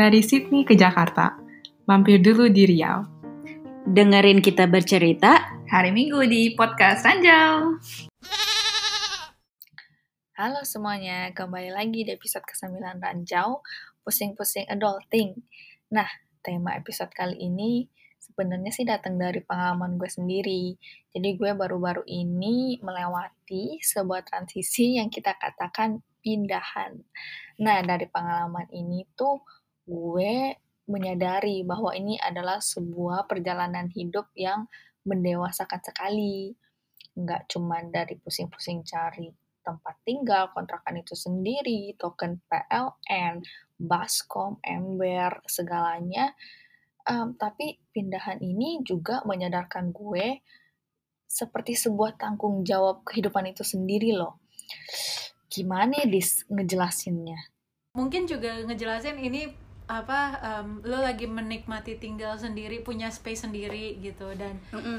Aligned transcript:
Dari 0.00 0.24
Sydney 0.24 0.64
ke 0.64 0.72
Jakarta, 0.72 1.36
mampir 1.84 2.24
dulu 2.24 2.48
di 2.48 2.64
Riau. 2.64 3.04
Dengerin 3.84 4.40
kita 4.40 4.64
bercerita 4.64 5.60
hari 5.68 5.92
Minggu 5.92 6.24
di 6.24 6.56
Podcast 6.56 7.04
Ranjau. 7.04 7.76
Halo 10.40 10.64
semuanya, 10.64 11.28
kembali 11.36 11.76
lagi 11.76 12.08
di 12.08 12.16
episode 12.16 12.48
ke-9 12.48 12.80
Ranjau, 12.80 13.60
Pusing-Pusing 14.00 14.72
Adulting. 14.72 15.36
Nah, 15.92 16.08
tema 16.40 16.80
episode 16.80 17.12
kali 17.12 17.36
ini 17.36 17.84
sebenarnya 18.16 18.72
sih 18.72 18.88
datang 18.88 19.20
dari 19.20 19.44
pengalaman 19.44 20.00
gue 20.00 20.08
sendiri. 20.08 20.80
Jadi 21.12 21.28
gue 21.36 21.52
baru-baru 21.52 22.08
ini 22.08 22.80
melewati 22.80 23.76
sebuah 23.84 24.24
transisi 24.24 24.96
yang 24.96 25.12
kita 25.12 25.36
katakan 25.36 26.00
pindahan. 26.24 26.96
Nah, 27.60 27.84
dari 27.84 28.08
pengalaman 28.08 28.64
ini 28.72 29.04
tuh 29.12 29.59
gue 29.90 30.54
menyadari 30.86 31.66
bahwa 31.66 31.90
ini 31.94 32.14
adalah 32.22 32.62
sebuah 32.62 33.26
perjalanan 33.26 33.90
hidup 33.90 34.30
yang 34.38 34.70
mendewasakan 35.02 35.82
sekali. 35.82 36.54
Nggak 37.18 37.50
cuma 37.50 37.82
dari 37.82 38.14
pusing-pusing 38.22 38.86
cari 38.86 39.30
tempat 39.60 39.94
tinggal, 40.02 40.50
kontrakan 40.50 41.02
itu 41.04 41.12
sendiri, 41.14 41.94
token 42.00 42.40
PLN, 42.48 43.44
baskom, 43.76 44.58
ember, 44.64 45.44
segalanya. 45.46 46.32
Um, 47.04 47.36
tapi 47.36 47.80
pindahan 47.94 48.40
ini 48.40 48.84
juga 48.84 49.24
menyadarkan 49.24 49.90
gue 49.90 50.44
seperti 51.30 51.78
sebuah 51.78 52.18
tanggung 52.18 52.66
jawab 52.66 53.06
kehidupan 53.06 53.54
itu 53.54 53.62
sendiri 53.62 54.16
loh. 54.16 54.42
Gimana 55.50 56.02
ya 56.02 56.06
dis 56.06 56.44
ngejelasinnya? 56.50 57.38
Mungkin 57.94 58.26
juga 58.26 58.62
ngejelasin 58.66 59.18
ini 59.18 59.50
apa 59.90 60.38
um, 60.38 60.78
lo 60.86 61.02
lagi 61.02 61.26
menikmati 61.26 61.98
tinggal 61.98 62.38
sendiri 62.38 62.86
punya 62.86 63.10
space 63.10 63.42
sendiri 63.42 63.98
gitu 63.98 64.30
dan 64.38 64.54
mm 64.70 64.78
-mm. 64.78 64.98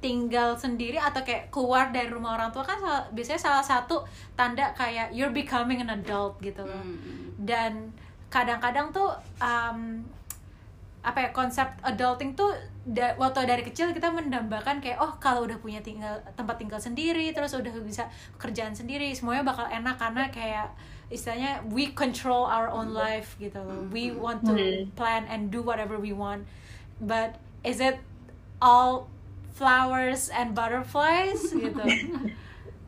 tinggal 0.00 0.56
sendiri 0.56 0.96
atau 0.96 1.20
kayak 1.20 1.52
keluar 1.52 1.92
dari 1.92 2.08
rumah 2.08 2.40
orang 2.40 2.48
tua 2.48 2.64
kan 2.64 2.80
salah, 2.80 3.04
biasanya 3.12 3.36
salah 3.36 3.60
satu 3.60 4.00
tanda 4.32 4.72
kayak 4.72 5.12
you're 5.12 5.36
becoming 5.36 5.84
an 5.84 5.92
adult 5.92 6.40
gitu 6.40 6.64
loh 6.64 6.80
mm 6.80 6.96
-hmm. 6.96 7.18
dan 7.44 7.92
kadang-kadang 8.32 8.88
tuh 8.88 9.12
um, 9.36 10.00
apa 11.02 11.18
ya 11.18 11.30
konsep 11.34 11.66
adulting 11.82 12.32
tuh 12.32 12.54
da, 12.86 13.12
waktu 13.18 13.42
dari 13.42 13.66
kecil 13.66 13.90
kita 13.90 14.08
mendambakan 14.14 14.78
kayak 14.78 15.02
oh 15.02 15.18
kalau 15.18 15.44
udah 15.44 15.58
punya 15.58 15.82
tinggal 15.82 16.14
tempat 16.38 16.56
tinggal 16.56 16.78
sendiri 16.78 17.34
terus 17.34 17.52
udah 17.58 17.74
bisa 17.82 18.06
kerjaan 18.38 18.72
sendiri 18.72 19.10
semuanya 19.12 19.42
bakal 19.42 19.66
enak 19.66 19.98
karena 19.98 20.30
kayak 20.30 20.70
istilahnya 21.12 21.60
we 21.68 21.92
control 21.92 22.48
our 22.48 22.72
own 22.72 22.96
life 22.96 23.36
gitu. 23.36 23.60
Loh 23.60 23.84
we 23.92 24.08
mm-hmm. 24.10 24.24
want 24.24 24.40
to 24.48 24.56
mm-hmm. 24.56 24.90
plan 24.96 25.28
and 25.28 25.52
do 25.52 25.60
whatever 25.60 26.00
we 26.00 26.16
want. 26.16 26.48
But 26.98 27.36
is 27.62 27.78
it 27.78 28.00
all 28.58 29.12
flowers 29.52 30.32
and 30.32 30.56
butterflies? 30.56 31.52
Gitu. 31.62 31.84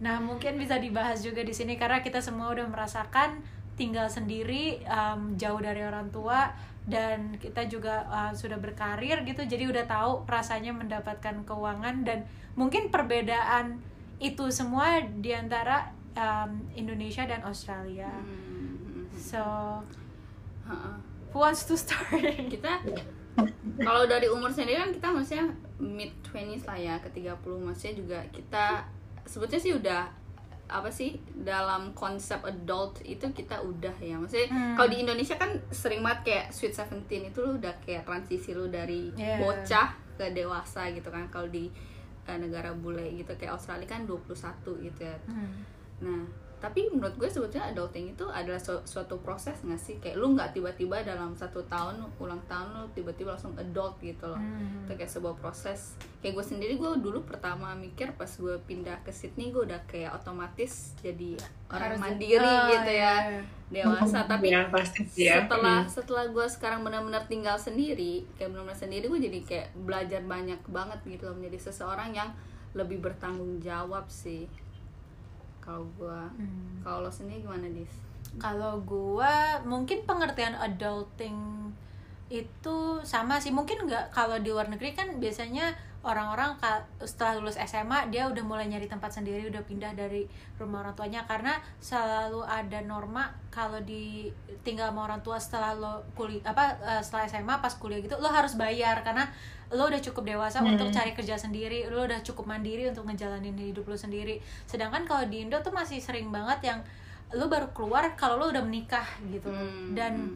Nah 0.00 0.18
mungkin 0.18 0.58
bisa 0.58 0.80
dibahas 0.80 1.22
juga 1.22 1.44
di 1.44 1.54
sini 1.54 1.78
karena 1.78 2.02
kita 2.02 2.18
semua 2.18 2.50
udah 2.50 2.66
merasakan 2.66 3.40
tinggal 3.74 4.06
sendiri 4.06 4.82
um, 4.86 5.34
jauh 5.34 5.58
dari 5.58 5.82
orang 5.82 6.10
tua 6.14 6.54
dan 6.84 7.40
kita 7.40 7.64
juga 7.66 8.04
uh, 8.12 8.32
sudah 8.36 8.60
berkarir 8.60 9.24
gitu 9.24 9.42
jadi 9.48 9.64
udah 9.72 9.84
tahu 9.88 10.12
rasanya 10.28 10.76
mendapatkan 10.76 11.42
keuangan 11.48 12.04
dan 12.04 12.28
mungkin 12.54 12.92
perbedaan 12.92 13.80
itu 14.20 14.52
semua 14.52 15.02
di 15.02 15.32
antara 15.34 15.90
um, 16.16 16.50
Indonesia 16.74 17.26
dan 17.26 17.42
Australia. 17.42 18.10
Hmm. 18.10 19.06
So, 19.14 19.40
who 21.30 21.38
wants 21.38 21.66
to 21.66 21.78
start? 21.78 22.10
Kita 22.52 22.82
kalau 23.82 24.06
dari 24.06 24.30
umur 24.30 24.54
sendiri 24.54 24.78
kan 24.78 24.90
kita 24.94 25.08
maksudnya 25.10 25.46
mid 25.82 26.14
20s 26.30 26.70
lah 26.70 26.78
ya, 26.78 26.94
ke 27.02 27.10
30 27.10 27.34
maksudnya 27.66 27.94
juga 27.98 28.18
kita 28.30 28.86
sebetulnya 29.26 29.62
sih 29.62 29.74
udah 29.74 30.02
apa 30.64 30.88
sih 30.88 31.20
dalam 31.44 31.92
konsep 31.92 32.40
adult 32.40 33.02
itu 33.04 33.26
kita 33.36 33.60
udah 33.60 33.92
ya 34.00 34.16
maksudnya 34.16 34.48
hmm. 34.48 34.74
kalau 34.80 34.88
di 34.88 34.98
Indonesia 35.04 35.36
kan 35.36 35.60
sering 35.68 36.00
banget 36.00 36.20
kayak 36.24 36.46
sweet 36.56 36.72
seventeen 36.72 37.28
itu 37.28 37.44
lu 37.44 37.60
udah 37.60 37.74
kayak 37.84 38.08
transisi 38.08 38.56
lu 38.56 38.72
dari 38.72 39.12
yeah. 39.12 39.36
bocah 39.44 39.92
ke 40.16 40.32
dewasa 40.32 40.88
gitu 40.96 41.12
kan 41.12 41.28
kalau 41.28 41.52
di 41.52 41.68
uh, 42.24 42.38
negara 42.40 42.72
bule 42.72 43.04
gitu 43.12 43.36
kayak 43.36 43.60
Australia 43.60 43.84
kan 43.84 44.08
21 44.08 44.30
gitu 44.88 45.00
ya 45.04 45.18
hmm 45.28 45.73
nah 46.04 46.44
tapi 46.64 46.88
menurut 46.88 47.12
gue 47.20 47.28
sebetulnya 47.28 47.76
adulting 47.76 48.16
itu 48.16 48.24
adalah 48.32 48.56
su 48.56 48.72
suatu 48.88 49.20
proses 49.20 49.52
nggak 49.60 49.76
sih 49.76 50.00
kayak 50.00 50.16
lu 50.16 50.32
nggak 50.32 50.56
tiba-tiba 50.56 51.04
dalam 51.04 51.36
satu 51.36 51.60
tahun 51.68 52.00
ulang 52.16 52.40
tahun 52.48 52.72
lu 52.72 52.88
tiba-tiba 52.96 53.36
langsung 53.36 53.52
adult 53.60 54.00
gitu 54.00 54.24
loh 54.24 54.40
hmm. 54.40 54.88
itu 54.88 54.96
kayak 54.96 55.12
sebuah 55.12 55.36
proses 55.36 56.00
kayak 56.24 56.40
gue 56.40 56.46
sendiri 56.56 56.80
gue 56.80 56.88
dulu 57.04 57.20
pertama 57.28 57.76
mikir 57.76 58.16
pas 58.16 58.32
gue 58.32 58.56
pindah 58.64 58.96
ke 59.04 59.12
Sydney 59.12 59.52
gue 59.52 59.68
udah 59.68 59.76
kayak 59.84 60.16
otomatis 60.16 60.96
jadi 61.04 61.36
orang 61.68 62.00
Harus 62.00 62.00
mandiri 62.00 62.40
oh, 62.40 62.64
gitu 62.72 62.92
ya 62.96 63.14
iya. 63.28 63.40
dewasa 63.68 64.24
tapi 64.32 64.48
ya, 64.48 64.64
pasti, 64.72 65.04
ya. 65.20 65.44
setelah 65.44 65.84
setelah 65.84 66.24
gue 66.32 66.46
sekarang 66.48 66.80
benar-benar 66.80 67.28
tinggal 67.28 67.60
sendiri 67.60 68.24
kayak 68.40 68.56
benar-benar 68.56 68.80
sendiri 68.80 69.12
gue 69.12 69.20
jadi 69.20 69.38
kayak 69.44 69.68
belajar 69.84 70.24
banyak 70.24 70.64
banget 70.72 70.96
gitu 71.04 71.28
loh 71.28 71.36
menjadi 71.36 71.68
seseorang 71.68 72.16
yang 72.16 72.32
lebih 72.72 73.04
bertanggung 73.04 73.60
jawab 73.60 74.08
sih 74.08 74.48
kalau 75.64 75.88
gue 75.96 76.20
hmm. 76.36 76.84
kalau 76.84 77.08
lo 77.08 77.10
sendiri 77.10 77.40
gimana 77.40 77.64
dis? 77.72 77.88
Kalau 78.36 78.84
gue 78.84 79.34
mungkin 79.64 80.04
pengertian 80.04 80.52
adulting 80.60 81.72
itu 82.28 83.00
sama 83.00 83.40
sih. 83.40 83.48
Mungkin 83.48 83.88
nggak 83.88 84.12
kalau 84.12 84.36
di 84.36 84.52
luar 84.52 84.68
negeri 84.68 84.92
kan 84.92 85.08
biasanya 85.16 85.72
orang-orang 86.04 86.52
setelah 87.00 87.40
lulus 87.40 87.56
SMA 87.56 88.12
dia 88.12 88.28
udah 88.28 88.44
mulai 88.44 88.68
nyari 88.68 88.84
tempat 88.84 89.08
sendiri 89.08 89.48
udah 89.48 89.64
pindah 89.64 89.96
dari 89.96 90.28
rumah 90.60 90.84
orang 90.84 90.92
tuanya. 90.92 91.24
Karena 91.24 91.56
selalu 91.80 92.44
ada 92.44 92.84
norma 92.84 93.32
kalau 93.48 93.80
di 93.80 94.28
tinggal 94.60 94.92
sama 94.92 95.08
orang 95.08 95.20
tua 95.24 95.40
setelah 95.40 95.72
lo 95.72 96.04
kuliah 96.12 96.44
apa 96.44 96.76
eh, 96.84 97.00
setelah 97.00 97.24
SMA 97.24 97.54
pas 97.64 97.72
kuliah 97.80 98.04
gitu 98.04 98.20
lo 98.20 98.28
harus 98.28 98.60
bayar. 98.60 99.00
Karena 99.00 99.24
lo 99.74 99.90
udah 99.90 100.00
cukup 100.00 100.24
dewasa 100.24 100.62
hmm. 100.62 100.78
untuk 100.78 100.88
cari 100.94 101.12
kerja 101.12 101.34
sendiri 101.34 101.90
lo 101.90 102.06
udah 102.06 102.22
cukup 102.22 102.46
mandiri 102.46 102.86
untuk 102.86 103.04
ngejalanin 103.10 103.58
hidup 103.58 103.84
lo 103.90 103.98
sendiri 103.98 104.38
sedangkan 104.70 105.02
kalau 105.04 105.26
di 105.26 105.42
Indo 105.42 105.58
tuh 105.60 105.74
masih 105.74 105.98
sering 105.98 106.30
banget 106.30 106.72
yang 106.72 106.80
lo 107.34 107.50
baru 107.50 107.68
keluar 107.74 108.14
kalau 108.14 108.38
lo 108.38 108.46
udah 108.54 108.62
menikah 108.62 109.04
gitu 109.26 109.50
hmm. 109.50 109.98
dan 109.98 110.30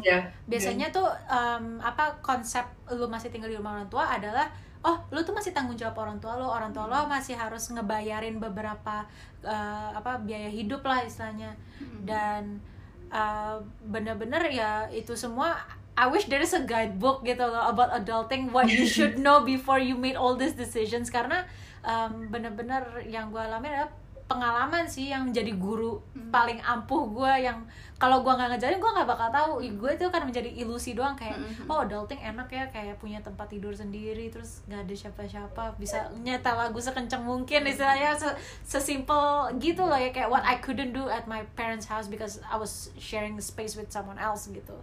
yeah. 0.00 0.22
biasanya 0.46 0.88
yeah. 0.88 0.96
tuh 0.96 1.08
um, 1.26 1.82
apa 1.82 2.22
konsep 2.22 2.64
lo 2.94 3.10
masih 3.10 3.34
tinggal 3.34 3.50
di 3.50 3.58
rumah 3.58 3.82
orang 3.82 3.90
tua 3.90 4.06
adalah 4.06 4.46
oh 4.86 5.02
lo 5.10 5.26
tuh 5.26 5.34
masih 5.34 5.50
tanggung 5.50 5.74
jawab 5.74 5.98
orang 5.98 6.22
tua 6.22 6.38
lo 6.38 6.46
orang 6.46 6.70
tua 6.70 6.86
lo 6.86 6.94
hmm. 6.94 7.10
masih 7.10 7.34
harus 7.34 7.74
ngebayarin 7.74 8.38
beberapa 8.38 9.02
uh, 9.42 9.90
apa 9.90 10.22
biaya 10.22 10.46
hidup 10.46 10.86
lah 10.86 11.02
istilahnya 11.02 11.50
hmm. 11.82 12.06
dan 12.06 12.62
uh, 13.10 13.58
bener-bener 13.90 14.42
ya 14.52 14.86
itu 14.94 15.18
semua 15.18 15.58
I 15.98 16.06
wish 16.06 16.30
there 16.30 16.38
is 16.38 16.54
a 16.54 16.62
guidebook 16.62 17.26
gitu 17.26 17.42
loh 17.42 17.66
about 17.66 17.90
adulting 17.90 18.54
what 18.54 18.70
you 18.70 18.86
should 18.94 19.18
know 19.18 19.42
before 19.42 19.82
you 19.82 19.98
made 19.98 20.14
all 20.14 20.38
these 20.38 20.54
decisions 20.54 21.10
karena 21.10 21.42
um, 21.82 22.30
bener-bener 22.30 23.02
yang 23.10 23.34
gue 23.34 23.42
alami 23.42 23.66
adalah 23.66 23.90
pengalaman 24.28 24.84
sih 24.84 25.08
yang 25.08 25.32
jadi 25.32 25.56
guru 25.56 26.04
hmm. 26.12 26.28
paling 26.28 26.60
ampuh 26.60 27.08
gue 27.08 27.48
yang 27.48 27.64
kalau 27.96 28.20
gue 28.20 28.30
nggak 28.30 28.54
ngajarin 28.54 28.78
gue 28.78 28.92
nggak 28.92 29.08
bakal 29.08 29.28
tahu 29.32 29.52
gue 29.64 29.90
itu 29.96 30.06
kan 30.12 30.22
menjadi 30.22 30.52
ilusi 30.52 30.92
doang 30.92 31.16
kayak 31.16 31.40
hmm. 31.40 31.66
oh 31.66 31.80
adulting 31.80 32.20
enak 32.20 32.46
ya 32.52 32.68
kayak 32.68 33.00
punya 33.00 33.24
tempat 33.24 33.48
tidur 33.48 33.72
sendiri 33.72 34.28
terus 34.28 34.62
nggak 34.68 34.84
ada 34.84 34.94
siapa-siapa 34.94 35.64
bisa 35.80 36.12
nyetel 36.20 36.54
lagu 36.60 36.76
sekencang 36.76 37.24
mungkin 37.24 37.64
istilahnya 37.66 38.20
sesimpel 38.68 39.48
gitu 39.58 39.82
loh 39.88 39.96
ya 39.96 40.12
kayak 40.12 40.28
what 40.28 40.44
I 40.44 40.60
couldn't 40.60 40.92
do 40.92 41.08
at 41.08 41.24
my 41.24 41.48
parents 41.56 41.88
house 41.88 42.06
because 42.06 42.38
I 42.44 42.60
was 42.60 42.92
sharing 43.00 43.40
space 43.40 43.74
with 43.80 43.88
someone 43.88 44.20
else 44.20 44.44
gitu 44.52 44.76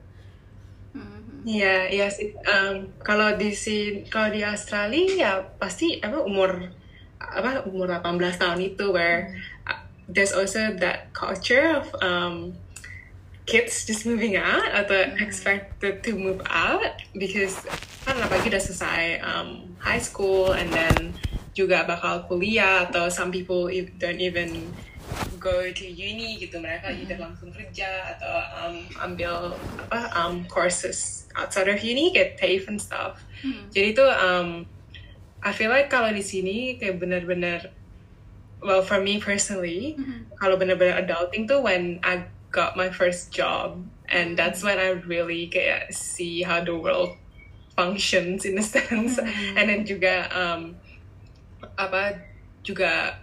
Iya, 1.46 1.94
iya 1.94 2.08
sih. 2.10 2.34
Um, 2.42 2.90
kalau 3.06 3.38
di 3.38 3.54
si 3.54 4.02
kalau 4.10 4.34
di 4.34 4.42
Australia 4.42 5.06
ya 5.14 5.32
pasti 5.62 6.02
apa 6.02 6.26
umur 6.26 6.74
apa 7.22 7.70
umur 7.70 8.02
18 8.02 8.42
tahun 8.42 8.60
itu 8.66 8.90
where 8.90 9.30
uh, 9.70 9.78
there's 10.10 10.34
also 10.34 10.74
that 10.82 11.14
culture 11.14 11.78
of 11.78 11.86
um, 12.02 12.58
kids 13.46 13.86
just 13.86 14.10
moving 14.10 14.34
out 14.34 14.66
atau 14.74 15.06
mm. 15.06 15.22
expected 15.22 16.02
to 16.02 16.18
move 16.18 16.42
out 16.50 16.98
because 17.14 17.62
kan 18.10 18.18
apalagi 18.18 18.50
udah 18.50 18.62
selesai 18.62 19.22
um, 19.22 19.70
high 19.78 20.02
school 20.02 20.58
and 20.58 20.74
then 20.74 21.14
juga 21.54 21.86
bakal 21.86 22.26
kuliah 22.26 22.90
atau 22.90 23.06
some 23.08 23.30
people 23.30 23.70
don't 24.02 24.20
even 24.20 24.50
go 25.40 25.70
to 25.70 25.86
uni 25.86 26.42
gitu 26.42 26.58
mereka 26.58 26.90
mm. 26.90 27.06
either 27.06 27.18
langsung 27.22 27.54
kerja 27.54 28.18
atau 28.18 28.34
um, 28.66 28.76
ambil 29.06 29.54
apa 29.86 30.10
um, 30.18 30.42
courses 30.50 31.30
outside 31.38 31.70
of 31.70 31.78
uni 31.86 32.10
get 32.10 32.38
TAFE 32.38 32.66
and 32.66 32.82
stuff 32.82 33.22
mm. 33.46 33.70
jadi 33.70 33.94
itu 33.94 34.06
um, 34.06 34.66
I 35.46 35.54
feel 35.54 35.70
like 35.70 35.94
kalau 35.94 36.10
di 36.10 36.26
sini 36.26 36.82
kayak 36.82 36.98
bener-bener 36.98 37.70
well 38.66 38.82
for 38.82 38.98
me 38.98 39.22
personally 39.22 39.94
mm 39.94 40.02
-hmm. 40.02 40.20
kalau 40.42 40.58
bener-bener 40.58 40.98
adulting 40.98 41.46
tuh 41.46 41.62
when 41.62 42.02
I 42.02 42.26
got 42.50 42.74
my 42.74 42.90
first 42.90 43.30
job 43.30 43.78
and 44.10 44.34
that's 44.34 44.66
when 44.66 44.82
I 44.82 44.98
really 45.06 45.46
kayak 45.54 45.94
see 45.94 46.42
how 46.42 46.66
the 46.66 46.74
world 46.74 47.14
functions 47.78 48.48
in 48.48 48.58
a 48.58 48.66
sense 48.66 49.22
and 49.54 49.70
then 49.70 49.86
juga 49.86 50.32
um, 50.34 50.74
apa 51.76 52.26
juga 52.66 53.22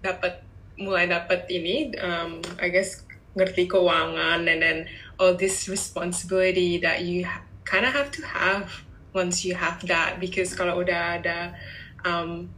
dapat 0.00 0.42
mulai 0.80 1.06
dapat 1.06 1.44
ini 1.52 1.92
um, 2.00 2.40
I 2.56 2.72
guess 2.72 3.04
ngerti 3.36 3.70
keuangan 3.70 4.48
and 4.48 4.58
then 4.58 4.78
all 5.20 5.36
this 5.36 5.68
responsibility 5.68 6.80
that 6.82 7.04
you 7.04 7.28
kind 7.62 7.86
of 7.86 7.92
have 7.92 8.10
to 8.10 8.22
have 8.26 8.82
once 9.14 9.44
you 9.44 9.54
have 9.54 9.78
that. 9.86 10.18
Because 10.18 10.56
kalau 10.56 10.82
udah 10.82 11.22
ada 11.22 11.54
um, 12.02 12.50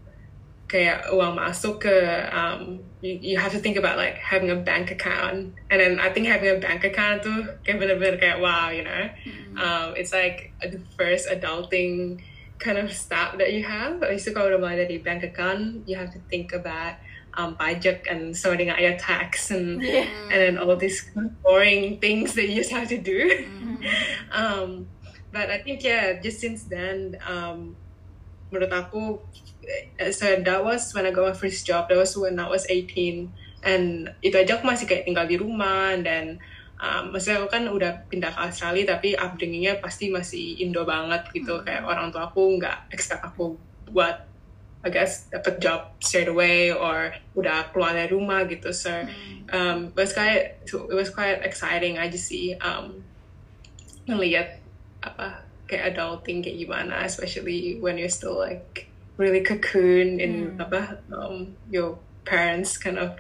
kayak 0.71 1.13
uang 1.13 1.37
masuk 1.37 1.85
ke 1.85 1.97
um, 2.33 2.81
you, 3.05 3.19
you 3.21 3.37
have 3.37 3.53
to 3.53 3.61
think 3.61 3.77
about 3.77 4.01
like 4.01 4.17
having 4.17 4.49
a 4.49 4.57
bank 4.57 4.89
account. 4.89 5.53
And 5.69 5.77
then 5.77 6.01
I 6.01 6.09
think 6.09 6.31
having 6.31 6.57
a 6.57 6.61
bank 6.63 6.87
account 6.89 7.27
tuh 7.27 7.61
kayak 7.67 7.77
bener-bener 7.77 8.17
kayak 8.17 8.39
wow 8.41 8.73
you 8.73 8.87
know? 8.87 9.05
Um, 9.61 9.93
it's 9.99 10.17
like 10.17 10.57
the 10.65 10.81
first 10.97 11.29
adulting 11.29 12.25
kind 12.57 12.81
of 12.81 12.89
step 12.89 13.37
that 13.37 13.53
you 13.53 13.67
have. 13.69 14.01
Habis 14.01 14.25
itu 14.25 14.33
kalau 14.33 14.57
udah 14.57 14.61
mulai 14.63 14.77
dari 14.81 14.97
bank 14.97 15.21
account 15.27 15.85
you 15.85 15.99
have 15.99 16.09
to 16.09 16.23
think 16.33 16.57
about 16.57 16.97
um, 17.35 17.57
pajak 17.57 18.05
and 18.11 18.37
sorting 18.37 18.69
out 18.69 18.81
your 18.81 18.97
tax 18.97 19.51
and 19.51 19.81
and 19.83 20.39
then 20.39 20.59
all 20.59 20.77
these 20.77 21.09
boring 21.43 21.99
things 21.99 22.35
that 22.35 22.49
you 22.49 22.57
just 22.57 22.73
have 22.73 22.89
to 22.89 22.99
do. 22.99 23.49
Um, 24.33 24.87
but 25.35 25.51
I 25.51 25.59
think 25.59 25.83
yeah 25.83 26.23
just 26.23 26.39
since 26.39 26.71
then 26.71 27.19
um, 27.27 27.75
menurut 28.49 28.71
aku 28.71 29.19
eh, 29.99 30.15
so 30.15 30.39
that 30.39 30.61
was 30.63 30.95
when 30.95 31.05
I 31.05 31.11
got 31.11 31.27
my 31.27 31.37
first 31.37 31.67
job. 31.67 31.91
That 31.91 31.99
was 31.99 32.15
when 32.15 32.39
I 32.39 32.47
was 32.47 32.63
18 32.71 33.67
and 33.67 34.15
itu 34.23 34.39
aja 34.39 34.57
aku 34.57 34.65
masih 34.71 34.87
kayak 34.87 35.05
tinggal 35.05 35.27
di 35.27 35.35
rumah 35.35 35.99
dan 35.99 36.39
um, 36.79 37.11
maksudnya 37.11 37.43
aku 37.43 37.51
kan 37.51 37.67
udah 37.67 38.07
pindah 38.07 38.31
ke 38.35 38.41
Australia 38.41 38.97
tapi 38.97 39.19
upbringingnya 39.19 39.83
pasti 39.83 40.15
masih 40.15 40.63
Indo 40.63 40.87
banget 40.87 41.27
gitu. 41.35 41.61
Kayak 41.67 41.91
orang 41.91 42.15
tua 42.15 42.31
aku 42.31 42.59
nggak 42.63 42.95
expect 42.95 43.27
aku 43.27 43.59
buat 43.91 44.32
I 44.83 44.91
guess 44.91 45.31
dapat 45.31 45.63
job 45.63 45.95
straight 46.03 46.27
away 46.27 46.75
or 46.75 47.15
udah 47.39 47.71
keluar 47.71 47.95
dari 47.95 48.11
rumah 48.11 48.43
gitu 48.51 48.75
so 48.75 48.91
um, 49.55 49.95
it 49.95 49.99
was 49.99 50.11
quite 50.11 50.59
it 50.67 50.97
was 50.97 51.11
quite 51.15 51.39
exciting 51.47 52.03
aja 52.03 52.19
sih 52.19 52.59
um, 52.59 52.99
ngelihat 54.11 54.59
apa 55.07 55.47
kayak 55.71 55.95
adulting 55.95 56.43
kayak 56.43 56.67
gimana 56.67 57.07
especially 57.07 57.79
when 57.79 57.95
you're 57.95 58.11
still 58.11 58.35
like 58.35 58.91
really 59.23 59.47
cocoon 59.47 60.19
in 60.19 60.59
apa 60.59 60.99
um, 61.15 61.55
your 61.71 61.95
parents 62.27 62.75
kind 62.75 62.99
of 62.99 63.15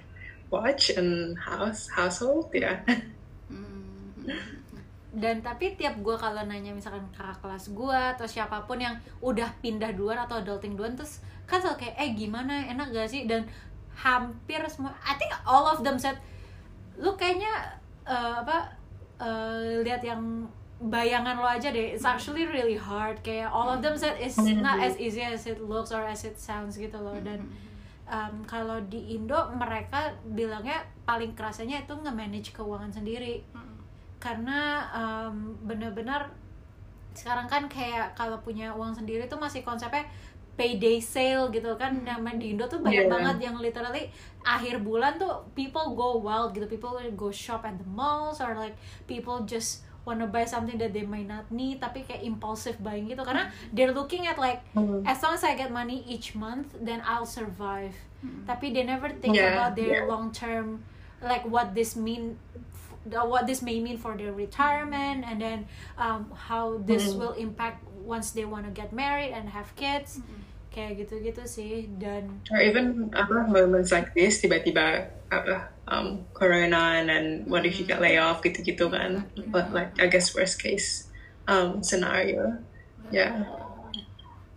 watch 0.50 0.90
and 0.90 1.38
house 1.38 1.86
household 1.94 2.50
ya 2.50 2.82
dan 5.12 5.44
tapi 5.44 5.76
tiap 5.76 6.00
gue 6.00 6.16
kalau 6.16 6.40
nanya 6.42 6.72
misalkan 6.72 7.04
kakak 7.12 7.38
kelas 7.44 7.68
gue 7.70 8.00
atau 8.16 8.24
siapa 8.24 8.64
pun 8.64 8.80
yang 8.80 8.96
udah 9.20 9.52
pindah 9.60 9.92
duluan 9.92 10.16
atau 10.16 10.40
adulting 10.40 10.72
duluan 10.72 10.96
terus 10.96 11.20
kan 11.48 11.58
selalu 11.60 11.86
kayak 11.86 11.96
eh 11.98 12.10
gimana? 12.16 12.66
Enak 12.70 12.92
gak 12.94 13.08
sih? 13.10 13.26
Dan 13.28 13.46
hampir 13.92 14.58
semua 14.66 14.90
I 15.04 15.14
think 15.20 15.30
all 15.44 15.68
of 15.68 15.84
them 15.84 16.00
said 16.00 16.16
lu 16.96 17.12
kayaknya 17.14 17.52
eh, 18.08 18.34
apa 18.40 18.68
eh, 19.20 19.84
lihat 19.84 20.02
yang 20.02 20.48
bayangan 20.82 21.38
lo 21.38 21.46
aja 21.46 21.70
deh. 21.70 21.94
It's 21.94 22.02
actually 22.02 22.42
really 22.42 22.74
hard. 22.74 23.22
Kayak 23.22 23.54
all 23.54 23.70
of 23.70 23.78
them 23.78 23.94
said 23.94 24.18
it's 24.18 24.38
not 24.38 24.82
as 24.82 24.98
easy 24.98 25.22
as 25.22 25.46
it 25.46 25.62
looks 25.62 25.94
or 25.94 26.02
as 26.02 26.26
it 26.26 26.34
sounds 26.34 26.74
gitu 26.74 26.98
loh. 26.98 27.14
Dan 27.22 27.46
um, 28.10 28.42
kalau 28.42 28.82
di 28.90 29.14
Indo 29.14 29.38
mereka 29.54 30.10
bilangnya 30.26 30.82
paling 31.06 31.38
kerasanya 31.38 31.86
itu 31.86 31.94
nge-manage 31.94 32.50
keuangan 32.50 32.90
sendiri. 32.90 33.46
Karena 34.18 34.90
um, 34.90 35.54
bener-bener 35.62 36.26
sekarang 37.14 37.46
kan 37.46 37.68
kayak 37.68 38.16
kalau 38.16 38.40
punya 38.42 38.72
uang 38.74 38.96
sendiri 38.96 39.28
tuh 39.28 39.38
masih 39.38 39.60
konsepnya 39.62 40.02
payday 40.52 41.00
sale 41.00 41.48
gitu 41.48 41.74
kan. 41.74 42.02
Namanya 42.02 42.38
di 42.38 42.52
Indo 42.52 42.64
tuh 42.66 42.78
banyak 42.78 43.06
Yeah. 43.06 43.12
banget 43.12 43.36
yang 43.42 43.56
literally 43.56 44.12
akhir 44.42 44.82
bulan 44.82 45.16
tuh 45.16 45.48
people 45.52 45.94
go 45.94 46.18
wild 46.18 46.52
gitu. 46.52 46.66
People 46.66 46.94
go 47.14 47.28
shop 47.30 47.64
at 47.64 47.76
the 47.76 47.88
malls 47.88 48.38
or 48.38 48.52
like 48.54 48.76
people 49.06 49.42
just 49.44 49.82
wanna 50.02 50.26
buy 50.26 50.42
something 50.42 50.74
that 50.76 50.90
they 50.90 51.06
might 51.06 51.30
not 51.30 51.46
need 51.48 51.78
tapi 51.78 52.02
kayak 52.02 52.20
impulsive 52.20 52.74
buying 52.82 53.06
gitu. 53.06 53.22
Karena 53.22 53.48
they're 53.70 53.94
looking 53.94 54.26
at 54.26 54.36
like 54.36 54.60
as 55.06 55.22
long 55.22 55.32
as 55.32 55.42
I 55.42 55.54
get 55.54 55.70
money 55.70 56.02
each 56.04 56.34
month 56.34 56.74
then 56.78 57.00
I'll 57.02 57.28
survive. 57.28 57.94
Tapi 58.44 58.70
they 58.70 58.82
never 58.82 59.10
think 59.10 59.34
Yeah, 59.34 59.54
about 59.54 59.72
their 59.74 60.04
yeah. 60.04 60.10
long 60.10 60.30
term 60.30 60.82
like 61.22 61.46
what 61.46 61.70
this 61.72 61.94
mean 61.94 62.34
the, 63.02 63.18
what 63.18 63.46
this 63.46 63.62
may 63.62 63.82
mean 63.82 63.98
for 63.98 64.14
their 64.14 64.30
retirement 64.30 65.26
and 65.26 65.38
then 65.38 65.58
um, 65.96 66.30
how 66.34 66.78
this 66.82 67.14
Mm. 67.14 67.18
will 67.18 67.34
impact 67.34 67.82
once 68.02 68.30
they 68.30 68.42
want 68.42 68.66
to 68.66 68.70
get 68.70 68.90
married 68.90 69.30
and 69.30 69.50
have 69.50 69.70
kids 69.74 70.18
kayak 70.72 71.04
gitu-gitu 71.04 71.44
sih 71.44 71.86
dan 72.00 72.40
or 72.48 72.58
even 72.58 73.12
apa 73.12 73.44
moments 73.44 73.92
like 73.92 74.10
this 74.16 74.40
tiba-tiba 74.40 75.12
apa 75.28 75.72
um, 75.88 76.24
corona 76.32 77.00
and 77.00 77.06
then 77.08 77.26
what 77.48 77.64
if 77.64 77.76
you 77.80 77.84
get 77.84 78.00
lay 78.00 78.16
off 78.16 78.40
gitu-gitu 78.40 78.88
kan. 78.88 79.28
But 79.52 79.72
like 79.76 79.96
I 80.00 80.08
guess 80.08 80.32
worst 80.32 80.60
case 80.60 81.12
um, 81.48 81.84
scenario. 81.84 82.60
Yeah. 83.12 83.44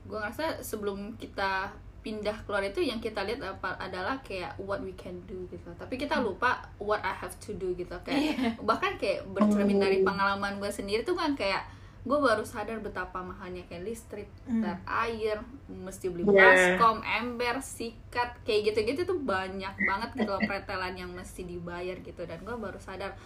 Gue 0.05 0.17
ngerasa 0.21 0.63
sebelum 0.63 1.19
kita 1.19 1.73
pindah 2.05 2.45
keluar 2.45 2.61
itu 2.61 2.85
yang 2.85 3.01
kita 3.01 3.25
lihat 3.25 3.41
apa 3.41 3.81
adalah 3.81 4.21
kayak 4.21 4.53
what 4.61 4.77
we 4.85 4.93
can 4.93 5.17
do 5.25 5.49
gitu. 5.49 5.73
Tapi 5.73 5.97
kita 5.97 6.21
lupa 6.21 6.69
what 6.77 7.01
I 7.01 7.11
have 7.17 7.33
to 7.49 7.57
do 7.57 7.73
gitu. 7.73 7.97
Kayak 8.05 8.61
bahkan 8.61 8.95
kayak 9.01 9.25
bercermin 9.33 9.81
dari 9.81 10.05
pengalaman 10.05 10.61
gue 10.61 10.69
sendiri 10.69 11.01
tuh 11.01 11.17
kan 11.17 11.33
kayak 11.33 11.65
gue 12.05 12.19
baru 12.19 12.45
sadar 12.45 12.77
betapa 12.79 13.17
mahalnya 13.17 13.65
kayak 13.65 13.81
listrik 13.83 14.29
dan 14.45 14.77
air 14.85 15.41
mesti 15.67 16.07
beli 16.07 16.21
Yeah. 16.23 16.77
baskom 16.77 17.01
ember 17.01 17.57
sikat 17.57 18.37
kayak 18.41 18.71
gitu-gitu 18.71 19.03
tuh 19.03 19.17
banyak 19.17 19.73
banget 19.75 20.09
gitu 20.13 20.29
loh 20.29 20.41
pretelan 20.47 20.93
yang 20.93 21.09
mesti 21.09 21.41
dibayar 21.43 21.97
gitu 21.97 22.21
dan 22.21 22.37
gue 22.39 22.53
baru 22.55 22.77
sadar 22.77 23.17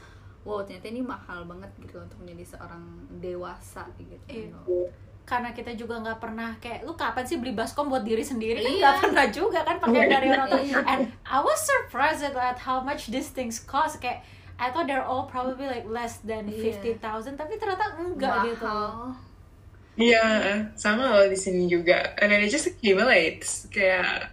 wow 0.42 0.64
ternyata 0.64 0.88
ini 0.88 1.02
mahal 1.02 1.44
banget 1.44 1.68
gitu 1.78 1.96
loh 1.96 2.08
untuk 2.08 2.20
menjadi 2.20 2.56
seorang 2.56 2.84
dewasa 3.20 3.84
gitu 3.98 4.16
Iya. 4.26 4.56
loh. 4.58 4.88
karena 5.22 5.52
kita 5.52 5.76
juga 5.76 6.00
nggak 6.00 6.18
pernah 6.18 6.58
kayak 6.58 6.82
lu 6.82 6.96
kapan 6.96 7.22
sih 7.22 7.38
beli 7.38 7.52
baskom 7.52 7.86
buat 7.86 8.02
diri 8.02 8.24
sendiri 8.24 8.60
kan 8.60 8.66
Iya. 8.66 8.80
nggak 8.80 8.98
pernah 9.04 9.26
juga 9.30 9.60
kan 9.62 9.76
pakai 9.78 10.04
dari 10.08 10.28
orang 10.28 10.48
tua 10.48 10.64
Iya. 10.64 10.80
and 10.88 11.02
I 11.22 11.38
was 11.38 11.60
surprised 11.60 12.24
at 12.24 12.58
how 12.58 12.80
much 12.80 13.08
these 13.08 13.30
things 13.30 13.60
cost 13.60 14.00
kayak 14.00 14.24
I 14.60 14.70
thought 14.76 14.86
they're 14.92 15.08
all 15.08 15.26
probably 15.32 15.66
like 15.66 15.88
less 15.88 16.20
than 16.22 16.52
Iya. 16.52 16.60
fifty 16.60 16.92
thousand 17.00 17.40
tapi 17.40 17.56
ternyata 17.56 17.96
enggak 17.96 18.54
gitu 18.54 18.68
mahal 18.68 19.16
Iya, 20.00 20.24
sama 20.80 21.12
loh 21.12 21.28
di 21.28 21.36
sini 21.36 21.68
juga. 21.68 22.16
And 22.24 22.32
then 22.32 22.40
it 22.40 22.48
just 22.48 22.72
accumulates. 22.72 23.68
Kayak 23.68 24.32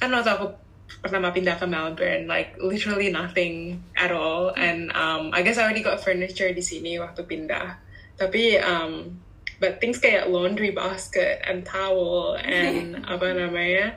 kan 0.00 0.08
waktu 0.08 0.32
aku 0.32 0.56
pertama 1.04 1.28
pindah 1.28 1.60
ke 1.60 1.68
Melbourne, 1.68 2.24
like 2.24 2.56
literally 2.56 3.12
nothing 3.12 3.84
at 4.00 4.08
all. 4.08 4.56
And 4.56 4.88
um, 4.96 5.28
I 5.36 5.44
guess 5.44 5.60
I 5.60 5.68
already 5.68 5.84
got 5.84 6.00
furniture 6.00 6.48
di 6.56 6.64
sini 6.64 6.96
waktu 6.96 7.20
pindah. 7.28 7.76
Tapi 8.16 8.56
um, 8.64 9.20
but 9.60 9.76
things 9.76 10.00
kayak 10.00 10.32
laundry 10.32 10.72
basket 10.72 11.44
and 11.44 11.68
towel 11.68 12.40
and 12.40 13.04
apa 13.12 13.28
namanya 13.36 13.92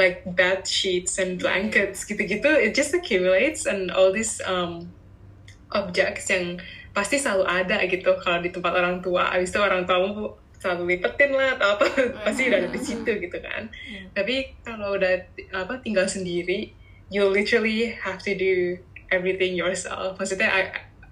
like 0.00 0.24
bed 0.24 0.64
sheets 0.64 1.16
and 1.16 1.40
blankets 1.40 2.04
gitu-gitu 2.04 2.52
it 2.52 2.76
just 2.76 2.92
accumulates 2.92 3.64
and 3.64 3.88
all 3.88 4.12
these 4.12 4.44
um, 4.44 4.92
objects 5.72 6.30
yang 6.30 6.60
pasti 6.96 7.20
selalu 7.20 7.44
ada 7.44 7.82
gitu. 7.84 8.14
Kalau 8.22 8.38
di 8.40 8.50
tempat 8.50 8.72
orang 8.72 9.02
tua 9.02 9.34
habis 9.34 9.50
itu 9.52 9.60
orang 9.60 9.84
tuamu 9.84 10.32
selalu 10.56 10.96
lipetin 10.96 11.36
lah 11.36 11.54
atau 11.60 11.76
apa 11.76 11.86
pasti 12.24 12.48
udah 12.48 12.58
ada 12.64 12.70
di 12.72 12.80
situ 12.80 13.10
gitu 13.10 13.38
kan. 13.40 13.68
Tapi 14.16 14.56
kalau 14.64 14.96
udah 14.96 15.12
apa 15.52 15.74
tinggal 15.84 16.08
sendiri 16.08 16.72
you 17.12 17.22
literally 17.28 17.92
have 17.92 18.18
to 18.22 18.32
do 18.34 18.80
everything 19.12 19.54
yourself. 19.54 20.16
Maksudnya 20.16 20.50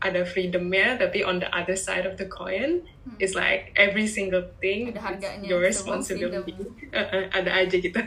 ada 0.05 0.21
freedomnya 0.29 1.01
tapi 1.01 1.25
on 1.25 1.41
the 1.41 1.49
other 1.53 1.77
side 1.77 2.05
of 2.05 2.21
the 2.21 2.29
coin 2.29 2.85
is 3.17 3.33
like 3.33 3.73
every 3.77 4.05
single 4.05 4.45
thing 4.61 4.93
Ada 4.93 5.01
harganya, 5.01 5.47
your 5.49 5.61
responsibility. 5.61 6.57
Uh-uh, 6.93 7.25
ada 7.33 7.51
aja 7.53 7.77
gitu. 7.77 8.01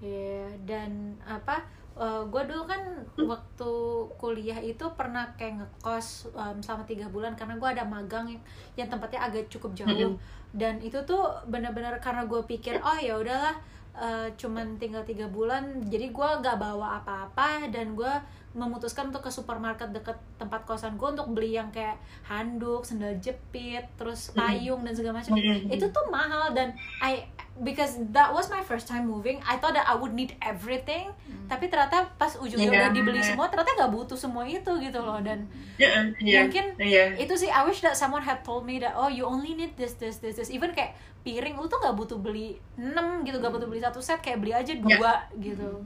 Iya, 0.00 0.48
dan 0.64 1.20
apa? 1.28 1.60
Gue 2.00 2.42
dulu 2.48 2.64
kan 2.64 2.80
waktu 3.20 3.72
kuliah 4.16 4.56
itu 4.56 4.88
pernah 4.96 5.28
kayak 5.36 5.60
ngekos 5.60 6.32
um, 6.32 6.56
selama 6.64 6.88
tiga 6.88 7.06
bulan 7.12 7.36
karena 7.36 7.60
gue 7.60 7.68
ada 7.68 7.84
magang 7.84 8.24
yang, 8.24 8.42
yang 8.80 8.88
tempatnya 8.88 9.20
agak 9.28 9.52
cukup 9.52 9.76
jauh. 9.76 10.16
Dan 10.50 10.80
itu 10.80 10.96
tuh 11.04 11.28
benar-benar 11.46 12.00
karena 12.00 12.24
gue 12.24 12.40
pikir 12.48 12.80
oh 12.80 12.98
ya 12.98 13.20
udahlah 13.20 13.54
uh, 13.94 14.28
cuman 14.38 14.78
tinggal 14.78 15.02
tiga 15.04 15.26
bulan 15.30 15.82
jadi 15.86 16.10
gue 16.10 16.28
nggak 16.40 16.58
bawa 16.58 17.02
apa-apa 17.02 17.70
dan 17.70 17.94
gue 17.94 18.14
memutuskan 18.50 19.14
untuk 19.14 19.22
ke 19.22 19.30
supermarket 19.30 19.94
deket 19.94 20.18
tempat 20.34 20.66
kosan 20.66 20.98
gue 20.98 21.06
untuk 21.06 21.30
beli 21.30 21.54
yang 21.54 21.70
kayak 21.70 21.94
handuk, 22.26 22.82
sendal 22.82 23.14
jepit, 23.22 23.86
terus 23.94 24.34
payung 24.34 24.82
dan 24.82 24.90
segala 24.90 25.22
macam. 25.22 25.38
Itu 25.70 25.86
tuh 25.88 26.10
mahal 26.10 26.50
dan 26.50 26.74
I 26.98 27.30
because 27.62 28.00
that 28.10 28.32
was 28.32 28.50
my 28.50 28.58
first 28.58 28.90
time 28.90 29.06
moving. 29.06 29.38
I 29.46 29.54
thought 29.54 29.78
that 29.78 29.86
I 29.86 29.94
would 29.94 30.16
need 30.16 30.34
everything, 30.42 31.14
tapi 31.46 31.70
ternyata 31.70 32.10
pas 32.16 32.34
ujungnya 32.34 32.72
Iya. 32.72 32.78
udah 32.82 32.90
dibeli 32.90 33.20
semua, 33.22 33.46
ternyata 33.46 33.70
nggak 33.76 33.92
butuh 33.92 34.18
semua 34.18 34.42
itu 34.42 34.72
gitu 34.82 34.98
loh 34.98 35.22
dan 35.22 35.46
Yeah, 35.78 36.12
yeah, 36.20 36.44
Mungkin 36.44 36.76
yeah. 36.76 37.16
itu 37.16 37.32
sih 37.38 37.48
I 37.48 37.64
wish 37.64 37.80
that 37.80 37.96
someone 37.96 38.20
had 38.20 38.42
told 38.42 38.66
me 38.66 38.76
that 38.82 38.92
oh 38.98 39.08
you 39.08 39.24
only 39.24 39.54
need 39.54 39.78
this 39.78 39.96
this 39.96 40.20
this 40.20 40.36
this 40.36 40.50
even 40.50 40.74
kayak 40.74 40.92
piring 41.24 41.56
lu 41.56 41.64
tuh 41.68 41.80
nggak 41.80 41.96
butuh 41.96 42.20
beli 42.20 42.56
6 42.76 42.96
gitu 43.24 43.36
gak 43.38 43.52
butuh 43.52 43.64
beli 43.64 43.80
satu 43.80 44.00
set 44.00 44.20
kayak 44.20 44.40
beli 44.40 44.52
aja 44.52 44.72
dua 44.76 45.24
gitu 45.36 45.80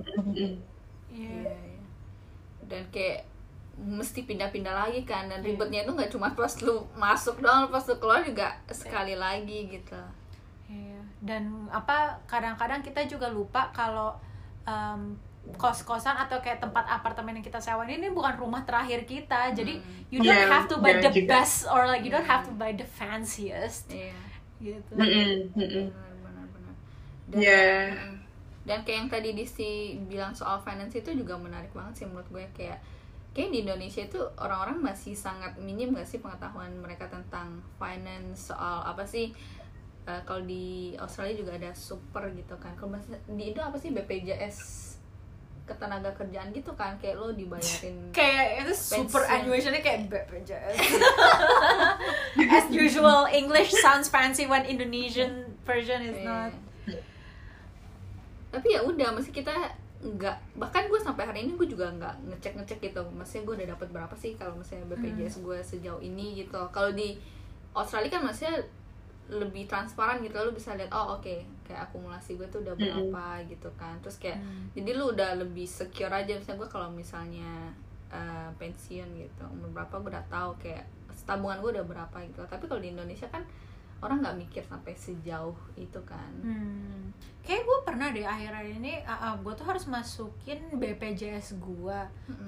Mm-mm. 0.00 0.32
Iya. 0.34 0.56
Iya, 2.64 2.66
iya. 2.66 2.70
dan 2.70 2.82
kayak 2.90 3.20
mesti 3.74 4.20
pindah-pindah 4.22 4.70
lagi 4.72 5.02
kan 5.02 5.26
dan 5.26 5.40
Iya. 5.40 5.48
ribetnya 5.50 5.80
itu 5.82 5.92
nggak 5.92 6.06
cuma 6.08 6.30
pas 6.30 6.54
lu 6.62 6.74
masuk 6.94 7.36
doang 7.38 7.66
pas 7.68 7.82
lu 7.82 7.94
keluar 7.98 8.22
juga 8.22 8.54
sekali 8.68 9.14
lagi 9.14 9.66
gitu 9.68 9.98
Iya. 10.64 11.00
dan 11.20 11.42
apa 11.68 12.16
kadang-kadang 12.24 12.80
kita 12.80 13.04
juga 13.04 13.28
lupa 13.28 13.68
kalau 13.70 14.14
em, 14.64 15.18
kos-kosan 15.54 16.16
atau 16.16 16.40
kayak 16.40 16.56
tempat 16.56 16.88
apartemen 16.88 17.36
yang 17.36 17.44
kita 17.44 17.60
sewa 17.60 17.84
ini 17.84 18.08
bukan 18.08 18.32
rumah 18.34 18.64
terakhir 18.64 19.04
kita 19.04 19.52
jadi 19.52 19.76
you 20.08 20.16
don't 20.18 20.32
Iya, 20.32 20.48
have 20.48 20.64
to 20.64 20.80
buy 20.80 20.94
iya 20.94 21.04
the 21.04 21.10
juga. 21.12 21.28
best 21.36 21.68
or 21.68 21.84
like 21.84 22.00
you 22.00 22.08
don't 22.08 22.24
have 22.24 22.40
to 22.40 22.54
buy 22.54 22.72
the 22.72 22.86
fanciest 22.86 23.92
iya 23.92 24.16
gitu 24.56 24.96
Mm-mm, 24.96 25.52
mm-mm. 25.52 25.86
benar 25.92 26.14
benar 26.22 26.44
benar 26.48 26.74
Iya. 27.36 28.13
Dan 28.64 28.80
kayak 28.80 28.96
yang 28.98 29.10
tadi 29.10 29.30
Disi 29.32 29.70
bilang 30.02 30.32
soal 30.32 30.56
finance 30.58 30.92
itu 30.94 31.12
juga 31.12 31.36
menarik 31.36 31.68
banget 31.70 32.00
sih 32.00 32.06
menurut 32.06 32.24
gue 32.28 32.44
kayak 32.52 32.80
kayak 33.30 33.50
di 33.50 33.60
Indonesia 33.60 34.00
itu 34.00 34.20
orang-orang 34.36 34.80
masih 34.80 35.12
sangat 35.12 35.52
minim 35.58 35.92
gak 35.92 36.06
sih 36.06 36.18
pengetahuan 36.18 36.70
mereka 36.74 37.04
tentang 37.06 37.58
finance 37.76 38.48
soal 38.48 38.80
apa 38.80 39.02
sih? 39.02 39.34
Eh, 40.04 40.20
kalau 40.22 40.40
di 40.40 40.94
Australia 40.94 41.34
juga 41.34 41.56
ada 41.56 41.70
super 41.72 42.30
gitu 42.30 42.54
kan. 42.56 42.72
Kalau 42.74 42.94
di 43.26 43.50
Indo 43.50 43.58
apa 43.58 43.74
sih? 43.74 43.90
BPJS 43.90 44.56
ketenaga 45.64 46.12
kerjaan 46.12 46.52
gitu 46.52 46.76
kan 46.76 46.92
kayak 47.00 47.16
lo 47.16 47.32
dibayarin 47.32 47.96
kayak 48.12 48.60
itu 48.60 48.76
super 48.76 49.24
annuationnya 49.24 49.80
kayak 49.80 50.12
BPJS 50.12 50.76
as 52.52 52.68
usual 52.68 53.24
English 53.26 53.72
sounds 53.80 54.12
fancy 54.12 54.44
when 54.44 54.60
Indonesian 54.62 55.56
version 55.64 56.04
is 56.04 56.20
Iya. 56.20 56.28
not 56.28 56.52
tapi 58.54 58.78
ya 58.78 58.80
udah 58.86 59.10
masih 59.10 59.34
kita 59.34 59.50
nggak 60.04 60.36
bahkan 60.60 60.84
gue 60.92 61.00
sampai 61.00 61.24
hari 61.24 61.48
ini 61.48 61.56
gue 61.56 61.64
juga 61.64 61.88
nggak 61.88 62.28
ngecek 62.28 62.52
ngecek 62.60 62.78
gitu. 62.92 63.02
Maksudnya 63.10 63.42
gue 63.48 63.54
udah 63.62 63.68
dapat 63.74 63.88
berapa 63.88 64.14
sih 64.14 64.36
kalau 64.36 64.54
misalnya 64.54 64.92
BPJS 64.92 65.40
gue 65.40 65.58
sejauh 65.64 66.00
ini 66.04 66.44
gitu. 66.44 66.60
Kalau 66.70 66.92
di 66.92 67.16
Australia 67.72 68.20
kan 68.20 68.22
maksudnya 68.28 68.60
lebih 69.24 69.64
transparan 69.64 70.20
gitu 70.20 70.36
lu 70.36 70.52
bisa 70.52 70.76
lihat 70.76 70.92
oh 70.92 71.16
oke 71.16 71.32
kayak 71.64 71.88
akumulasi 71.88 72.36
gue 72.36 72.44
tuh 72.52 72.60
udah 72.60 72.76
berapa 72.76 73.26
gitu 73.48 73.72
kan. 73.80 73.96
Terus 74.04 74.20
kayak 74.20 74.44
jadi 74.76 74.90
lu 74.92 75.16
udah 75.16 75.40
lebih 75.40 75.64
secure 75.64 76.12
aja. 76.12 76.36
Misalnya 76.36 76.60
gue 76.60 76.70
kalau 76.70 76.88
misalnya 76.92 77.72
eh, 78.12 78.48
pensiun 78.60 79.08
gitu 79.16 79.44
umur 79.48 79.72
berapa 79.82 79.94
gue 80.04 80.12
udah 80.12 80.26
tahu 80.28 80.52
kayak 80.60 80.84
tabungan 81.24 81.64
gue 81.64 81.80
udah 81.80 81.86
berapa 81.88 82.16
gitu. 82.28 82.44
Tapi 82.44 82.64
kalau 82.68 82.84
di 82.84 82.92
Indonesia 82.92 83.24
kan 83.32 83.40
orang 84.04 84.20
nggak 84.20 84.36
mikir 84.36 84.62
sampai 84.68 84.92
sejauh 84.92 85.56
itu 85.80 86.00
kan. 86.04 86.32
Hmm. 86.44 87.16
kayak 87.44 87.60
gue 87.60 87.78
pernah 87.84 88.08
deh 88.08 88.24
akhir-akhir 88.24 88.80
ini 88.80 89.04
gue 89.44 89.52
tuh 89.52 89.66
harus 89.68 89.84
masukin 89.84 90.64
BPJS 90.80 91.60
gue 91.60 91.98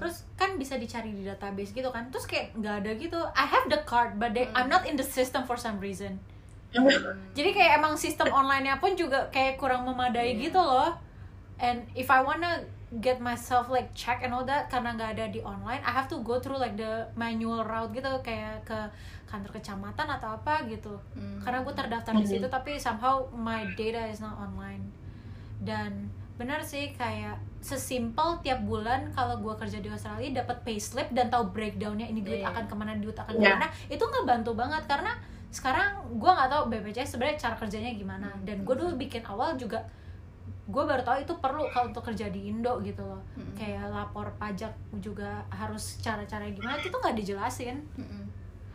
terus 0.01 0.25
kan 0.41 0.57
bisa 0.57 0.81
dicari 0.81 1.13
di 1.13 1.25
database 1.25 1.73
gitu 1.73 1.89
kan. 1.89 2.13
Terus 2.13 2.29
kayak 2.29 2.57
nggak 2.57 2.75
ada 2.85 2.91
gitu. 2.97 3.21
I 3.33 3.45
have 3.49 3.67
the 3.73 3.81
card 3.89 4.21
but 4.21 4.37
they, 4.37 4.49
I'm 4.53 4.69
not 4.69 4.85
in 4.85 5.01
the 5.01 5.05
system 5.05 5.49
for 5.49 5.57
some 5.57 5.81
reason. 5.81 6.21
Jadi 7.33 7.51
kayak 7.57 7.81
emang 7.81 7.97
sistem 7.97 8.29
online-nya 8.29 8.77
pun 8.77 8.93
juga 8.93 9.33
kayak 9.33 9.57
kurang 9.57 9.89
memadai 9.89 10.37
gitu 10.37 10.61
loh. 10.61 10.93
And 11.57 11.89
if 11.97 12.13
I 12.13 12.21
wanna 12.21 12.69
get 12.95 13.19
myself 13.19 13.67
like 13.67 13.91
check 13.93 14.21
and 14.21 14.31
all 14.31 14.43
that 14.43 14.67
karena 14.67 14.93
nggak 14.93 15.11
ada 15.13 15.27
di 15.29 15.43
online 15.43 15.81
I 15.81 15.91
have 15.91 16.07
to 16.07 16.21
go 16.21 16.39
through 16.39 16.57
like 16.57 16.75
the 16.75 17.03
manual 17.15 17.61
route 17.61 17.91
gitu 17.91 18.07
kayak 18.21 18.63
ke 18.63 18.79
kantor 19.27 19.51
kecamatan 19.53 20.07
atau 20.09 20.33
apa 20.33 20.63
gitu 20.65 20.95
Hmm. 21.13 21.43
karena 21.43 21.61
gue 21.61 21.75
terdaftar 21.75 22.15
di 22.15 22.23
situ 22.25 22.47
tapi 22.47 22.77
somehow 22.77 23.27
my 23.33 23.67
data 23.73 24.07
is 24.07 24.19
not 24.19 24.37
online 24.37 24.87
dan 25.59 26.07
benar 26.37 26.61
sih 26.61 26.93
kayak 26.93 27.35
sesimpel 27.59 28.39
tiap 28.39 28.63
bulan 28.63 29.11
kalau 29.11 29.35
gue 29.37 29.55
kerja 29.57 29.81
di 29.81 29.89
Australia 29.89 30.39
dapat 30.39 30.63
payslip 30.63 31.09
dan 31.11 31.27
tahu 31.27 31.51
breakdownnya 31.51 32.07
ini 32.07 32.21
duit 32.21 32.39
Iya. 32.39 32.53
akan 32.53 32.65
ke 32.65 32.75
mana 32.75 32.93
duit 32.95 33.17
akan 33.17 33.35
Iya. 33.35 33.43
ke 33.43 33.55
mana 33.57 33.67
itu 33.89 34.05
ngebantu 34.05 34.53
banget 34.53 34.85
karena 34.87 35.11
sekarang 35.49 35.91
gue 36.13 36.29
nggak 36.29 36.47
tahu 36.47 36.63
BPJS 36.69 37.09
sebenarnya 37.11 37.39
cara 37.41 37.55
kerjanya 37.57 37.91
gimana 37.93 38.29
dan 38.41 38.63
gue 38.63 38.75
dulu 38.75 38.95
bikin 38.95 39.25
awal 39.25 39.57
juga 39.57 39.81
gue 40.67 40.83
baru 40.83 40.99
tahu 41.01 41.17
itu 41.21 41.35
perlu 41.37 41.63
kalau 41.69 41.87
untuk 41.87 42.03
kerja 42.03 42.27
di 42.27 42.51
Indo 42.51 42.79
gitu 42.81 43.01
loh 43.01 43.23
Mm-mm. 43.33 43.55
kayak 43.55 43.87
lapor 43.87 44.27
pajak 44.35 44.71
juga 44.97 45.47
harus 45.49 45.97
cara-cara 45.97 46.43
gimana 46.49 46.75
itu 46.77 46.91
nggak 46.93 47.15
dijelasin 47.15 47.79
Mm-mm. 47.95 48.23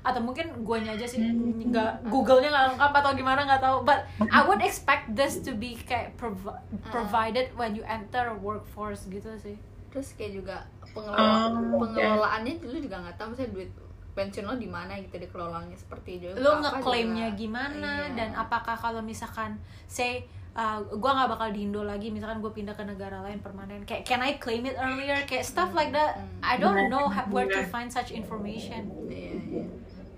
atau 0.02 0.18
mungkin 0.18 0.50
guanya 0.62 0.92
aja 0.92 1.06
sih 1.06 1.20
nggak 1.20 2.08
Google-nya 2.08 2.48
nggak 2.48 2.66
lengkap 2.70 2.92
atau 2.96 3.12
gimana 3.14 3.44
nggak 3.44 3.62
tahu 3.62 3.78
but 3.84 4.02
I 4.24 4.42
would 4.42 4.60
expect 4.60 5.12
this 5.12 5.40
to 5.42 5.54
be 5.54 5.76
kayak 5.76 6.16
provi- 6.16 6.58
provided 6.86 7.52
when 7.54 7.74
you 7.74 7.84
enter 7.84 8.26
a 8.26 8.36
workforce 8.36 9.06
gitu 9.06 9.30
sih 9.38 9.60
terus 9.88 10.16
kayak 10.16 10.34
juga 10.34 10.56
pengelola 10.88 11.52
Oh, 11.52 11.76
oke. 11.78 11.92
pengelolaannya 11.92 12.54
lu 12.62 12.80
juga 12.80 12.98
nggak 13.00 13.16
tahu 13.16 13.28
misalnya 13.30 13.52
duit 13.54 13.72
pensiun 14.12 14.44
lo 14.44 14.56
di 14.56 14.66
mana 14.66 14.96
gitu 14.98 15.16
dikelolanya 15.18 15.72
seperti 15.74 16.18
itu 16.18 16.28
lo 16.36 16.60
ngeklaimnya 16.60 17.32
gimana 17.34 18.06
Iya. 18.06 18.16
dan 18.16 18.30
apakah 18.34 18.74
kalau 18.74 19.00
misalkan 19.00 19.56
say 19.86 20.24
uh, 20.56 20.80
gue 20.84 21.12
nggak 21.12 21.30
bakal 21.32 21.48
di 21.52 21.68
Indo 21.68 21.82
lagi 21.84 22.12
misalkan 22.12 22.44
gue 22.44 22.52
pindah 22.52 22.76
ke 22.76 22.84
negara 22.84 23.24
lain 23.24 23.40
permanen. 23.40 23.84
Kayak 23.88 24.04
can 24.08 24.22
I 24.24 24.36
claim 24.40 24.68
it 24.68 24.76
earlier? 24.76 25.20
Kayak 25.28 25.48
stuff 25.48 25.72
like 25.72 25.96
that. 25.96 26.20
I 26.44 26.60
don't 26.60 26.92
know 26.92 27.08
ha- 27.08 27.28
where 27.32 27.48
to 27.48 27.64
find 27.70 27.92
such 27.92 28.12
information. 28.12 28.92
Iya, 29.08 29.32
iya. 29.38 29.64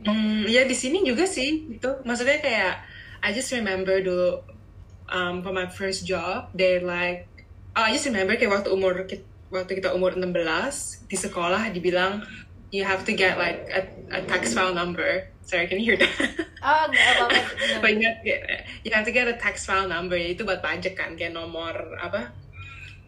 Hmm, 0.03 0.43
ya 0.43 0.67
di 0.67 0.75
sini 0.75 0.99
juga 1.07 1.23
sih 1.23 1.79
itu 1.79 1.89
maksudnya 2.03 2.43
kayak 2.43 2.83
I 3.23 3.31
just 3.31 3.55
remember 3.55 4.03
dulu 4.03 4.43
um, 5.07 5.39
for 5.39 5.55
my 5.55 5.71
first 5.71 6.03
job 6.03 6.51
they 6.51 6.83
like 6.83 7.31
oh, 7.79 7.87
I 7.87 7.95
just 7.95 8.03
remember 8.11 8.35
kayak 8.35 8.51
waktu 8.51 8.69
umur 8.75 9.07
waktu 9.47 9.71
kita 9.79 9.95
umur 9.95 10.19
16 10.19 11.07
di 11.07 11.15
sekolah 11.15 11.71
dibilang 11.71 12.19
you 12.73 12.81
have 12.81 13.05
to 13.05 13.13
get 13.13 13.37
like 13.37 13.69
a, 13.69 13.85
a 14.09 14.19
tax 14.25 14.57
file 14.57 14.73
number. 14.73 15.29
Sorry 15.45 15.69
can 15.69 15.77
you 15.77 15.93
hear 15.93 15.99
that? 16.01 16.09
Oh 16.63 16.89
nggak 16.89 17.05
apa-apa 17.13 17.39
But 17.83 17.91
you 17.99 18.07
have, 18.09 18.17
to 18.19 18.25
get, 18.25 18.41
you 18.81 18.89
have 18.91 19.05
to 19.05 19.13
get 19.13 19.29
a 19.29 19.37
tax 19.37 19.69
file 19.69 19.85
number. 19.85 20.17
Ya 20.17 20.33
itu 20.33 20.41
buat 20.41 20.65
pajak 20.65 20.97
kan 20.97 21.13
kayak 21.13 21.37
nomor 21.37 21.77
apa 22.01 22.33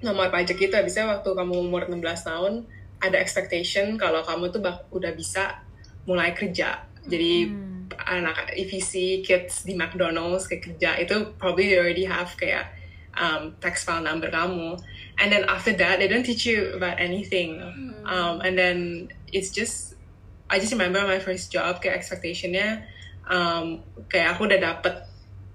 nomor 0.05 0.29
pajak 0.29 0.61
itu 0.61 0.75
habisnya 0.75 1.09
waktu 1.09 1.33
kamu 1.33 1.65
umur 1.65 1.89
16 1.89 1.97
tahun 2.29 2.53
ada 3.01 3.17
expectation 3.17 3.97
kalau 3.97 4.21
kamu 4.21 4.53
tuh 4.53 4.61
bak- 4.61 4.85
udah 4.93 5.11
bisa 5.17 5.65
mulai 6.05 6.37
kerja. 6.37 6.85
Jadi 7.09 7.49
Hmm. 7.49 7.89
anak 8.01 8.49
EVC 8.57 9.21
kids 9.21 9.61
di 9.61 9.77
McDonald's 9.77 10.49
kayak 10.49 10.61
kerja 10.67 10.97
itu 10.99 11.37
probably 11.37 11.69
they 11.69 11.77
already 11.77 12.05
have 12.05 12.33
kayak 12.33 12.73
um, 13.13 13.53
tax 13.61 13.85
file 13.85 14.01
number 14.01 14.27
kamu. 14.27 14.75
And 15.15 15.31
then 15.31 15.45
after 15.47 15.71
that 15.79 16.01
they 16.01 16.09
don't 16.09 16.25
teach 16.25 16.43
you 16.43 16.75
about 16.75 16.97
anything. 16.99 17.61
Um, 18.03 18.41
and 18.43 18.57
then 18.57 19.07
it's 19.35 19.51
just 19.51 19.99
I 20.47 20.63
just 20.63 20.71
remember 20.71 21.03
my 21.03 21.19
first 21.19 21.51
job 21.51 21.83
kayak 21.83 21.99
expectationnya 21.99 22.87
um, 23.27 23.83
kayak 24.07 24.39
aku 24.39 24.47
udah 24.47 24.61
dapet 24.63 24.95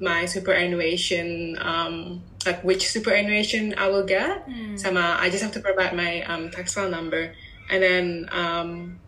my 0.01 0.29
superannuation 0.29 1.57
um, 1.61 2.21
like 2.45 2.61
which 2.65 2.89
superannuation 2.89 3.73
I 3.77 3.89
will 3.89 4.05
get. 4.05 4.45
Sama 4.77 5.17
I 5.17 5.33
just 5.33 5.41
have 5.41 5.57
to 5.57 5.63
provide 5.65 5.97
my 5.97 6.21
um, 6.29 6.53
tax 6.53 6.77
file 6.77 6.93
number. 6.93 7.33
And 7.71 7.81
then 7.81 8.05
um, 8.33 9.01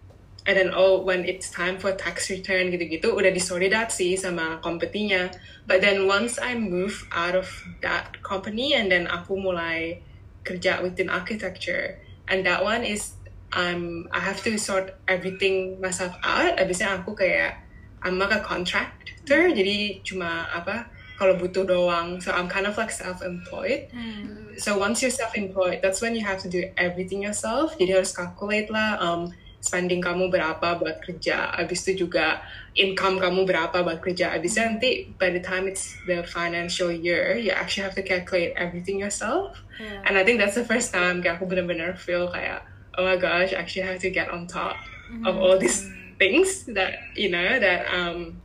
and 0.49 0.55
then 0.57 0.71
oh 0.73 1.05
when 1.05 1.29
it's 1.29 1.53
time 1.53 1.77
for 1.77 1.93
tax 1.93 2.33
return 2.33 2.73
gitu-gitu 2.73 3.15
udah 3.15 3.31
disolidasi 3.31 4.19
sama 4.19 4.59
kompetinya 4.59 5.31
but 5.71 5.79
then 5.79 6.11
once 6.11 6.35
I 6.43 6.59
move 6.59 7.07
out 7.15 7.39
of 7.39 7.47
that 7.87 8.23
company 8.27 8.75
and 8.75 8.91
then 8.91 9.07
aku 9.07 9.39
mulai 9.39 10.03
kerja 10.43 10.83
within 10.83 11.09
architecture. 11.09 11.99
And 12.27 12.47
that 12.47 12.63
one 12.63 12.83
is 12.83 13.15
I'm 13.53 14.09
I 14.09 14.21
have 14.21 14.41
to 14.49 14.57
sort 14.57 14.97
everything 15.07 15.81
myself 15.81 16.17
out. 16.25 16.57
Abisnya 16.57 16.97
aku 16.97 17.13
kayak 17.13 17.61
I'm 18.01 18.19
like 18.19 18.33
a 18.33 18.41
contractor. 18.41 19.53
Jadi 19.53 20.01
cuma 20.03 20.49
apa 20.49 20.89
kalau 21.21 21.37
butuh 21.39 21.69
doang. 21.69 22.19
So 22.19 22.33
I'm 22.33 22.49
kind 22.49 22.67
of 22.67 22.75
like 22.81 22.91
self-employed. 22.91 23.93
Hmm. 23.93 24.43
so 24.61 24.77
once 24.77 25.01
you're 25.01 25.13
self-employed 25.13 25.81
that's 25.81 26.05
when 26.05 26.13
you 26.13 26.21
have 26.21 26.41
to 26.43 26.49
do 26.49 26.65
everything 26.81 27.23
yourself. 27.23 27.77
Jadi 27.77 28.01
harus 28.01 28.17
calculate 28.17 28.73
lah 28.73 28.97
um, 28.99 29.33
spending 29.63 30.01
kamu 30.03 30.33
berapa 30.33 30.81
buat 30.81 31.05
kerja. 31.05 31.53
Abis 31.55 31.87
itu 31.87 32.09
juga 32.09 32.43
income 32.75 33.21
kamu 33.21 33.45
berapa 33.45 33.85
buat 33.85 34.01
kerja. 34.01 34.33
Abisnya 34.33 34.75
nanti 34.75 35.13
by 35.21 35.29
the 35.29 35.45
time 35.45 35.69
it's 35.69 35.95
the 36.09 36.25
financial 36.25 36.91
year 36.91 37.37
you 37.37 37.53
actually 37.53 37.85
have 37.85 37.95
to 37.95 38.03
calculate 38.03 38.57
everything 38.57 38.97
yourself. 38.97 39.61
Yeah. 39.81 40.05
and 40.05 40.15
I 40.15 40.23
think 40.23 40.39
that's 40.39 40.55
the 40.55 40.69
first 40.69 40.93
time 40.93 41.25
kayak 41.25 41.41
aku 41.41 41.49
benar-benar 41.49 41.97
feel 41.97 42.29
kayak 42.29 42.72
oh 42.99 43.05
my 43.05 43.17
gosh, 43.17 43.53
I 43.53 43.61
actually 43.61 43.87
have 43.89 44.01
to 44.01 44.11
get 44.11 44.31
on 44.31 44.47
top 44.47 44.77
of 45.25 45.37
all 45.37 45.59
these 45.59 45.85
things 46.17 46.65
that 46.73 46.97
you 47.17 47.29
know 47.29 47.61
that 47.61 47.85
um 47.93 48.41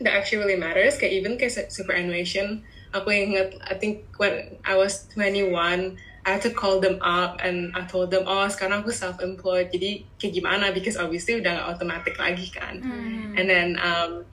that 0.00 0.12
actually 0.12 0.44
really 0.44 0.60
matters. 0.60 0.96
Kayak 0.96 1.12
even 1.12 1.32
kayak 1.36 1.52
su- 1.52 1.70
superannuation, 1.70 2.64
aku 2.92 3.12
inget 3.12 3.56
I 3.64 3.74
think 3.76 4.08
when 4.16 4.56
I 4.64 4.76
was 4.76 5.08
21, 5.12 5.52
I 6.24 6.28
had 6.36 6.42
to 6.44 6.52
call 6.52 6.80
them 6.80 7.00
up 7.00 7.40
and 7.40 7.72
I 7.72 7.88
told 7.88 8.12
them, 8.12 8.28
oh 8.28 8.44
sekarang 8.48 8.84
aku 8.84 8.92
self-employed, 8.92 9.72
jadi 9.72 10.04
kayak 10.20 10.32
gimana? 10.36 10.72
Because 10.72 11.00
obviously 11.00 11.40
udah 11.40 11.56
gak 11.56 11.66
automatic 11.76 12.14
lagi 12.20 12.52
kan. 12.52 12.84
And 13.40 13.46
then 13.48 13.68
um, 13.80 14.28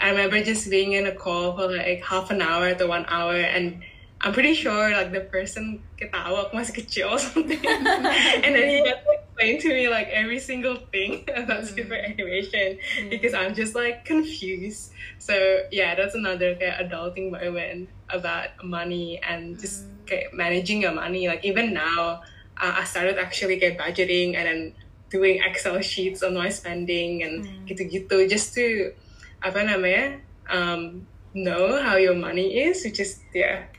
I 0.00 0.10
remember 0.10 0.42
just 0.42 0.66
being 0.70 0.98
in 0.98 1.06
a 1.06 1.14
call 1.14 1.54
for 1.54 1.70
like 1.70 2.02
half 2.02 2.30
an 2.34 2.42
hour 2.42 2.74
to 2.74 2.84
one 2.88 3.06
hour 3.06 3.36
and 3.36 3.84
I'm 4.20 4.34
pretty 4.34 4.52
sure 4.52 4.92
like 4.92 5.12
the 5.12 5.24
person 5.32 5.80
ketawa 5.96 6.52
masih 6.52 6.84
kecil 6.84 7.16
or 7.16 7.20
something. 7.20 7.64
and 8.44 8.52
then 8.52 8.68
he 8.68 8.84
had 8.84 9.00
to 9.00 9.10
explain 9.16 9.56
to 9.64 9.68
me 9.72 9.88
like 9.88 10.12
every 10.12 10.36
single 10.36 10.76
thing 10.92 11.24
about 11.32 11.64
superannuation 11.64 12.76
because 13.08 13.32
I'm 13.32 13.56
just 13.56 13.72
like 13.72 14.04
confused. 14.04 14.92
So 15.16 15.64
yeah, 15.72 15.96
that's 15.96 16.12
another 16.12 16.52
kayak 16.52 16.84
adulting 16.84 17.32
moment 17.32 17.88
about 18.12 18.52
money 18.60 19.16
and 19.24 19.56
just 19.56 19.88
kayak 20.04 20.36
managing 20.36 20.84
your 20.84 20.92
money. 20.92 21.24
Like 21.24 21.40
even 21.40 21.72
now, 21.72 22.20
uh, 22.60 22.72
I 22.76 22.84
started 22.84 23.16
actually 23.16 23.56
get 23.56 23.80
budgeting 23.80 24.36
and 24.36 24.44
then 24.44 24.60
doing 25.08 25.40
Excel 25.40 25.80
sheets 25.80 26.20
on 26.20 26.36
my 26.36 26.52
spending 26.52 27.24
and 27.24 27.48
gitu-gitu 27.64 28.28
just 28.28 28.52
to 28.52 28.92
apa 29.40 29.64
namanya 29.64 30.20
um, 30.52 31.08
know 31.32 31.80
how 31.80 31.96
your 31.96 32.12
money 32.12 32.68
is, 32.68 32.84
which 32.84 33.00
is 33.00 33.24
yeah 33.32 33.69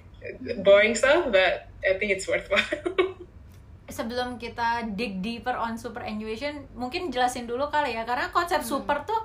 boring 0.63 0.95
stuff, 0.95 1.31
but 1.31 1.67
I 1.81 1.97
think 1.97 2.11
it's 2.11 2.27
worthwhile. 2.27 3.17
sebelum 3.91 4.39
kita 4.39 4.95
dig 4.95 5.19
deeper 5.19 5.53
on 5.53 5.75
superannuation 5.75 6.63
mungkin 6.73 7.11
jelasin 7.11 7.43
dulu 7.43 7.67
kali 7.67 7.93
ya 7.99 8.07
karena 8.07 8.31
konsep 8.31 8.63
super 8.63 9.03
tuh 9.03 9.19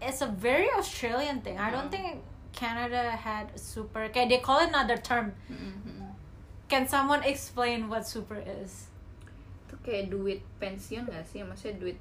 it's 0.00 0.24
a 0.24 0.30
very 0.30 0.66
Australian 0.74 1.44
thing. 1.44 1.60
I 1.60 1.70
don't 1.70 1.92
think 1.92 2.24
Canada 2.56 3.14
had 3.14 3.54
super 3.54 4.08
kayak 4.08 4.32
they 4.32 4.40
call 4.40 4.64
it 4.64 4.72
another 4.72 4.98
term. 4.98 5.36
Can 6.68 6.84
someone 6.88 7.24
explain 7.24 7.88
what 7.88 8.04
super 8.08 8.40
is? 8.40 8.92
Itu 9.68 9.76
kayak 9.84 10.12
duit 10.12 10.40
pensiun 10.60 11.08
gak 11.08 11.24
sih? 11.24 11.40
Maksudnya 11.40 11.80
duit 11.80 11.98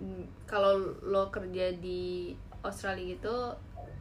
mm, 0.00 0.48
kalau 0.48 0.96
lo 1.04 1.28
kerja 1.28 1.76
di 1.76 2.32
Australia 2.64 3.16
gitu 3.16 3.36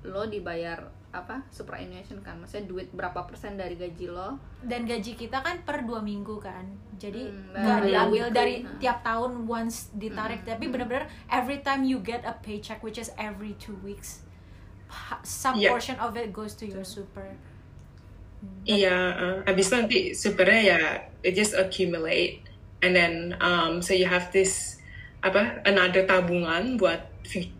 lo 0.07 0.23
dibayar 0.29 0.87
apa 1.17 1.41
superannuation 1.49 2.21
kan. 2.21 2.37
Maksudnya 2.37 2.69
duit 2.69 2.87
berapa 2.93 3.25
persen 3.25 3.57
dari 3.57 3.73
gaji 3.73 4.07
lo. 4.07 4.37
Dan 4.61 4.85
gaji 4.85 5.13
kita 5.13 5.41
kan 5.41 5.65
per 5.65 5.81
dua 5.81 5.99
minggu 5.99 6.37
kan. 6.37 6.65
Jadi 6.97 7.29
Hmm, 7.29 7.53
nggak 7.53 7.79
dari 7.79 7.89
diambil 7.89 8.23
weekly. 8.25 8.37
dari 8.37 8.55
Hmm. 8.61 8.77
tiap 8.77 8.97
tahun 9.01 9.31
once 9.45 9.89
ditarik. 9.93 10.41
Tapi 10.43 10.65
bener-bener 10.65 11.05
every 11.27 11.59
time 11.59 11.81
you 11.81 11.97
get 11.99 12.21
a 12.23 12.37
paycheck 12.37 12.79
which 12.79 12.97
is 12.97 13.09
every 13.17 13.57
two 13.57 13.75
weeks 13.81 14.21
some 15.21 15.59
Yeah. 15.59 15.73
portion 15.73 15.99
of 15.99 16.15
it 16.15 16.31
goes 16.31 16.55
to 16.55 16.63
your 16.63 16.87
super. 16.87 17.35
Iya, 18.63 18.95
uh, 19.17 19.37
habis 19.43 19.67
itu 19.67 19.75
nanti 19.75 19.99
supernya 20.13 20.61
ya 20.61 20.81
it 21.25 21.33
just 21.33 21.57
accumulate. 21.57 22.45
And 22.79 22.93
then 22.93 23.33
um, 23.41 23.81
so 23.81 23.97
you 23.97 24.05
have 24.05 24.29
this 24.29 24.76
apa 25.27 25.61
another 25.63 26.03
tabungan 26.03 26.75
buat 26.75 26.99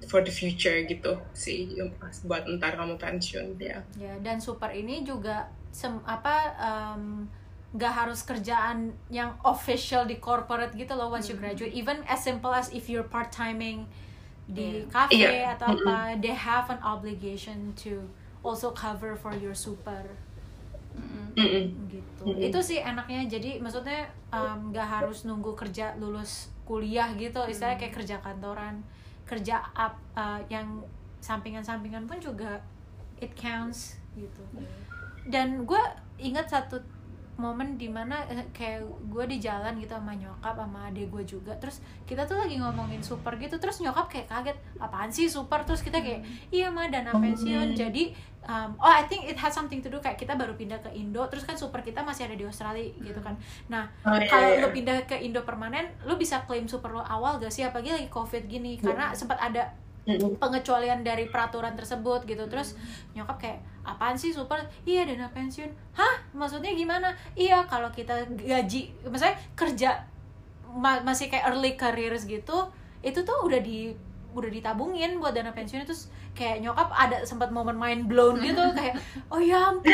for 0.08 0.24
the 0.24 0.32
future 0.32 0.80
gitu 0.84 1.20
sih 1.32 1.76
buat 2.24 2.48
ntar 2.48 2.76
kamu 2.76 2.96
pensiun 2.96 3.60
ya. 3.60 3.84
ya 4.00 4.14
dan 4.24 4.40
super 4.40 4.72
ini 4.72 5.04
juga 5.04 5.44
sem 5.70 5.92
apa 6.08 6.56
em, 6.56 7.28
nggak 7.76 7.94
harus 7.94 8.24
kerjaan 8.24 8.90
yang 9.12 9.36
official 9.44 10.08
di 10.08 10.18
corporate 10.18 10.72
gitu 10.74 10.96
loh 10.96 11.12
once 11.12 11.28
you 11.28 11.36
graduate 11.36 11.76
even 11.76 12.00
as 12.08 12.24
simple 12.24 12.50
as 12.50 12.72
if 12.72 12.88
you're 12.88 13.06
part 13.06 13.28
timing 13.28 13.84
di 14.48 14.88
cafe 14.88 15.20
Iya. 15.28 15.60
atau 15.60 15.76
apa 15.76 16.16
they 16.24 16.32
have 16.32 16.72
an 16.72 16.80
obligation 16.80 17.76
to 17.76 18.08
also 18.40 18.72
cover 18.72 19.20
for 19.20 19.36
your 19.36 19.52
super 19.52 20.08
Mm-mm. 21.36 21.70
gitu 21.92 22.24
Mm-mm. 22.26 22.48
itu 22.50 22.60
sih 22.64 22.80
enaknya 22.80 23.28
jadi 23.30 23.60
maksudnya 23.60 24.08
em, 24.32 24.72
nggak 24.72 24.88
harus 24.88 25.28
nunggu 25.28 25.54
kerja 25.54 25.94
lulus 26.00 26.50
kuliah 26.68 27.16
gitu 27.16 27.40
istilahnya 27.48 27.80
kayak 27.80 27.96
kerja 27.96 28.16
kantoran 28.20 28.84
kerja 29.24 29.64
up 29.76 29.96
uh, 30.16 30.40
yang 30.52 30.84
sampingan-sampingan 31.24 32.08
pun 32.08 32.20
juga 32.20 32.60
it 33.20 33.34
counts 33.36 34.00
gitu. 34.16 34.44
Dan 35.28 35.68
gue 35.68 35.82
ingat 36.22 36.48
satu 36.48 36.80
momen 37.38 37.78
di 37.78 37.86
mana 37.86 38.26
eh, 38.28 38.50
kayak 38.50 38.82
gue 39.08 39.24
di 39.30 39.38
jalan 39.38 39.78
gitu 39.78 39.94
sama 39.94 40.18
nyokap 40.18 40.58
sama 40.58 40.90
adik 40.90 41.14
gue 41.14 41.24
juga. 41.24 41.54
Terus 41.62 41.80
kita 42.10 42.26
tuh 42.26 42.42
lagi 42.42 42.58
ngomongin 42.58 43.00
super 43.06 43.38
gitu 43.38 43.62
terus 43.62 43.78
nyokap 43.80 44.10
kayak 44.10 44.28
kaget 44.28 44.58
apaan 44.82 45.14
sih 45.14 45.30
super? 45.30 45.62
Terus 45.64 45.86
kita 45.86 46.02
kayak 46.02 46.26
iya 46.50 46.74
mah 46.74 46.90
dana 46.90 47.14
pensiun. 47.14 47.78
Jadi 47.78 48.12
um, 48.50 48.74
oh 48.82 48.90
I 48.90 49.06
think 49.06 49.30
it 49.30 49.38
has 49.38 49.54
something 49.54 49.80
to 49.86 49.90
do 49.94 50.02
kayak 50.02 50.18
kita 50.18 50.34
baru 50.34 50.58
pindah 50.58 50.82
ke 50.82 50.90
Indo 50.98 51.22
terus 51.30 51.46
kan 51.46 51.54
super 51.54 51.86
kita 51.86 52.02
masih 52.02 52.26
ada 52.26 52.36
di 52.36 52.44
Australia 52.44 52.90
gitu 52.98 53.20
kan. 53.22 53.38
Nah 53.70 53.86
Oh, 54.08 54.18
iya, 54.18 54.28
kalau 54.28 54.50
iya. 54.52 54.62
lu 54.66 54.70
pindah 54.74 54.98
ke 55.06 55.16
Indo 55.22 55.46
permanen 55.46 55.94
lu 56.10 56.18
bisa 56.18 56.42
klaim 56.50 56.66
super 56.66 56.90
lo 56.90 57.06
awal 57.06 57.38
gak 57.38 57.54
sih? 57.54 57.62
Apalagi 57.62 57.94
lagi 57.94 58.10
covid 58.10 58.50
gini 58.50 58.82
karena 58.82 59.14
sempat 59.14 59.38
ada 59.38 59.72
Pengecualian 60.40 61.04
dari 61.04 61.28
peraturan 61.28 61.76
tersebut 61.76 62.24
gitu. 62.24 62.48
Terus 62.48 62.80
nyokap 63.12 63.38
kayak 63.38 63.60
apaan 63.84 64.16
sih 64.16 64.32
super? 64.32 64.60
Iya 64.84 65.04
dana 65.04 65.28
pensiun. 65.30 65.68
Hah? 65.94 66.16
Maksudnya 66.32 66.72
gimana? 66.72 67.12
Iya 67.36 67.68
kalau 67.68 67.92
kita 67.92 68.24
gaji 68.34 68.92
maksudnya 69.04 69.36
kerja 69.54 69.90
ma- 70.72 71.04
masih 71.04 71.28
kayak 71.28 71.52
early 71.52 71.76
careers 71.76 72.24
gitu 72.24 72.68
itu 73.00 73.20
tuh 73.22 73.38
udah 73.44 73.60
di 73.60 73.92
udah 74.32 74.48
ditabungin 74.48 75.20
buat 75.20 75.36
dana 75.36 75.52
pensiun. 75.52 75.84
Terus 75.84 76.08
kayak 76.38 76.62
nyokap 76.62 76.94
ada 76.94 77.26
sempat 77.26 77.50
momen 77.50 77.74
mind 77.74 78.06
blown 78.06 78.38
gitu 78.40 78.62
kayak 78.78 78.94
oh 79.28 79.42
ya 79.42 79.74
ampun 79.74 79.90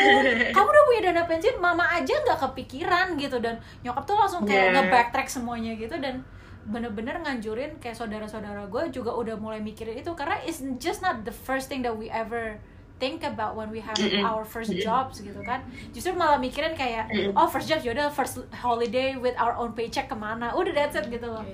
kamu 0.52 0.68
udah 0.68 0.84
punya 0.84 1.00
dana 1.08 1.22
pensiun 1.24 1.56
mama 1.56 1.88
aja 1.90 2.14
nggak 2.22 2.38
kepikiran 2.38 3.18
gitu. 3.18 3.42
Dan 3.42 3.58
nyokap 3.82 4.04
tuh 4.04 4.14
langsung 4.14 4.42
kayak 4.44 4.62
Yeah. 4.64 4.74
nge-backtrack 4.78 5.26
semuanya 5.26 5.74
gitu. 5.74 5.94
Dan 5.98 6.22
bener-bener 6.64 7.20
nganjurin 7.20 7.76
kayak 7.76 7.96
saudara-saudara 7.96 8.66
gue 8.66 8.88
juga 8.88 9.12
udah 9.12 9.36
mulai 9.36 9.60
mikirin 9.60 10.00
itu. 10.00 10.12
Karena 10.12 10.40
it's 10.42 10.64
just 10.80 11.00
not 11.00 11.22
the 11.22 11.32
first 11.32 11.68
thing 11.68 11.84
that 11.84 11.92
we 11.92 12.08
ever 12.08 12.56
think 12.96 13.26
about 13.26 13.58
when 13.58 13.68
we 13.68 13.82
have 13.82 13.98
our 14.22 14.46
first 14.46 14.70
jobs 14.80 15.20
gitu 15.20 15.38
kan. 15.42 15.60
Justru 15.92 16.14
malah 16.14 16.38
mikirin 16.38 16.72
kayak 16.72 17.10
oh 17.34 17.50
first 17.50 17.66
job 17.66 17.82
yaudah 17.82 18.08
first 18.08 18.38
holiday 18.54 19.18
with 19.18 19.34
our 19.36 19.52
own 19.58 19.74
paycheck 19.74 20.06
ke 20.06 20.16
mana. 20.16 20.54
Udah 20.54 20.72
that's 20.72 20.96
it 20.96 21.10
gitu 21.10 21.26
loh. 21.26 21.44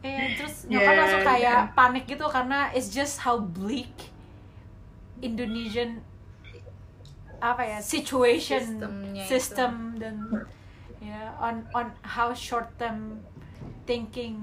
Eh, 0.00 0.32
terus 0.38 0.64
nyokap 0.68 0.84
Yeah, 0.84 0.96
langsung 1.00 1.22
kayak 1.26 1.58
yeah. 1.66 1.74
panik 1.76 2.04
gitu 2.06 2.24
karena 2.28 2.70
it's 2.72 2.88
just 2.88 3.20
how 3.20 3.36
bleak 3.36 4.12
Indonesian 5.20 6.00
apa 7.40 7.64
ya 7.64 7.78
situation 7.80 8.60
Sistemnya 8.60 9.24
itu. 9.24 9.30
system 9.32 9.72
dan 9.96 10.14
ya 11.00 11.32
on 11.34 11.64
on 11.70 11.88
how 12.02 12.28
short 12.30 12.68
term 12.76 13.18
thinking 13.82 14.36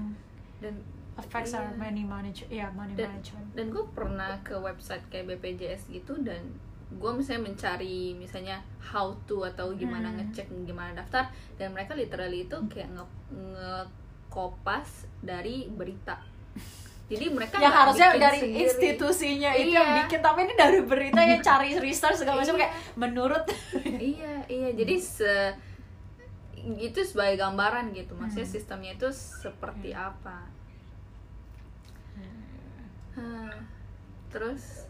dan 0.58 0.74
affects 1.14 1.50
our 1.52 1.64
Iya. 1.64 1.78
money 1.80 2.04
management 2.04 2.50
ya 2.52 2.66
money 2.70 2.94
dan, 2.94 3.10
management 3.12 3.46
dan 3.52 3.64
gue 3.68 3.84
pernah 3.88 4.32
ke 4.40 4.54
website 4.54 5.02
kayak 5.08 5.26
BPJS 5.28 5.86
gitu 5.88 6.18
dan 6.20 6.42
gue 6.90 7.10
misalnya 7.12 7.46
mencari 7.46 8.12
misalnya 8.12 8.58
how 8.80 9.10
to 9.24 9.44
atau 9.44 9.70
gimana 9.72 10.08
Hmm. 10.08 10.18
ngecek 10.20 10.46
gimana 10.64 10.96
daftar 10.96 11.26
dan 11.54 11.70
mereka 11.70 11.92
literally 11.92 12.42
itu 12.42 12.56
kayak 12.66 12.90
nge 12.90 13.04
ngekopas 14.28 14.88
dari 15.20 15.68
berita 15.68 16.16
jadi 17.08 17.24
mereka 17.28 17.56
yang 17.56 17.72
harusnya 17.72 18.08
bikin 18.10 18.20
dari 18.20 18.38
sendiri. 18.38 18.60
institusinya 18.62 19.50
itu 19.54 19.64
Iya. 19.66 19.74
yang 19.74 19.90
bikin 20.02 20.20
tapi 20.20 20.38
ini 20.42 20.54
dari 20.54 20.78
berita 20.82 21.20
yang 21.22 21.40
cari 21.48 21.70
research 21.78 22.18
segala 22.18 22.36
macam 22.38 22.52
Iya. 22.52 22.62
kayak 22.62 22.72
menurut 22.94 23.44
iya 23.98 24.32
iya 24.46 24.68
jadi 24.72 24.94
se 24.96 25.32
itu 26.76 27.00
sebagai 27.10 27.36
gambaran 27.42 27.86
gitu. 27.96 28.12
Maksudnya 28.20 28.46
Hmm. 28.46 28.54
sistemnya 28.56 28.92
itu 28.98 29.08
seperti 29.14 29.90
apa. 29.96 30.50
Hah, 33.14 33.54
terus? 34.32 34.86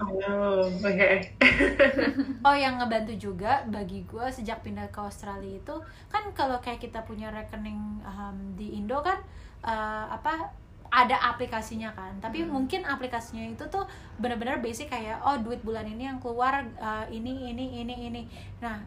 Oh, 0.00 0.62
oke. 0.84 1.08
Oh 2.46 2.54
yang 2.54 2.78
ngebantu 2.78 3.14
juga 3.18 3.66
bagi 3.66 4.06
gue 4.06 4.26
sejak 4.30 4.62
pindah 4.62 4.88
ke 4.94 5.00
Australia 5.02 5.58
itu 5.58 5.74
kan 6.12 6.22
kalau 6.38 6.62
kayak 6.62 6.80
kita 6.86 7.02
punya 7.02 7.28
rekening 7.34 7.78
um, 8.06 8.36
di 8.54 8.78
Indo 8.78 9.02
kan 9.02 9.18
uh, 9.66 10.06
apa 10.16 10.54
ada 10.88 11.16
aplikasinya 11.34 11.90
kan. 11.98 12.16
Tapi 12.22 12.46
mungkin 12.46 12.86
aplikasinya 12.86 13.44
itu 13.52 13.64
tuh 13.68 13.84
benar-benar 14.22 14.62
basic 14.64 14.88
kayak 14.94 15.18
oh 15.26 15.36
duit 15.42 15.60
bulan 15.66 15.84
ini 15.84 16.08
yang 16.08 16.18
keluar 16.22 16.62
uh, 16.78 17.04
ini 17.10 17.50
ini 17.52 17.82
ini 17.84 17.94
ini. 18.08 18.22
Nah 18.62 18.78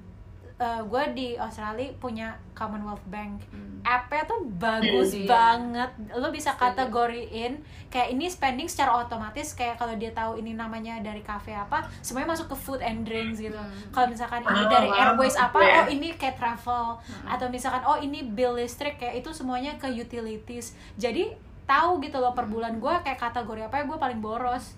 gue 0.61 1.03
di 1.11 1.27
Australia 1.35 1.89
punya 1.95 2.27
Commonwealth 2.51 3.01
Bank 3.05 3.41
Hmm. 3.47 3.81
app-nya 3.81 4.21
tuh 4.23 4.37
bagus 4.55 5.09
Iya. 5.11 5.25
banget 5.25 5.89
lo 6.13 6.29
bisa 6.29 6.53
kategoriin 6.53 7.57
kayak 7.87 8.09
ini 8.09 8.25
spending 8.27 8.65
secara 8.65 8.93
otomatis 8.95 9.51
kayak 9.51 9.73
kalau 9.75 9.95
dia 9.95 10.11
tahu 10.11 10.37
ini 10.37 10.53
namanya 10.53 10.99
dari 10.99 11.19
cafe 11.19 11.51
apa 11.51 11.81
semuanya 11.99 12.29
masuk 12.31 12.47
ke 12.47 12.55
food 12.55 12.79
and 12.79 13.01
drinks 13.01 13.39
gitu 13.39 13.53
Hmm. 13.53 13.73
kalau 13.89 14.05
misalkan 14.07 14.41
ini 14.43 14.61
Oh, 14.61 14.69
dari 14.69 14.85
wow. 14.87 15.01
airways 15.09 15.33
apa 15.35 15.57
Yeah. 15.57 15.77
oh 15.79 15.87
ini 15.89 16.13
kayak 16.13 16.37
travel 16.37 16.85
atau 17.25 17.47
misalkan 17.47 17.81
oh 17.81 17.97
ini 17.97 18.21
bill 18.23 18.53
listrik 18.53 18.95
kayak 18.95 19.17
itu 19.17 19.29
semuanya 19.31 19.73
ke 19.75 19.89
utilities 19.89 20.71
jadi 20.95 21.33
tahu 21.63 21.97
gitu 21.99 22.17
loh 22.17 22.31
per 22.31 22.45
bulan 22.45 22.77
gue 22.77 22.93
kayak 23.01 23.17
kategori 23.17 23.65
apa 23.65 23.75
ya 23.75 23.83
gue 23.83 23.97
paling 23.97 24.19
boros 24.19 24.77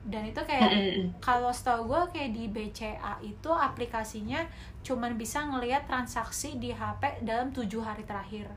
dan 0.00 0.24
itu 0.24 0.40
kayak 0.40 0.64
Mm-mm. 0.64 1.12
kalau 1.20 1.52
setahu 1.52 1.84
gue 1.86 2.00
kayak 2.10 2.30
di 2.30 2.48
BCA 2.48 3.20
itu 3.20 3.50
aplikasinya 3.50 4.40
cuman 4.80 5.12
bisa 5.16 5.44
ngelihat 5.44 5.84
transaksi 5.84 6.56
di 6.56 6.72
HP 6.72 7.20
dalam 7.20 7.52
tujuh 7.52 7.84
hari 7.84 8.04
terakhir. 8.08 8.48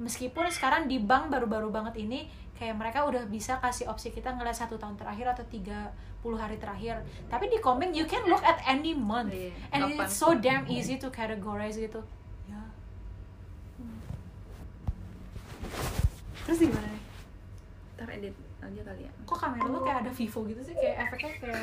Meskipun 0.00 0.48
sekarang 0.48 0.88
di 0.88 0.98
bank 0.98 1.28
baru-baru 1.28 1.68
banget 1.68 2.00
ini 2.00 2.26
kayak 2.56 2.78
mereka 2.78 3.04
udah 3.04 3.28
bisa 3.28 3.60
kasih 3.60 3.90
opsi 3.90 4.14
kita 4.14 4.32
ngeliat 4.32 4.56
satu 4.56 4.80
tahun 4.80 4.96
terakhir 4.96 5.36
atau 5.36 5.44
30 5.44 5.92
hari 6.40 6.56
terakhir. 6.56 7.04
Tapi 7.28 7.52
di 7.52 7.58
Combank 7.60 7.92
you 7.92 8.08
can 8.08 8.24
look 8.26 8.42
at 8.42 8.58
any 8.64 8.96
month. 8.96 9.30
Iya, 9.30 9.52
and 9.70 9.80
kapan 9.92 10.06
it's 10.08 10.16
so 10.16 10.32
damn 10.34 10.64
easy 10.66 10.96
to 10.96 11.12
categorize 11.12 11.76
gitu. 11.76 12.00
Ya. 12.48 12.62
Terus 16.48 16.58
gimana 16.58 16.88
nih? 16.88 17.02
Ntar 18.00 18.08
edit 18.16 18.34
aja 18.62 18.82
kali 18.86 19.02
ya. 19.02 19.12
kok 19.26 19.38
kamera 19.42 19.66
lu 19.66 19.82
kayak 19.82 20.06
ada 20.06 20.12
Vivo 20.14 20.46
gitu 20.46 20.62
sih? 20.62 20.74
Kayak 20.78 21.10
efeknya 21.10 21.30
kayak 21.42 21.62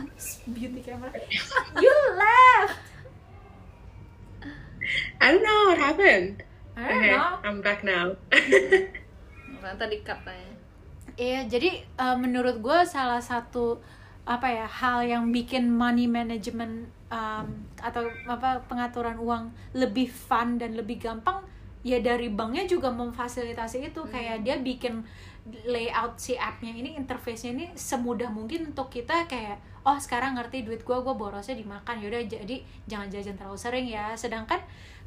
beauty 0.56 0.80
camera. 0.80 1.12
You 1.76 1.96
left 2.16 2.80
I 5.20 5.32
don't 5.32 5.42
know 5.42 5.64
what 5.68 5.78
happened. 5.78 6.42
I 6.76 6.88
don't 6.88 6.98
Okay, 6.98 7.10
know 7.10 7.38
I'm 7.44 7.60
back 7.62 7.84
now. 7.84 8.16
Karena 9.60 9.76
tadi 9.76 9.96
cut 10.06 10.20
aja. 10.26 10.52
Iya, 11.20 11.44
jadi 11.52 11.84
uh, 12.00 12.16
menurut 12.16 12.64
gue 12.64 12.78
salah 12.88 13.20
satu 13.20 13.78
apa 14.24 14.46
ya 14.48 14.66
hal 14.68 15.04
yang 15.04 15.24
bikin 15.34 15.68
money 15.68 16.06
management 16.06 16.88
um, 17.10 17.46
atau 17.80 18.06
apa 18.28 18.62
pengaturan 18.70 19.18
uang 19.18 19.50
lebih 19.74 20.06
fun 20.08 20.56
dan 20.60 20.76
lebih 20.78 21.02
gampang 21.02 21.42
ya 21.82 21.98
dari 22.04 22.28
banknya 22.30 22.68
juga 22.68 22.92
memfasilitasi 22.92 23.90
itu 23.90 24.00
kayak 24.12 24.44
dia 24.44 24.60
bikin 24.60 25.02
layout 25.64 26.20
si 26.20 26.36
appnya 26.36 26.70
ini 26.76 26.94
interface-nya 27.00 27.50
ini 27.56 27.66
semudah 27.72 28.28
mungkin 28.28 28.70
untuk 28.70 28.92
kita 28.92 29.24
kayak 29.24 29.56
oh 29.88 29.96
sekarang 29.96 30.36
ngerti 30.36 30.62
duit 30.68 30.84
gue 30.84 30.98
gue 31.00 31.14
borosnya 31.16 31.56
dimakan 31.56 31.96
yaudah 32.04 32.20
jadi 32.28 32.60
jangan 32.84 33.08
jajan 33.08 33.34
terlalu 33.40 33.56
sering 33.58 33.86
ya 33.88 34.12
sedangkan 34.12 34.60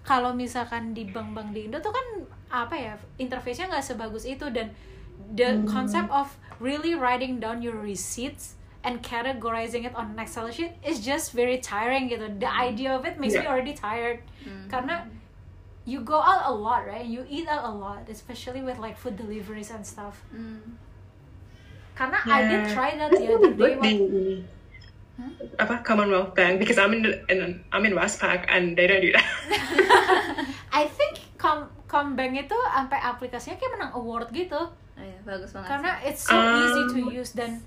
kalau 0.03 0.35
misalkan 0.35 0.91
di 0.91 1.07
bank-bank 1.07 1.55
di 1.55 1.71
Indo 1.71 1.79
tuh 1.79 1.95
kan 1.95 2.27
apa 2.51 2.75
ya 2.75 2.93
interface-nya 3.17 3.71
nggak 3.71 3.81
sebagus 3.83 4.27
itu 4.27 4.45
dan 4.51 4.75
the 5.33 5.63
concept 5.65 6.11
of 6.11 6.35
really 6.59 6.93
writing 6.93 7.39
down 7.39 7.63
your 7.63 7.79
receipts 7.79 8.59
and 8.83 8.99
categorizing 8.99 9.87
it 9.87 9.95
on 9.95 10.11
an 10.13 10.19
Excel 10.19 10.51
sheet 10.51 10.75
is 10.83 10.99
just 10.99 11.31
very 11.31 11.57
tiring 11.57 12.11
gitu. 12.11 12.27
The 12.37 12.51
idea 12.51 12.91
of 12.91 13.07
it 13.07 13.15
makes 13.15 13.33
me 13.33 13.47
Yeah. 13.47 13.51
already 13.55 13.71
tired 13.71 14.21
karena 14.67 15.07
you 15.87 16.03
go 16.03 16.19
out 16.19 16.43
a 16.47 16.53
lot, 16.53 16.83
right? 16.83 17.07
You 17.07 17.23
eat 17.31 17.47
out 17.47 17.63
a 17.63 17.71
lot, 17.71 18.07
especially 18.11 18.59
with 18.59 18.79
like 18.83 18.99
food 18.99 19.15
deliveries 19.15 19.71
and 19.71 19.87
stuff. 19.87 20.19
Hmm. 20.35 20.75
Karena 21.95 22.19
I 22.27 22.39
did 22.51 22.61
Yeah. 22.67 22.73
try 22.75 22.89
that 22.99 23.11
the 23.15 23.27
other 23.31 23.55
day. 23.55 23.73
Apa 25.55 25.81
Commonwealth 25.81 26.33
Bank 26.33 26.57
because 26.57 26.75
I'm 26.75 26.91
in, 26.91 27.03
in 27.27 27.39
I'm 27.69 27.83
in 27.83 27.93
Westpac 27.93 28.47
and 28.47 28.73
they 28.73 28.85
don't 28.85 28.99
do 28.99 29.11
that. 29.11 29.27
I 30.79 30.87
think 30.87 31.21
Com 31.37 31.67
Combank 31.85 32.33
itu 32.39 32.57
sampai 32.57 32.97
aplikasinya 32.97 33.55
kayak 33.55 33.71
menang 33.75 33.93
award 33.93 34.31
gitu. 34.31 34.57
Oh, 34.93 35.01
iya, 35.01 35.17
bagus 35.21 35.51
banget. 35.51 35.67
karena 35.67 35.91
sih. 35.99 36.07
it's 36.07 36.23
so 36.23 36.33
Um, 36.33 36.57
easy 36.59 36.81
to 36.87 36.99
use 37.11 37.33
dan 37.33 37.61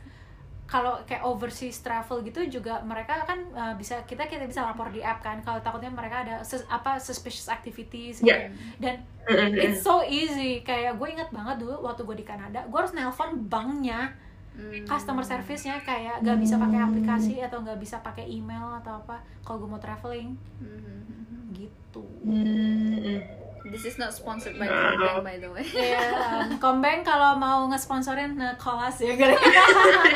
kalau 0.66 0.98
kayak 1.06 1.22
overseas 1.22 1.78
travel 1.78 2.22
gitu 2.22 2.42
juga 2.50 2.82
mereka 2.82 3.22
kan 3.22 3.38
uh, 3.54 3.74
bisa 3.74 4.02
kita 4.02 4.26
kita 4.26 4.46
bisa 4.46 4.66
lapor 4.66 4.90
di 4.90 4.98
app 4.98 5.22
kan 5.22 5.38
kalau 5.38 5.62
takutnya 5.62 5.90
mereka 5.90 6.26
ada 6.26 6.34
sus- 6.42 6.66
apa 6.66 6.98
suspicious 6.98 7.46
activities 7.46 8.18
gitu. 8.18 8.26
Yeah. 8.26 8.50
dan 8.82 9.06
Mm-mm. 9.26 9.54
it's 9.54 9.82
so 9.82 10.02
easy 10.02 10.62
kayak 10.62 10.98
gue 10.98 11.06
inget 11.06 11.30
banget 11.30 11.62
dulu 11.62 11.86
waktu 11.86 12.02
gue 12.02 12.16
di 12.18 12.26
Kanada 12.26 12.66
gue 12.66 12.74
harus 12.74 12.90
nelpon 12.90 13.46
banknya 13.46 14.10
Hmm. 14.56 14.88
customer 14.88 15.20
service-nya 15.20 15.76
kayak 15.84 16.24
gak 16.24 16.40
bisa 16.40 16.56
pakai 16.56 16.80
aplikasi 16.80 17.44
atau 17.44 17.60
gak 17.60 17.76
bisa 17.76 18.00
pakai 18.00 18.24
email 18.24 18.80
atau 18.80 18.96
apa 18.96 19.20
kalau 19.44 19.60
gue 19.60 19.68
mau 19.68 19.76
traveling 19.76 20.32
Hmm. 20.56 21.52
gitu 21.52 22.00
Mm-mm. 22.24 23.20
This 23.66 23.82
is 23.84 23.98
not 23.98 24.14
sponsored 24.14 24.54
by. 24.56 24.70
Combank 24.70 25.26
by 25.26 25.36
the 25.36 25.50
way. 25.50 25.66
Ya, 25.66 25.98
um, 26.38 26.54
Combank 26.56 27.02
kalau 27.02 27.34
mau 27.34 27.66
ngesponsorin 27.66 28.38
nah, 28.38 28.54
kelas 28.54 29.02
ya 29.02 29.18
gara 29.18 29.34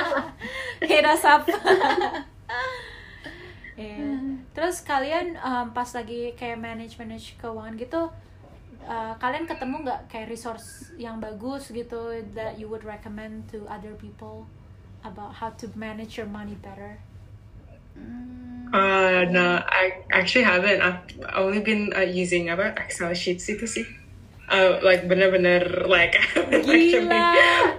Hit 0.88 1.02
us 1.02 1.26
up. 1.26 1.42
Iya. 3.80 4.12
Terus 4.52 4.84
kalian 4.84 5.40
um, 5.40 5.72
pas 5.72 5.88
lagi 5.96 6.36
kayak 6.36 6.60
manage 6.60 7.00
manage 7.00 7.32
keuangan 7.40 7.80
gitu, 7.80 8.12
uh, 8.86 9.12
kalian 9.20 9.44
ketemu 9.44 9.84
nggak 9.84 10.00
kayak 10.08 10.28
resource 10.30 10.94
yang 10.96 11.20
bagus 11.20 11.68
gitu 11.72 12.20
that 12.32 12.56
you 12.56 12.68
would 12.68 12.84
recommend 12.84 13.44
to 13.50 13.64
other 13.68 13.92
people 13.98 14.46
about 15.04 15.32
how 15.32 15.50
to 15.56 15.68
manage 15.76 16.16
your 16.20 16.28
money 16.28 16.56
better? 16.60 17.00
Uh, 18.70 19.26
no, 19.28 19.58
I 19.66 20.06
actually 20.12 20.46
haven't. 20.46 20.80
I've 20.80 21.02
only 21.34 21.60
been 21.60 21.90
uh, 21.90 22.06
using 22.06 22.54
apa 22.54 22.78
Excel 22.78 23.10
sheets 23.18 23.50
itu 23.50 23.66
sih. 23.66 23.86
Uh, 24.50 24.78
like 24.82 25.06
bener-bener 25.10 25.86
like 25.90 26.14
actually 26.38 26.94
at. 27.10 27.78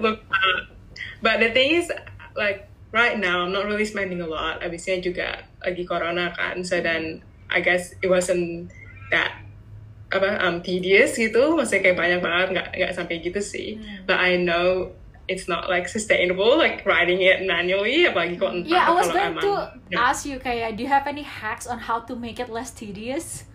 But 1.22 1.40
the 1.40 1.54
thing 1.54 1.80
is, 1.80 1.88
like 2.36 2.68
right 2.92 3.16
now, 3.16 3.48
I'm 3.48 3.56
not 3.56 3.70
really 3.70 3.88
spending 3.88 4.20
a 4.20 4.28
lot. 4.28 4.60
Abisnya 4.60 5.00
juga 5.00 5.48
lagi 5.64 5.88
corona 5.88 6.36
kan, 6.36 6.66
so 6.68 6.84
then 6.84 7.24
I 7.48 7.64
guess 7.64 7.96
it 8.04 8.12
wasn't 8.12 8.72
that 9.16 9.41
apa 10.12 10.44
um, 10.44 10.60
tedious 10.60 11.16
gitu. 11.16 11.56
Maksudnya 11.56 11.82
kayak 11.82 11.98
banyak 11.98 12.20
banget, 12.20 12.48
nggak 12.54 12.68
nggak 12.76 12.92
sampai 12.94 13.16
gitu 13.24 13.40
sih. 13.40 13.80
But 14.04 14.20
I 14.20 14.36
know 14.36 14.92
it's 15.32 15.48
not 15.48 15.72
like 15.72 15.88
sustainable, 15.88 16.60
like 16.60 16.84
writing 16.84 17.24
it 17.24 17.48
manually. 17.48 18.04
Apalagi 18.04 18.36
kok 18.36 18.52
entah 18.52 18.68
Yeah, 18.68 18.84
I 18.88 18.94
was 18.94 19.08
going 19.08 19.40
to 19.40 19.52
emang- 19.56 19.72
Yeah. 19.88 20.04
ask 20.12 20.28
you 20.28 20.38
kayak, 20.38 20.76
do 20.76 20.84
you 20.84 20.92
have 20.92 21.08
any 21.08 21.24
hacks 21.24 21.64
on 21.64 21.80
how 21.80 22.04
to 22.04 22.14
make 22.20 22.40
it 22.40 22.52
less 22.52 22.76
tedious? 22.76 23.48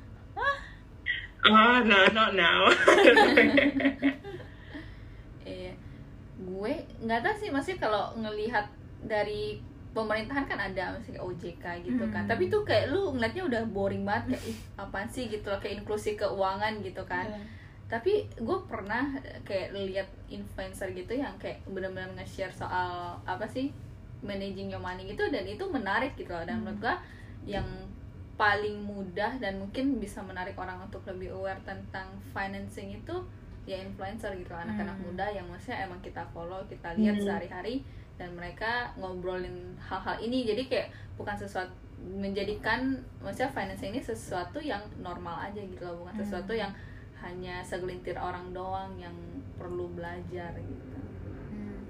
Ah, 1.46 1.78
no, 1.84 2.10
not 2.10 2.34
now. 2.34 2.72
Iya. 5.46 5.72
Gue 6.46 6.74
nggak 7.04 7.20
tahu 7.22 7.34
sih 7.38 7.50
masih 7.54 7.78
kalau 7.78 8.16
ngelihat 8.18 8.66
dari 9.04 9.62
pemerintahan 9.96 10.44
kan 10.44 10.60
ada 10.60 10.92
misalnya 10.92 11.24
OJK 11.24 11.64
gitu 11.88 12.04
kan. 12.12 12.28
Hmm. 12.28 12.30
Tapi 12.30 12.52
tuh 12.52 12.62
kayak 12.62 12.92
lu 12.92 13.16
ngeliatnya 13.16 13.48
udah 13.48 13.62
boring 13.72 14.04
banget 14.04 14.36
kayak 14.36 14.44
ih 14.52 14.58
apaan 14.76 15.08
sih 15.08 15.32
gitu 15.32 15.48
loh 15.48 15.56
kayak 15.56 15.80
inklusi 15.80 16.12
keuangan 16.14 16.84
gitu 16.84 17.00
kan. 17.08 17.24
Iya. 17.32 17.40
Tapi 17.88 18.12
gue 18.36 18.58
pernah 18.68 19.16
kayak 19.42 19.72
lihat 19.72 20.08
influencer 20.28 20.92
gitu 20.92 21.16
yang 21.16 21.32
kayak 21.40 21.64
benar-benar 21.64 22.12
nge-share 22.20 22.52
soal 22.52 23.16
apa 23.24 23.48
sih 23.48 23.72
managing 24.20 24.68
your 24.68 24.82
money 24.82 25.08
gitu 25.08 25.24
dan 25.32 25.48
itu 25.48 25.64
menarik 25.64 26.12
gitu 26.14 26.36
loh. 26.36 26.44
Dan 26.44 26.60
menurut 26.60 26.84
gue 26.84 26.94
yang 27.48 27.64
paling 28.36 28.84
mudah 28.84 29.40
dan 29.40 29.56
mungkin 29.56 29.96
bisa 29.96 30.20
menarik 30.20 30.52
orang 30.60 30.76
untuk 30.84 31.00
lebih 31.08 31.32
aware 31.32 31.56
tentang 31.64 32.04
financing 32.36 32.92
itu 32.92 33.16
ya 33.64 33.80
influencer 33.80 34.30
gitu 34.36 34.52
anak-anak 34.52 34.92
Hmm. 34.92 35.04
muda 35.10 35.26
yang 35.32 35.48
maksudnya 35.48 35.88
emang 35.88 35.98
kita 35.98 36.20
follow 36.30 36.60
kita 36.68 36.92
lihat 36.94 37.16
Hmm. 37.16 37.24
sehari-hari 37.24 37.80
dan 38.16 38.32
mereka 38.32 38.88
ngobrolin 38.94 39.54
hal-hal 39.78 40.16
ini 40.18 40.44
jadi 40.44 40.62
kayak 40.64 40.88
bukan 41.14 41.34
sesuatu 41.34 41.72
menjadikan 41.96 42.92
maksudnya 43.18 43.50
financing 43.50 43.90
ini 43.90 44.00
sesuatu 44.00 44.58
yang 44.58 44.78
normal 44.98 45.36
aja 45.42 45.58
gitu 45.58 45.80
loh 45.80 46.00
bukan 46.00 46.14
Hmm. 46.14 46.22
sesuatu 46.22 46.52
yang 46.52 46.72
hanya 47.16 47.60
segelintir 47.60 48.14
orang 48.14 48.52
doang 48.52 48.92
yang 48.94 49.12
perlu 49.54 49.88
belajar 49.90 50.52
gitu 50.54 50.96
Hmm. 51.46 51.80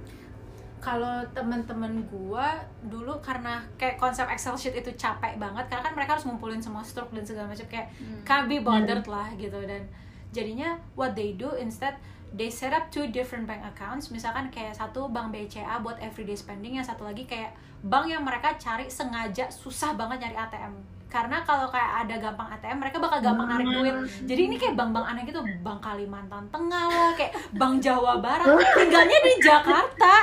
Kalau 0.79 1.19
teman-teman 1.33 2.07
gua 2.07 2.55
dulu 2.85 3.19
karena 3.19 3.59
kayak 3.75 3.97
konsep 3.97 4.23
Excel 4.27 4.55
sheet 4.55 4.77
itu 4.77 4.91
capek 4.95 5.35
banget 5.37 5.67
karena 5.67 5.83
kan 5.83 5.95
mereka 5.95 6.15
harus 6.15 6.25
ngumpulin 6.25 6.63
semua 6.63 6.81
stroke 6.81 7.11
dan 7.11 7.27
segala 7.27 7.51
macam 7.51 7.67
kayak 7.67 7.91
Hmm. 7.93 8.23
can't 8.23 8.47
be 8.47 8.59
bothered 8.59 9.03
lah 9.05 9.27
gitu 9.35 9.59
dan 9.63 9.83
jadinya 10.31 10.75
what 10.95 11.13
they 11.13 11.35
do 11.35 11.51
instead 11.57 11.99
they 12.37 12.49
set 12.49 12.71
up 12.71 12.87
two 12.89 13.09
different 13.09 13.45
bank 13.45 13.65
accounts. 13.65 14.09
Misalkan 14.09 14.49
kayak 14.49 14.77
satu 14.77 15.09
bank 15.09 15.33
BCA 15.33 15.81
buat 15.81 15.97
everyday 15.99 16.37
spending 16.37 16.77
yang 16.77 16.85
satu 16.85 17.03
lagi 17.03 17.25
kayak 17.25 17.51
bank 17.81 18.07
yang 18.07 18.21
mereka 18.21 18.55
cari 18.57 18.87
sengaja 18.87 19.49
susah 19.49 19.93
banget 19.93 20.23
nyari 20.23 20.37
ATM 20.39 20.75
karena 21.07 21.39
kalau 21.41 21.71
kayak 21.71 22.05
ada 22.05 22.19
gampang 22.21 22.51
ATM 22.51 22.77
mereka 22.77 22.99
bakal 22.99 23.23
gampang 23.23 23.47
narik 23.47 23.65
duit. 23.65 23.95
Jadi 24.27 24.41
ini 24.45 24.57
kayak 24.57 24.75
bank-bank 24.75 25.07
aneh 25.07 25.23
gitu 25.25 25.39
bank 25.63 25.81
Kalimantan 25.81 26.45
Tengah 26.51 26.85
lah 26.85 27.11
kayak 27.15 27.33
bank 27.55 27.79
Jawa 27.79 28.19
Barat 28.19 28.45
tinggalnya 28.75 29.19
di 29.23 29.33
Jakarta. 29.41 30.15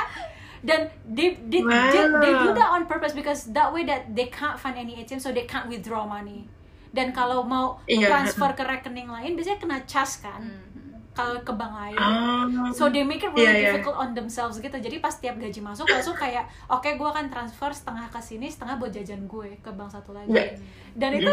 Dan 0.60 0.80
they 1.04 1.36
they, 1.44 1.60
they, 1.60 2.02
they 2.20 2.32
do 2.34 2.52
that 2.52 2.68
on 2.70 2.84
purpose 2.84 3.12
because 3.12 3.48
that 3.50 3.68
way 3.68 3.84
that 3.84 4.08
they 4.12 4.28
can't 4.28 4.56
find 4.56 4.76
any 4.76 4.96
ATM 4.96 5.18
so 5.18 5.28
they 5.28 5.44
can't 5.44 5.66
withdraw 5.66 6.04
money. 6.04 6.46
Dan 6.88 7.10
kalau 7.10 7.42
mau 7.42 7.80
Iya. 7.84 8.06
transfer 8.06 8.54
ke 8.54 8.62
rekening 8.62 9.08
lain 9.08 9.34
biasanya 9.34 9.58
kena 9.58 9.78
cas 9.84 10.20
kan. 10.20 10.40
Mhm. 10.40 10.73
Kalau 11.14 11.38
ke 11.40 11.50
bank 11.50 11.72
lain 11.72 11.96
Ah. 11.96 12.44
So 12.74 12.90
they 12.90 13.00
make 13.00 13.22
it 13.22 13.30
really 13.30 13.46
Iya, 13.46 13.52
iya. 13.54 13.62
difficult 13.72 13.96
on 13.96 14.12
themselves 14.12 14.58
gitu. 14.58 14.74
Jadi 14.74 14.98
pas 14.98 15.14
tiap 15.14 15.38
gaji 15.38 15.62
masuk 15.62 15.86
langsung 15.86 16.12
kayak 16.12 16.44
oke 16.66 16.84
gue 16.84 17.08
akan 17.08 17.30
transfer 17.30 17.70
setengah 17.70 18.10
ke 18.10 18.18
sini, 18.18 18.50
setengah 18.50 18.76
buat 18.76 18.90
jajan 18.90 19.24
gue 19.24 19.56
ke 19.58 19.70
bank 19.70 19.88
satu 19.88 20.10
lagi. 20.10 20.34
Iya. 20.34 20.58
Dan 20.92 21.10
itu 21.14 21.32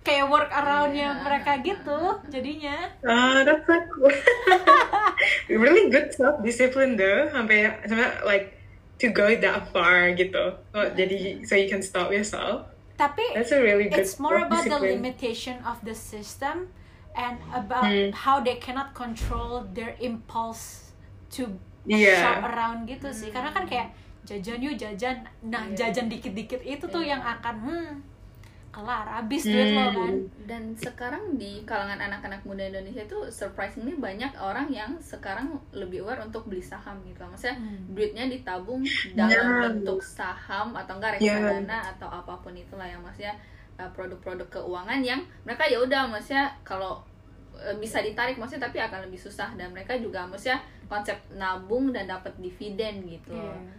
kayak 0.00 0.26
work 0.26 0.48
around-nya 0.48 1.12
Iya. 1.12 1.20
mereka 1.20 1.52
gitu 1.58 2.00
jadinya. 2.26 2.76
Ah, 3.02 3.42
that's 3.42 3.66
so 3.66 3.74
cool. 3.90 4.08
really 5.50 5.90
good 5.90 6.14
self 6.14 6.38
discipline 6.40 6.94
though. 6.94 7.28
Sampai 7.28 7.82
sampai 7.84 8.08
like 8.22 8.46
to 8.96 9.10
go 9.10 9.26
that 9.28 9.68
far 9.72 10.12
gitu. 10.14 10.54
Oh, 10.70 10.86
jadi 10.92 11.42
so 11.42 11.58
you 11.58 11.66
can 11.66 11.82
stop 11.82 12.08
yourself. 12.10 12.68
Tapi 12.94 13.32
That's 13.32 13.48
a 13.50 13.60
really 13.60 13.88
good 13.88 14.04
it's 14.04 14.20
more 14.20 14.44
about 14.44 14.68
the 14.68 14.76
limitation 14.76 15.56
of 15.64 15.80
the 15.80 15.96
system 15.96 16.68
and 17.12 17.36
about 17.50 17.84
Hmm. 17.84 18.10
how 18.12 18.38
they 18.38 18.56
cannot 18.56 18.92
control 18.92 19.62
their 19.72 19.96
impulse 19.98 20.94
to 21.28 21.46
Iya. 21.84 22.16
shop 22.16 22.40
around 22.46 22.84
gitu 22.84 23.08
sih. 23.10 23.30
Karena 23.30 23.50
kan 23.50 23.64
kayak 23.64 23.90
jajan 24.22 24.60
yuk 24.60 24.76
jajan. 24.76 25.24
Nah, 25.42 25.64
Iya. 25.66 25.90
jajan 25.90 26.06
dikit-dikit 26.06 26.60
itu 26.60 26.84
tuh 26.84 27.02
Iya. 27.02 27.16
yang 27.16 27.22
akan 27.24 27.56
hmm 27.60 27.88
kelar 28.70 29.02
habis 29.02 29.42
duit 29.42 29.74
lo 29.74 29.82
Hmm. 29.82 29.98
kan. 29.98 30.14
dan 30.46 30.62
sekarang 30.78 31.34
di 31.34 31.66
kalangan 31.66 31.98
anak-anak 31.98 32.38
muda 32.46 32.62
Indonesia 32.62 33.02
itu 33.02 33.18
surprisingly 33.26 33.98
banyak 33.98 34.30
orang 34.38 34.70
yang 34.70 34.94
sekarang 35.02 35.58
lebih 35.74 36.06
aware 36.06 36.22
untuk 36.22 36.46
beli 36.46 36.62
saham 36.62 36.94
gitu 37.02 37.18
maksudnya 37.26 37.58
Hmm. 37.58 37.90
duitnya 37.90 38.30
ditabung 38.30 38.86
dalam 39.18 39.34
Ya. 39.34 39.58
bentuk 39.66 39.98
saham 39.98 40.70
atau 40.70 41.02
enggak 41.02 41.18
reksadana 41.18 41.82
atau 41.90 42.06
apa 42.06 42.30
pun 42.38 42.54
itulah 42.54 42.86
yang 42.86 43.02
maksudnya 43.02 43.34
produk-produk 43.88 44.44
keuangan 44.52 45.00
yang 45.00 45.24
mereka 45.48 45.64
ya 45.64 45.80
udah 45.80 46.04
maksudnya 46.04 46.52
kalau 46.60 47.00
uh, 47.56 47.74
bisa 47.80 48.04
ditarik 48.04 48.36
maksudnya 48.36 48.68
tapi 48.68 48.76
akan 48.76 49.08
lebih 49.08 49.16
susah 49.16 49.56
dan 49.56 49.72
mereka 49.72 49.96
juga 49.96 50.28
maksudnya 50.28 50.60
konsep 50.84 51.16
nabung 51.32 51.94
dan 51.94 52.04
dapat 52.04 52.34
dividen 52.36 53.08
gitu 53.08 53.32
loh. 53.32 53.56
Iya. 53.56 53.78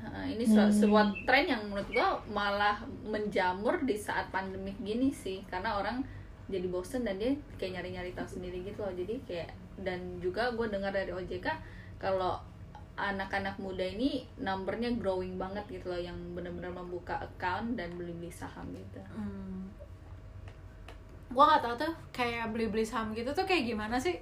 Uh, 0.00 0.26
ini 0.32 0.44
su- 0.48 0.56
Hmm. 0.56 0.72
sebuah 0.72 1.04
tren 1.28 1.44
yang 1.44 1.60
menurut 1.68 1.92
gua 1.92 2.16
malah 2.32 2.80
menjamur 3.04 3.84
di 3.84 3.92
saat 3.92 4.32
pandemik 4.32 4.80
gini 4.80 5.12
sih 5.12 5.44
karena 5.44 5.76
orang 5.76 6.00
jadi 6.48 6.66
bosen 6.66 7.04
dan 7.04 7.20
dia 7.20 7.30
kayak 7.60 7.78
nyari-nyari 7.78 8.10
tahu 8.16 8.26
sendiri 8.40 8.64
gitu 8.64 8.80
loh 8.80 8.90
jadi 8.90 9.14
kayak 9.28 9.50
dan 9.80 10.00
juga 10.18 10.50
gue 10.52 10.66
dengar 10.66 10.90
dari 10.90 11.08
OJK 11.08 11.46
kalau 11.96 12.36
anak-anak 13.02 13.56
muda 13.56 13.82
ini 13.82 14.10
numbernya 14.36 14.92
growing 14.92 15.34
banget 15.34 15.64
gitu 15.70 15.88
loh 15.88 15.98
yang 15.98 16.16
benar-benar 16.30 16.70
membuka 16.70 17.16
account 17.18 17.74
dan 17.74 17.94
beli-beli 17.94 18.28
saham 18.28 18.68
gitu 18.70 19.00
Hmm. 19.10 19.72
Gua 21.30 21.46
nggak 21.46 21.62
tahu 21.62 21.74
tuh 21.78 21.92
kayak 22.10 22.50
beli-beli 22.50 22.82
saham 22.82 23.14
gitu 23.14 23.30
tuh 23.30 23.46
kayak 23.46 23.62
gimana 23.64 23.94
sih 23.96 24.18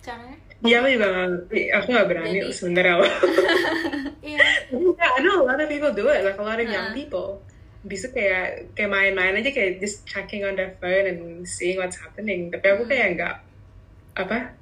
caranya? 0.00 0.34
Iya, 0.60 0.76
aku 0.80 0.88
juga 0.90 1.06
nggak 1.06 1.26
ngerti. 1.28 1.60
Aku 1.70 1.86
nggak 1.88 2.08
berani 2.08 2.30
Jadi- 2.34 2.52
sebenarnya. 2.52 2.94
Iya. 4.20 4.36
yeah, 4.70 5.10
I 5.16 5.24
know 5.24 5.40
a 5.40 5.46
lot 5.46 5.56
of 5.56 5.66
people 5.66 5.90
do 5.90 6.06
it, 6.06 6.20
like 6.22 6.36
a 6.36 6.44
lot 6.44 6.60
of 6.60 6.66
young 6.66 6.92
Nah. 6.92 6.96
people. 6.96 7.40
Bisa 7.80 8.12
kayak 8.12 8.74
kayak 8.74 8.90
main-main 8.90 9.32
aja 9.32 9.48
kayak 9.48 9.80
just 9.80 10.04
checking 10.04 10.44
on 10.44 10.52
their 10.54 10.76
phone 10.76 11.08
and 11.08 11.18
seeing 11.42 11.80
what's 11.80 11.96
happening. 11.96 12.52
Tapi 12.52 12.66
aku 12.68 12.84
kayak 12.84 13.16
nggak 13.16 13.34
apa, 14.14 14.52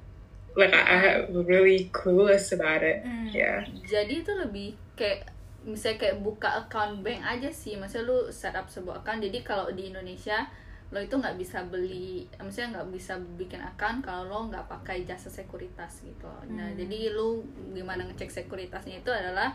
like 0.57 0.73
I, 0.73 0.81
I 0.81 1.01
really 1.29 1.89
clueless 1.93 2.49
about 2.53 2.81
it. 2.81 3.03
Hmm. 3.05 3.29
Yeah. 3.29 3.61
jadi 3.85 4.25
itu 4.25 4.31
lebih 4.33 4.73
kayak 4.97 5.29
misalnya 5.67 5.97
kayak 6.07 6.17
buka 6.23 6.49
account 6.65 7.03
bank 7.03 7.19
aja 7.21 7.51
sih 7.51 7.75
maksudnya 7.75 8.07
lu 8.07 8.19
set 8.31 8.55
up 8.55 8.71
sebuah 8.71 9.03
account 9.03 9.19
jadi 9.21 9.43
kalau 9.43 9.67
di 9.75 9.91
Indonesia 9.91 10.47
lo 10.89 10.97
itu 10.97 11.13
nggak 11.13 11.37
bisa 11.37 11.61
beli 11.69 12.25
maksudnya 12.41 12.81
nggak 12.81 12.89
bisa 12.89 13.13
bikin 13.37 13.61
account 13.61 14.01
kalau 14.01 14.25
lo 14.25 14.39
nggak 14.49 14.65
pakai 14.65 15.05
jasa 15.05 15.29
sekuritas 15.29 16.01
gitu 16.01 16.31
nah 16.49 16.65
Hmm. 16.65 16.79
jadi 16.79 17.13
lu 17.13 17.45
gimana 17.75 18.07
ngecek 18.09 18.31
sekuritasnya 18.31 19.03
itu 19.05 19.11
adalah 19.13 19.53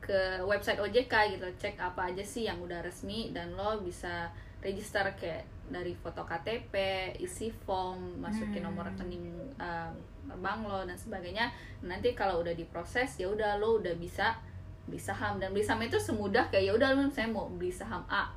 ke 0.00 0.42
website 0.44 0.80
OJK 0.82 1.38
gitu 1.38 1.46
cek 1.56 1.80
apa 1.80 2.10
aja 2.12 2.20
sih 2.20 2.44
yang 2.44 2.58
udah 2.60 2.82
resmi 2.82 3.30
dan 3.30 3.54
lo 3.54 3.80
bisa 3.80 4.28
register 4.64 5.04
kayak 5.14 5.44
dari 5.64 5.92
foto 5.94 6.24
KTP 6.24 6.72
isi 7.20 7.52
form 7.52 8.18
masukin 8.18 8.60
Hmm. 8.60 8.72
nomor 8.72 8.84
rekening 8.86 9.24
um, 9.56 9.92
bank 10.36 10.60
lo 10.62 10.82
dan 10.82 10.96
sebagainya 10.96 11.52
nanti 11.80 12.12
kalau 12.12 12.40
udah 12.40 12.52
diproses 12.52 13.16
ya 13.16 13.28
udah 13.28 13.56
lo 13.56 13.76
udah 13.78 13.92
bisa 13.94 14.36
beli 14.84 14.96
saham 14.98 15.36
dan 15.36 15.52
beli 15.52 15.60
saham 15.60 15.80
itu 15.80 15.96
semudah 15.96 16.48
kayak 16.48 16.64
ya 16.68 16.72
udah 16.74 16.88
lo 16.92 17.04
misalnya 17.04 17.32
mau 17.32 17.48
beli 17.48 17.68
saham 17.68 18.04
A 18.08 18.28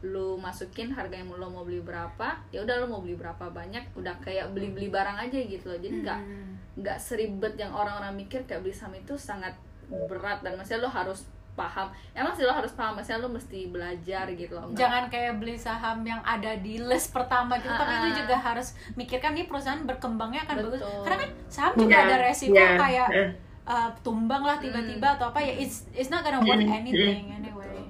lu 0.00 0.38
masukin 0.38 0.88
harga 0.88 1.12
yang 1.12 1.28
lo 1.28 1.46
mau 1.46 1.62
beli 1.62 1.78
berapa 1.78 2.38
ya 2.48 2.62
udah 2.62 2.74
lo 2.80 2.86
mau 2.88 3.00
beli 3.00 3.14
berapa 3.14 3.50
banyak 3.50 3.94
udah 3.94 4.16
kayak 4.18 4.48
beli 4.50 4.70
beli 4.70 4.88
barang 4.88 5.18
aja 5.18 5.38
gitu 5.38 5.68
loh 5.68 5.78
jadi 5.78 5.96
nggak 6.00 6.20
Hmm. 6.20 6.54
nggak 6.78 6.98
seribet 6.98 7.54
yang 7.54 7.74
orang-orang 7.74 8.14
mikir 8.16 8.46
kayak 8.46 8.62
beli 8.62 8.72
saham 8.72 8.94
itu 8.94 9.12
sangat 9.14 9.52
berat 9.90 10.40
dan 10.40 10.54
maksudnya 10.54 10.80
lo 10.80 10.88
harus 10.88 11.26
paham 11.52 11.86
emang 12.10 12.32
sih 12.32 12.42
lo 12.42 12.50
harus 12.50 12.72
paham 12.72 12.94
maksudnya 12.94 13.18
lo 13.18 13.28
mesti 13.28 13.66
belajar 13.66 14.24
gitu 14.30 14.52
loh 14.52 14.70
Jangan 14.72 15.06
kayak 15.06 15.36
beli 15.36 15.54
saham 15.54 16.00
yang 16.02 16.18
ada 16.22 16.56
di 16.56 16.78
list 16.78 17.10
pertama 17.10 17.56
gitu, 17.56 17.68
tapi 17.70 17.90
Ah, 17.90 18.00
itu 18.00 18.08
ah. 18.08 18.16
juga 18.18 18.36
harus 18.36 18.68
mikirkan 18.94 19.32
nih 19.32 19.44
perusahaan 19.44 19.82
berkembangnya 19.82 20.42
akan 20.42 20.56
bagus. 20.62 20.80
Betul. 20.80 21.02
Karena 21.02 21.16
kan 21.18 21.30
saham 21.46 21.72
juga 21.74 21.92
Yeah, 21.92 22.06
ada 22.06 22.16
resiko 22.22 22.54
yeah, 22.54 22.74
kayak 22.76 23.08
uh. 23.10 23.30
uh, 23.66 23.88
tumbang 24.00 24.42
lah 24.42 24.56
tiba-tiba 24.56 25.08
atau 25.12 25.28
apa 25.28 25.38
ya. 25.38 25.52
It's 25.56 25.84
it's 25.92 26.08
not 26.08 26.22
gonna 26.22 26.38
worth 26.38 26.58
Mm, 26.58 26.70
anything 26.72 27.24
anyway. 27.30 27.84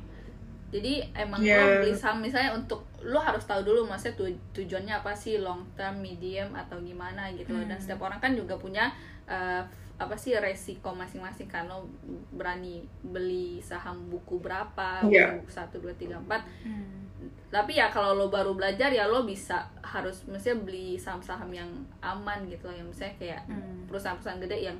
jadi 0.70 0.92
emang 1.18 1.40
Yeah. 1.40 1.58
lo 1.60 1.82
beli 1.82 1.92
saham 1.92 2.18
misalnya 2.20 2.54
untuk 2.54 2.80
lo 3.02 3.18
harus 3.18 3.42
tahu 3.42 3.60
dulu 3.60 3.84
maksudnya 3.84 4.14
tu- 4.14 4.38
tujuannya 4.54 4.94
apa 4.94 5.10
sih 5.12 5.36
long 5.36 5.66
term 5.72 5.98
medium 5.98 6.54
atau 6.54 6.78
gimana 6.78 7.26
gitu 7.32 7.50
loh 7.50 7.64
dan 7.64 7.74
Hmm. 7.74 7.82
setiap 7.82 8.00
orang 8.00 8.18
kan 8.18 8.32
juga 8.32 8.54
punya 8.54 8.86
uh, 9.26 9.66
apa 10.00 10.16
sih 10.16 10.32
resiko 10.34 10.90
masing-masing 10.90 11.44
kan 11.44 11.68
lo 11.68 11.84
berani 12.32 12.80
beli 13.04 13.60
saham 13.60 14.08
buku 14.08 14.40
berapa 14.40 15.04
Yeah. 15.06 15.36
buku 15.36 15.52
satu 15.52 15.76
dua 15.76 15.92
tiga 15.94 16.16
empat 16.16 16.40
Hmm. 16.64 17.04
tapi 17.52 17.76
ya 17.76 17.92
kalau 17.92 18.16
lo 18.16 18.26
baru 18.26 18.56
belajar 18.56 18.88
ya 18.88 19.04
lo 19.04 19.22
bisa 19.22 19.60
harus 19.84 20.24
mestinya 20.24 20.64
beli 20.64 20.96
saham-saham 20.96 21.52
yang 21.52 21.68
aman 22.00 22.48
gitu 22.48 22.64
loh 22.64 22.74
yang 22.74 22.88
misalnya 22.88 23.12
kayak 23.14 23.42
Hmm. 23.44 23.84
perusahaan-perusahaan 23.86 24.40
gede 24.40 24.58
yang 24.66 24.78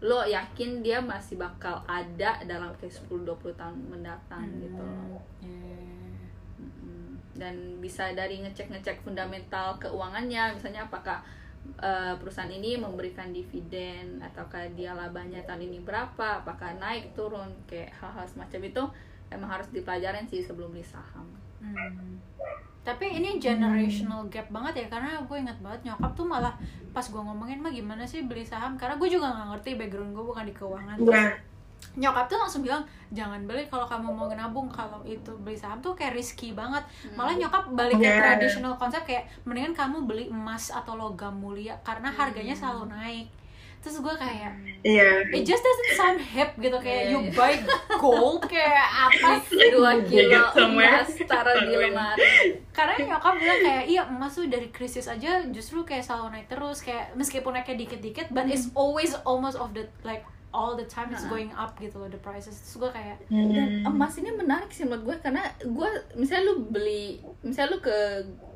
lo 0.00 0.24
yakin 0.24 0.80
dia 0.80 0.98
masih 0.98 1.36
bakal 1.36 1.78
ada 1.84 2.40
dalam 2.42 2.72
kayak 2.74 2.90
10-20 2.90 3.52
tahun 3.52 3.76
mendatang 3.86 4.48
gitu 4.56 4.80
loh 4.80 5.20
Yeah. 5.44 5.60
Dan 7.32 7.54
bisa 7.78 8.12
dari 8.12 8.40
ngecek-ngecek 8.40 9.02
fundamental 9.02 9.74
keuangannya 9.76 10.54
misalnya 10.54 10.84
apakah 10.84 11.24
uh, 11.82 12.14
perusahaan 12.18 12.50
ini 12.50 12.78
memberikan 12.78 13.30
dividen 13.30 14.18
ataukah 14.22 14.70
dia 14.74 14.94
labanya 14.94 15.42
tahun 15.46 15.66
ini 15.70 15.82
berapa 15.82 16.42
apakah 16.42 16.78
naik 16.78 17.14
turun 17.14 17.50
kayak 17.66 17.94
hal-hal 17.98 18.26
semacam 18.26 18.60
itu 18.66 18.82
emang 19.32 19.50
harus 19.50 19.68
dipelajarin 19.72 20.28
sih 20.28 20.44
sebelum 20.44 20.74
beli 20.74 20.84
saham 20.84 21.26
Hmm. 21.62 22.18
Tapi 22.82 23.22
ini 23.22 23.38
generational 23.38 24.26
gap 24.26 24.50
banget 24.50 24.82
ya 24.82 24.86
karena 24.90 25.22
gue 25.22 25.36
ingat 25.38 25.62
banget 25.62 25.86
nyokap 25.86 26.10
tuh 26.18 26.26
malah 26.26 26.50
pas 26.90 27.06
gue 27.06 27.22
ngomongin 27.22 27.62
mah 27.62 27.70
gimana 27.70 28.02
sih 28.02 28.26
beli 28.26 28.42
saham 28.42 28.74
karena 28.74 28.98
gue 28.98 29.06
juga 29.06 29.30
nggak 29.30 29.48
ngerti 29.54 29.70
background 29.78 30.10
gue 30.10 30.24
bukan 30.26 30.44
di 30.50 30.54
keuangan. 30.58 30.96
Terus 30.98 31.14
Yeah. 31.14 31.38
Nyokap 31.92 32.24
tuh 32.24 32.36
langsung 32.36 32.62
bilang 32.62 32.80
jangan 33.10 33.44
beli 33.44 33.66
kalau 33.66 33.84
kamu 33.84 34.08
mau 34.08 34.26
nabung. 34.26 34.66
Kalau 34.66 35.02
itu 35.02 35.28
beli 35.36 35.54
saham 35.54 35.76
tuh 35.78 35.92
kayak 35.92 36.12
risky 36.12 36.50
banget. 36.50 36.80
Malah 37.12 37.34
nyokap 37.34 37.68
balik 37.70 37.96
ke 37.96 38.04
Yeah. 38.04 38.20
traditional 38.22 38.74
konsep 38.74 39.02
kayak 39.02 39.28
mendingan 39.42 39.72
kamu 39.72 40.02
beli 40.02 40.24
emas 40.26 40.68
atau 40.68 40.94
logam 40.94 41.34
mulia 41.34 41.76
karena 41.82 42.08
harganya 42.08 42.52
selalu 42.52 42.88
naik. 42.88 43.28
Terus 43.78 43.98
gue 43.98 44.14
kayak 44.14 44.54
Yeah. 44.80 45.26
it 45.28 45.42
just 45.42 45.58
doesn't 45.58 45.92
sound 45.92 46.18
hip 46.18 46.54
gitu. 46.56 46.78
Kayak 46.78 47.02
Iya, 47.02 47.10
you 47.10 47.20
iya. 47.20 47.34
buy 47.34 47.52
gold 47.98 48.46
kayak 48.46 48.86
apa 48.88 49.36
sih? 49.44 49.58
Dua 49.68 49.98
kilo 50.00 50.38
emas 50.56 51.10
taruh 51.20 51.60
di 51.60 51.74
lemari. 51.76 52.56
Karena 52.70 52.94
nyokap 52.96 53.34
bilang 53.36 53.60
kayak 53.60 53.84
iya 53.84 54.02
emas 54.06 54.32
tuh 54.32 54.46
dari 54.46 54.70
krisis 54.70 55.04
aja 55.04 55.44
justru 55.46 55.82
kayak 55.82 56.00
selalu 56.00 56.30
naik 56.32 56.46
terus. 56.46 56.80
Kayak 56.80 57.12
meskipun 57.12 57.52
naiknya 57.52 57.84
dikit-dikit 57.84 58.30
but 58.30 58.46
it's 58.46 58.70
always 58.72 59.12
almost 59.26 59.58
of 59.58 59.74
the 59.74 59.82
like 60.00 60.22
all 60.52 60.72
the 60.72 60.84
time 60.86 61.08
it's 61.08 61.24
going 61.26 61.48
up 61.54 61.72
gitu 61.76 61.96
loh 61.96 62.06
the 62.06 62.18
prices 62.18 62.54
terus 62.54 62.76
gue 62.78 62.90
kayak 62.92 63.16
dan 63.26 63.40
Hmm. 63.80 63.88
emas 63.90 64.12
ini 64.14 64.30
menarik 64.30 64.68
sih 64.68 64.84
menurut 64.84 65.04
gue 65.06 65.16
karena 65.20 65.40
gue 65.58 65.88
misalnya 66.14 66.44
lu 66.46 66.68
beli 66.68 67.16
misalnya 67.40 67.70
lu 67.70 67.80
ke 67.80 67.96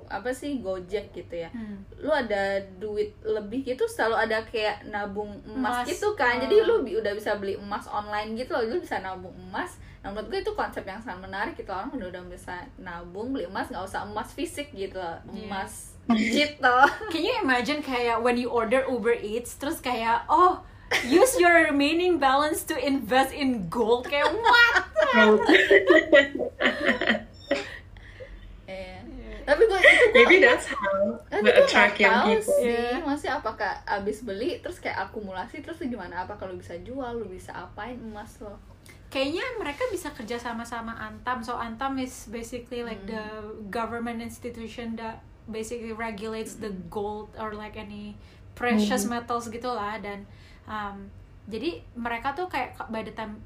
apa 0.06 0.30
sih 0.30 0.60
Gojek 0.60 1.10
gitu 1.10 1.34
ya 1.36 1.48
hmm, 1.48 1.98
lu 1.98 2.08
ada 2.08 2.42
duit 2.76 3.10
lebih 3.20 3.66
gitu 3.66 3.82
selalu 3.86 4.14
ada 4.20 4.38
kayak 4.44 4.86
nabung 4.86 5.34
emas, 5.44 5.82
Emas. 5.82 5.86
gitu 5.88 6.14
kan 6.14 6.36
Oh. 6.36 6.40
jadi 6.40 6.56
lu 6.62 6.74
bi- 6.80 6.94
udah 6.94 7.10
bisa 7.10 7.34
beli 7.34 7.56
emas 7.56 7.90
online 7.90 8.36
gitu 8.36 8.52
loh 8.52 8.62
lu 8.62 8.78
bisa 8.78 9.00
nabung 9.00 9.34
emas 9.42 9.74
nah 9.98 10.14
menurut 10.14 10.30
gue 10.30 10.40
itu 10.40 10.52
konsep 10.52 10.84
yang 10.84 11.02
sangat 11.02 11.26
menarik 11.26 11.54
gitu 11.54 11.66
orang 11.68 11.90
udah 11.90 12.06
udah 12.08 12.22
bisa 12.24 12.54
nabung 12.78 13.32
beli 13.32 13.44
emas 13.44 13.66
nggak 13.66 13.82
usah 13.82 14.04
emas 14.04 14.30
fisik 14.30 14.70
gitu 14.70 14.94
loh. 14.94 15.18
Iya. 15.26 15.42
emas 15.44 15.72
digital 16.06 16.86
can 17.10 17.18
you 17.20 17.34
imagine 17.36 17.80
kayak 17.80 18.14
when 18.16 18.36
you 18.36 18.46
order 18.48 18.86
Uber 18.86 19.10
Eats 19.12 19.56
terus 19.56 19.80
kayak 19.80 20.22
oh 20.28 20.62
use 21.04 21.36
your 21.36 21.52
remaining 21.64 22.18
balance 22.18 22.62
to 22.62 22.76
invest 22.76 23.32
in 23.32 23.68
gold 23.68 24.06
kayak 24.06 24.30
what? 24.30 24.84
Eh, 28.66 28.98
tapi 29.46 29.62
gue 29.62 29.78
itu 29.78 29.94
gue 29.94 30.10
maybe 30.10 30.36
that's 30.42 30.66
how 30.66 31.14
we 31.30 31.46
gue 31.46 31.54
attract 31.54 32.02
young 32.02 32.26
people. 32.26 32.42
sih, 32.42 32.66
Iya. 32.66 32.98
maksudnya 32.98 33.38
apakah 33.38 33.78
abis 33.86 34.26
beli 34.26 34.58
terus 34.58 34.82
kayak 34.82 35.06
akumulasi 35.06 35.62
terus 35.62 35.78
gimana? 35.78 36.26
Apa 36.26 36.34
kalau 36.34 36.58
bisa 36.58 36.74
jual, 36.82 37.14
lu 37.14 37.30
bisa 37.30 37.54
apain 37.54 37.94
emas 37.94 38.42
lo? 38.42 38.58
kayaknya 39.06 39.46
mereka 39.56 39.86
bisa 39.88 40.10
kerja 40.10 40.34
sama-sama 40.34 40.90
Antam. 40.98 41.38
So 41.38 41.54
Antam 41.54 41.94
is 41.96 42.26
basically 42.26 42.82
like 42.82 43.06
the 43.06 43.22
government 43.70 44.18
institution 44.18 44.98
that 44.98 45.22
basically 45.46 45.94
regulates 45.94 46.58
the 46.58 46.74
gold 46.90 47.30
or 47.38 47.54
like 47.54 47.78
any 47.78 48.18
precious 48.58 49.06
metals 49.06 49.46
gitulah 49.46 49.94
dan 50.02 50.26
um, 50.66 51.10
jadi 51.46 51.82
mereka 51.94 52.34
tuh 52.34 52.50
kayak 52.50 52.74
by 52.90 53.06
the 53.06 53.14
time 53.14 53.38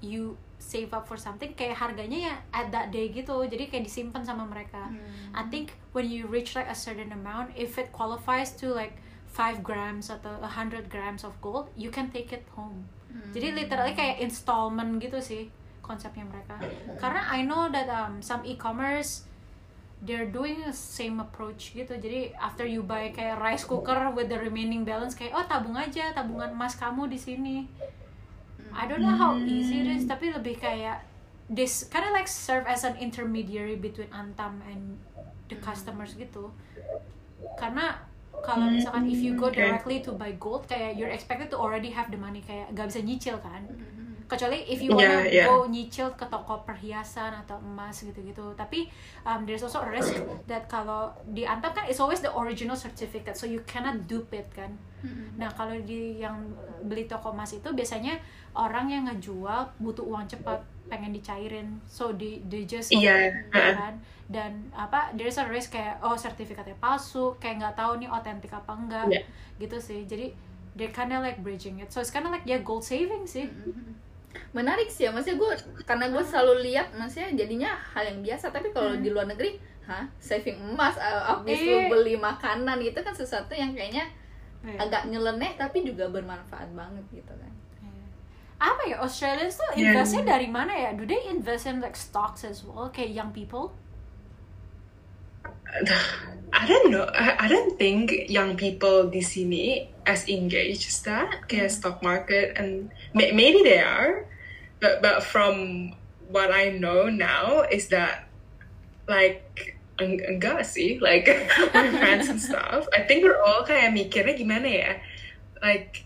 you 0.00 0.34
save 0.58 0.94
up 0.94 1.06
for 1.06 1.18
something 1.18 1.52
kayak 1.58 1.74
harganya 1.74 2.32
ya 2.32 2.34
at 2.54 2.70
that 2.70 2.90
day 2.90 3.10
gitu. 3.10 3.44
Jadi 3.46 3.68
kayak 3.68 3.84
disimpan 3.86 4.22
sama 4.22 4.46
mereka. 4.46 4.90
I 5.34 5.42
think 5.50 5.74
when 5.92 6.08
you 6.08 6.26
reach 6.26 6.54
like 6.54 6.70
a 6.70 6.76
certain 6.76 7.10
amount 7.12 7.52
if 7.54 7.76
it 7.76 7.90
qualifies 7.90 8.54
to 8.58 8.70
like 8.70 8.98
5 9.32 9.64
grams 9.64 10.12
atau 10.12 10.38
100 10.44 10.92
grams 10.92 11.24
of 11.24 11.32
gold 11.40 11.72
you 11.74 11.88
can 11.88 12.08
take 12.12 12.30
it 12.32 12.44
home. 12.54 12.86
Jadi 13.32 13.52
literally 13.52 13.92
kayak 13.92 14.20
installment 14.20 15.00
gitu 15.00 15.18
sih 15.20 15.48
konsepnya 15.82 16.24
mereka. 16.24 16.56
Karena 16.96 17.26
I 17.28 17.42
know 17.44 17.68
that 17.68 17.90
um, 17.90 18.22
some 18.22 18.46
e-commerce 18.46 19.28
they're 20.02 20.26
doing 20.26 20.58
the 20.66 20.74
same 20.74 21.22
approach 21.22 21.70
gitu. 21.72 21.94
Jadi 21.94 22.34
after 22.34 22.66
you 22.66 22.82
buy 22.82 23.14
kayak 23.14 23.38
rice 23.38 23.62
cooker 23.62 24.10
with 24.10 24.26
the 24.26 24.38
remaining 24.38 24.82
balance 24.82 25.14
kayak 25.14 25.30
oh 25.32 25.46
tabung 25.46 25.78
aja 25.78 26.10
tabungan 26.10 26.50
emas 26.50 26.74
kamu 26.74 27.06
di 27.06 27.18
sini. 27.18 27.56
I 28.74 28.88
don't 28.90 29.04
know 29.04 29.14
how 29.14 29.38
easy 29.38 29.84
it 29.84 29.88
is 29.94 30.08
tapi 30.08 30.32
lebih 30.32 30.58
kayak 30.58 31.04
this 31.46 31.86
kind 31.86 32.08
of 32.08 32.12
like 32.16 32.26
serve 32.26 32.64
as 32.66 32.82
an 32.82 32.96
intermediary 32.98 33.76
between 33.76 34.08
Antam 34.10 34.64
and 34.66 34.98
the 35.46 35.56
customers 35.62 36.18
gitu. 36.18 36.50
Karena 37.60 38.00
kalau 38.42 38.72
misalkan 38.72 39.06
if 39.06 39.22
you 39.22 39.38
go 39.38 39.52
Okay. 39.52 39.68
directly 39.68 40.00
to 40.02 40.16
buy 40.16 40.34
gold 40.40 40.66
kayak 40.66 40.98
you're 40.98 41.12
expected 41.12 41.46
to 41.52 41.56
already 41.60 41.92
have 41.92 42.10
the 42.10 42.18
money 42.18 42.42
kayak 42.42 42.72
gak 42.74 42.90
bisa 42.90 43.04
nyicil 43.04 43.36
kan 43.38 43.68
kecuali 44.32 44.64
if 44.64 44.80
you 44.80 44.88
wanna 44.88 45.28
Yeah, 45.28 45.44
yeah. 45.44 45.46
go 45.52 45.68
nyicil 45.68 46.08
ke 46.16 46.24
toko 46.24 46.64
perhiasan 46.64 47.36
atau 47.36 47.60
emas 47.60 48.00
gitu-gitu. 48.00 48.56
Tapi 48.56 48.88
um, 49.22 49.44
there's 49.44 49.60
also 49.60 49.84
a 49.84 49.90
risk 49.92 50.16
that 50.48 50.64
kalau 50.66 51.12
di 51.28 51.44
Antam 51.44 51.76
kan 51.76 51.84
it's 51.84 52.00
always 52.00 52.24
the 52.24 52.32
original 52.32 52.72
certificate 52.74 53.36
so 53.36 53.44
you 53.44 53.60
cannot 53.68 54.08
dupe 54.08 54.32
it 54.32 54.48
kan 54.50 54.72
nah 55.34 55.50
kalau 55.50 55.74
di 55.82 56.22
yang 56.22 56.38
beli 56.86 57.10
toko 57.10 57.34
emas 57.34 57.50
itu 57.50 57.66
biasanya 57.74 58.22
orang 58.54 58.86
yang 58.86 59.02
ngejual 59.10 59.66
butuh 59.82 60.06
uang 60.06 60.30
cepat 60.30 60.62
pengen 60.86 61.10
dicairin. 61.10 61.74
So 61.90 62.14
di 62.14 62.38
they 62.46 62.62
just 62.62 62.94
Iya, 62.94 63.26
ya 63.26 63.50
uh-uh. 63.50 63.74
kan? 63.74 63.94
Dan 64.30 64.50
apa 64.70 65.10
there's 65.18 65.42
a 65.42 65.46
risk 65.50 65.74
kayak 65.74 65.98
oh 66.06 66.14
sertifikatnya 66.14 66.78
palsu 66.78 67.34
kayak 67.42 67.58
nggak 67.58 67.74
tahu 67.74 67.98
nih 67.98 68.06
otentik 68.06 68.54
apa 68.54 68.70
enggak 68.78 69.10
Iya. 69.10 69.22
gitu 69.58 69.82
sih. 69.82 70.06
Jadi 70.06 70.30
they're 70.78 70.94
kinda 70.94 71.18
like 71.18 71.42
bridging 71.42 71.82
it. 71.82 71.90
So 71.90 71.98
it's 71.98 72.14
kinda 72.14 72.30
like 72.30 72.46
ya 72.46 72.62
gold 72.62 72.86
saving 72.86 73.26
sih 73.26 73.50
Menarik 74.52 74.88
sih 74.88 75.04
ya, 75.04 75.10
maksudnya 75.10 75.36
gue 75.36 75.50
karena 75.82 76.08
gue 76.08 76.22
selalu 76.22 76.54
lihat, 76.66 76.92
maksudnya 76.92 77.32
jadinya 77.34 77.70
hal 77.92 78.04
yang 78.04 78.20
biasa. 78.20 78.48
Tapi 78.48 78.68
kalau 78.70 78.96
di 78.96 79.08
luar 79.08 79.24
negeri, 79.24 79.56
hah 79.82 80.04
saving 80.18 80.60
emas, 80.62 80.94
uh, 80.94 81.36
abis 81.36 81.58
lu 81.58 81.76
Eh. 81.76 81.88
beli 81.88 82.14
makanan 82.14 82.78
itu 82.78 82.96
kan 82.96 83.12
sesuatu 83.12 83.52
yang 83.52 83.72
kayaknya 83.72 84.06
Iya. 84.62 84.78
agak 84.78 85.10
nyeleneh 85.10 85.58
tapi 85.58 85.82
juga 85.82 86.06
bermanfaat 86.06 86.70
banget 86.72 87.02
gitu 87.10 87.34
kan. 87.34 87.50
apa 88.62 88.78
ya 88.86 89.02
Australians 89.02 89.58
tuh 89.58 89.74
Yeah. 89.74 89.90
investnya 89.90 90.22
dari 90.22 90.46
mana 90.46 90.70
ya 90.70 90.94
do 90.94 91.02
they 91.02 91.18
invest 91.26 91.66
in 91.66 91.82
like 91.82 91.98
stocks 91.98 92.46
as 92.46 92.62
well 92.62 92.86
kayak 92.88 93.10
young 93.10 93.34
people 93.34 93.74
I 96.52 96.66
don't 96.66 96.90
know. 96.90 97.04
I, 97.04 97.46
I 97.46 97.48
don't 97.48 97.78
think 97.78 98.28
young 98.28 98.56
people 98.56 99.08
di 99.08 99.24
sini 99.24 99.88
as 100.04 100.28
engaged 100.28 100.84
as 100.84 101.00
that 101.08 101.48
kayak 101.48 101.72
stock 101.72 102.04
market 102.04 102.52
and 102.60 102.92
may, 103.16 103.32
maybe 103.32 103.64
they 103.64 103.80
are, 103.80 104.28
but 104.80 105.00
but 105.00 105.24
from 105.24 105.96
what 106.28 106.52
I 106.52 106.76
know 106.76 107.08
now 107.08 107.64
is 107.64 107.88
that 107.88 108.28
like 109.08 109.80
eng- 109.96 110.20
enggak 110.20 110.68
sih 110.68 111.00
like 111.00 111.26
my 111.74 111.88
friends 111.88 112.28
and 112.28 112.40
stuff. 112.52 112.84
I 112.92 113.08
think 113.08 113.24
we're 113.24 113.40
all 113.40 113.64
kayak 113.64 113.96
mikirnya 113.96 114.36
gimana 114.36 114.68
ya, 114.68 114.92
like 115.64 116.04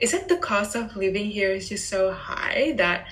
is 0.00 0.16
it 0.16 0.32
the 0.32 0.40
cost 0.40 0.74
of 0.74 0.96
living 0.96 1.28
here 1.28 1.52
is 1.52 1.68
just 1.68 1.92
so 1.92 2.10
high 2.10 2.72
that 2.80 3.04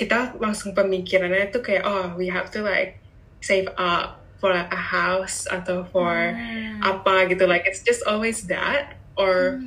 kita 0.00 0.34
langsung 0.40 0.72
pemikirannya 0.72 1.52
tuh 1.52 1.60
kayak 1.60 1.84
oh 1.84 2.16
we 2.16 2.32
have 2.32 2.48
to 2.48 2.64
like 2.64 2.98
save 3.44 3.68
up 3.76 4.18
for 4.38 4.54
a 4.54 4.70
house 4.70 5.46
atau 5.50 5.82
for 5.90 6.34
apa 6.82 7.26
gitu 7.26 7.44
like 7.46 7.66
it's 7.66 7.82
just 7.82 8.06
always 8.06 8.46
that 8.46 8.94
or 9.18 9.58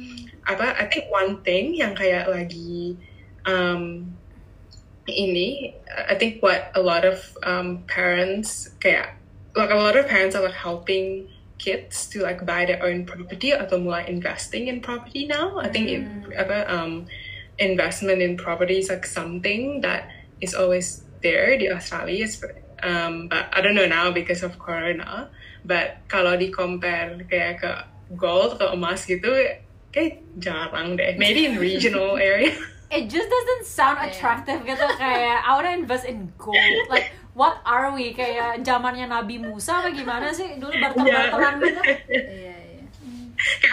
apa 0.47 0.79
I 0.79 0.87
think 0.87 1.11
one 1.11 1.43
thing 1.43 1.75
yang 1.75 1.93
kayak 1.93 2.31
lagi 2.31 2.95
um, 3.43 4.15
ini 5.11 5.75
I 5.87 6.15
think 6.15 6.39
what 6.39 6.71
a 6.73 6.81
lot 6.81 7.03
of 7.03 7.19
um, 7.43 7.83
parents 7.85 8.71
kayak 8.79 9.19
like 9.55 9.69
a 9.69 9.77
lot 9.77 9.99
of 9.99 10.07
parents 10.07 10.35
are 10.35 10.43
like 10.43 10.55
helping 10.55 11.27
kids 11.61 12.07
to 12.09 12.23
like 12.23 12.45
buy 12.45 12.65
their 12.65 12.81
own 12.81 13.05
property 13.05 13.53
atau 13.53 13.77
mulai 13.77 14.09
investing 14.09 14.65
in 14.65 14.81
property 14.81 15.29
now. 15.29 15.61
I 15.61 15.69
think 15.69 15.93
it, 15.93 16.03
apa 16.33 16.65
um, 16.65 17.05
investment 17.61 18.23
in 18.23 18.33
property 18.33 18.81
is 18.81 18.89
like 18.89 19.05
something 19.05 19.85
that 19.85 20.09
is 20.41 20.57
always 20.57 21.05
there 21.21 21.53
di 21.53 21.69
Australia 21.69 22.25
um, 22.83 23.27
but 23.27 23.49
I 23.53 23.61
don't 23.61 23.75
know 23.75 23.87
now 23.87 24.11
because 24.11 24.43
of 24.43 24.57
corona. 24.59 25.29
But 25.65 26.05
kalau 26.09 26.37
di 26.37 26.49
compare 26.49 27.21
kayak 27.29 27.61
ke 27.61 27.71
gold 28.17 28.57
atau 28.57 28.73
emas 28.73 29.05
gitu 29.05 29.29
kayak 29.93 30.25
jarang 30.41 30.97
deh. 30.97 31.15
Maybe 31.15 31.45
in 31.45 31.61
regional 31.61 32.17
area. 32.17 32.53
it 32.91 33.07
just 33.07 33.31
doesn't 33.31 33.65
sound 33.65 33.97
attractive 34.03 34.61
gitu. 34.67 34.85
Kayak 34.99 35.47
I 35.47 35.49
wanna 35.55 35.73
invest 35.77 36.05
in 36.05 36.33
gold. 36.35 36.57
Like 36.91 37.15
what 37.33 37.63
are 37.63 37.93
we? 37.95 38.11
Kayak 38.11 38.65
zamannya 38.67 39.07
Nabi 39.07 39.39
Musa 39.39 39.79
apa 39.79 39.95
gimana 39.95 40.33
sih? 40.35 40.59
Dulu 40.59 40.73
barter-barteran 40.75 41.53
gitu. 41.63 41.81
Iya 42.11 42.55
iya. 42.57 42.79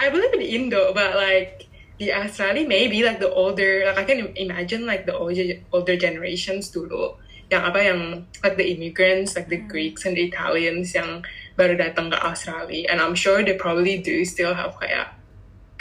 I 0.01 0.09
believe 0.09 0.33
in 0.33 0.41
Indo, 0.41 0.89
but 0.97 1.13
like 1.13 1.69
the 2.01 2.09
Australia, 2.09 2.65
maybe 2.65 3.03
like 3.03 3.19
the 3.19 3.29
older, 3.29 3.85
like 3.85 4.01
I 4.01 4.05
can 4.07 4.33
imagine 4.33 4.89
like 4.89 5.05
the 5.05 5.13
older 5.13 5.61
older 5.69 5.93
generations 5.93 6.73
dulu, 6.73 7.19
yang 7.49 7.65
apa 7.65 7.79
yang 7.81 8.01
like 8.45 8.57
the 8.57 8.67
immigrants, 8.69 9.33
like 9.33 9.49
the 9.49 9.57
Greeks 9.65 10.05
and 10.05 10.13
the 10.13 10.29
Italians 10.29 10.93
yang 10.93 11.25
baru 11.57 11.75
datang 11.75 12.13
ke 12.13 12.17
Australia, 12.21 12.87
and 12.93 13.01
I'm 13.01 13.17
sure 13.17 13.41
they 13.41 13.57
probably 13.57 13.99
do 13.99 14.21
still 14.23 14.53
have 14.53 14.77
kayak 14.77 15.17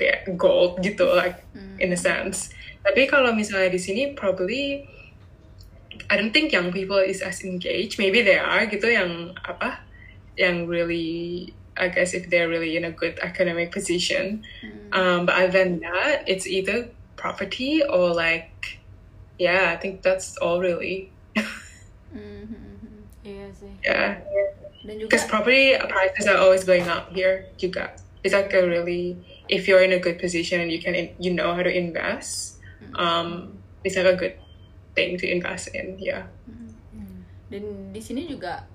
kayak 0.00 0.32
gold 0.40 0.80
gitu, 0.80 1.04
like 1.12 1.44
in 1.76 1.92
a 1.92 2.00
sense. 2.00 2.50
Tapi 2.82 3.04
kalau 3.04 3.36
misalnya 3.36 3.68
di 3.68 3.80
sini 3.80 4.02
probably 4.16 4.88
I 6.08 6.16
don't 6.16 6.32
think 6.32 6.56
young 6.56 6.72
people 6.72 6.96
is 6.96 7.20
as 7.20 7.44
engaged. 7.44 8.00
Maybe 8.00 8.24
they 8.24 8.40
are 8.40 8.64
gitu 8.64 8.88
yang 8.88 9.36
apa 9.44 9.84
yang 10.40 10.64
really 10.64 11.52
I 11.76 11.92
guess 11.92 12.16
if 12.16 12.32
they're 12.32 12.48
really 12.48 12.74
in 12.74 12.88
a 12.88 12.90
good 12.90 13.20
academic 13.20 13.70
position. 13.70 14.42
Um, 14.90 15.28
but 15.28 15.36
other 15.36 15.52
than 15.52 15.84
that, 15.84 16.24
it's 16.26 16.48
either 16.48 16.90
property 17.20 17.84
or 17.84 18.16
like 18.16 18.80
yeah, 19.38 19.70
I 19.70 19.76
think 19.76 20.02
that's 20.02 20.36
all 20.40 20.58
really. 20.58 21.12
Mhm. 22.12 23.04
iya 23.22 23.46
sih 23.52 23.72
Yeah. 23.84 24.22
Dan 24.82 24.94
juga 24.96 25.10
Because 25.10 25.26
property 25.26 25.74
prices 25.76 26.24
are 26.24 26.38
always 26.38 26.62
going 26.62 26.86
up 26.86 27.10
here 27.10 27.50
juga. 27.56 27.92
It's 28.22 28.32
like 28.32 28.48
a 28.50 28.62
really 28.62 29.18
if 29.46 29.66
you're 29.66 29.82
in 29.82 29.92
a 29.92 30.00
good 30.00 30.16
position 30.16 30.58
and 30.58 30.70
you 30.70 30.78
can 30.78 30.94
you 31.18 31.30
know 31.30 31.52
how 31.52 31.60
to 31.60 31.70
invest, 31.70 32.62
um, 32.94 33.58
it's 33.82 33.94
like 33.94 34.06
a 34.06 34.14
good 34.14 34.36
thing 34.94 35.18
to 35.18 35.26
invest 35.26 35.70
in. 35.74 35.98
Yeah. 35.98 36.30
dan 37.48 37.64
di 37.90 38.00
sini 38.00 38.28
juga 38.28 38.68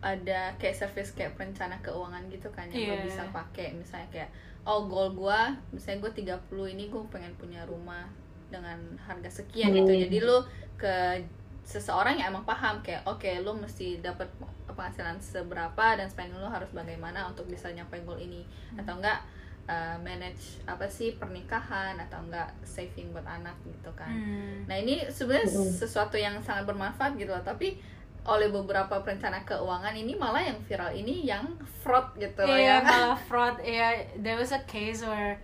ada 0.00 0.56
kayak 0.56 0.72
service 0.74 1.12
kayak 1.12 1.36
perencana 1.36 1.76
keuangan 1.84 2.24
gitu 2.32 2.48
kan 2.48 2.64
yang 2.72 2.88
lo 2.88 2.96
Iya. 2.96 3.04
bisa 3.04 3.22
pakai 3.28 3.76
misalnya 3.76 4.08
kayak 4.08 4.30
oh 4.64 4.88
goal 4.88 5.12
gua 5.12 5.52
misalnya 5.76 6.08
gue 6.08 6.24
30 6.24 6.72
ini 6.72 6.88
gue 6.88 7.02
pengen 7.12 7.36
punya 7.36 7.68
rumah 7.68 8.08
dengan 8.48 8.80
harga 8.96 9.28
sekian 9.28 9.76
gitu 9.76 9.92
Hmm. 9.92 10.02
jadi 10.08 10.18
lo 10.24 10.48
ke 10.80 11.20
seseorang 11.68 12.16
yang 12.16 12.32
emang 12.32 12.48
paham 12.48 12.80
kayak 12.80 13.04
oke 13.04 13.28
lo 13.44 13.52
mesti 13.52 14.00
dapat 14.00 14.24
penghasilan 14.66 15.20
seberapa 15.20 16.00
dan 16.00 16.08
spending 16.08 16.32
lo 16.34 16.48
harus 16.48 16.72
bagaimana 16.72 17.28
untuk 17.28 17.44
bisa 17.44 17.68
nyampe 17.68 18.00
goal 18.02 18.16
ini 18.16 18.40
atau 18.72 18.96
enggak 18.96 19.20
uh, 19.66 20.00
manage 20.00 20.64
apa 20.64 20.88
sih 20.88 21.12
pernikahan 21.12 22.00
atau 22.00 22.24
enggak 22.24 22.48
saving 22.64 23.12
buat 23.12 23.26
anak 23.26 23.52
gitu 23.62 23.92
kan 23.92 24.08
Hmm. 24.08 24.64
Nah 24.64 24.76
ini 24.76 25.04
sebenarnya 25.06 25.44
sesuatu 25.68 26.16
yang 26.16 26.40
sangat 26.40 26.64
bermanfaat 26.64 27.14
gitu 27.14 27.28
loh, 27.28 27.44
tapi 27.44 27.76
oleh 28.24 28.48
beberapa 28.48 29.00
perencana 29.00 29.40
keuangan 29.42 29.92
ini 29.92 30.12
malah 30.12 30.40
yang 30.40 30.60
viral 30.62 30.92
ini 30.92 31.24
yang 31.24 31.44
fraud 31.80 32.12
gitu 32.14 32.44
loh 32.44 32.52
Iya, 32.52 32.80
ya. 32.80 32.84
malah 32.84 33.20
fraud. 33.28 33.56
Iya, 33.58 33.88
there 34.16 34.36
was 34.36 34.52
a 34.52 34.60
case 34.64 35.00
where 35.00 35.36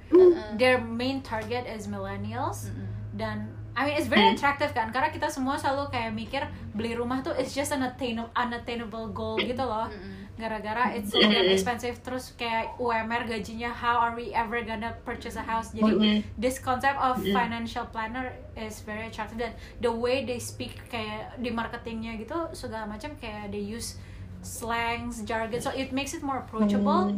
their 0.54 0.76
main 0.76 1.20
target 1.20 1.64
is 1.64 1.84
millennials 1.86 2.68
dan 3.12 3.48
I 3.74 3.90
mean 3.90 3.94
it's 3.98 4.06
very 4.06 4.30
attractive 4.34 4.70
kan 4.70 4.94
karena 4.94 5.10
kita 5.10 5.26
semua 5.26 5.58
selalu 5.58 5.90
kayak 5.90 6.14
mikir 6.14 6.42
beli 6.74 6.94
rumah 6.94 7.26
tuh 7.26 7.34
it's 7.34 7.54
just 7.54 7.74
an 7.74 7.82
attainable, 7.82 8.30
unattainable 8.38 9.10
goal 9.10 9.34
gitu 9.38 9.62
loh. 9.62 9.90
gara-gara 10.34 10.98
it's 10.98 11.14
so 11.14 11.22
damn 11.22 11.46
expensive 11.46 11.94
terus 12.02 12.34
kayak 12.34 12.74
UMR 12.82 13.22
gajinya 13.22 13.70
how 13.70 14.02
are 14.02 14.18
we 14.18 14.34
ever 14.34 14.66
gonna 14.66 14.90
purchase 15.06 15.38
a 15.38 15.44
house? 15.46 15.70
Jadi 15.70 16.26
this 16.34 16.58
concept 16.58 16.98
of 16.98 17.22
financial 17.22 17.86
planner 17.94 18.34
is 18.58 18.82
very 18.82 19.06
attractive 19.06 19.38
dan 19.38 19.54
the 19.78 19.90
way 19.90 20.26
they 20.26 20.42
speak 20.42 20.82
kayak 20.90 21.38
di 21.38 21.54
marketingnya 21.54 22.18
gitu 22.18 22.50
segala 22.50 22.90
macam 22.90 23.14
kayak 23.22 23.54
they 23.54 23.62
use 23.62 23.94
slangs 24.42 25.22
jargon 25.22 25.62
so 25.62 25.70
it 25.70 25.94
makes 25.94 26.12
it 26.12 26.20
more 26.20 26.42
approachable 26.42 27.14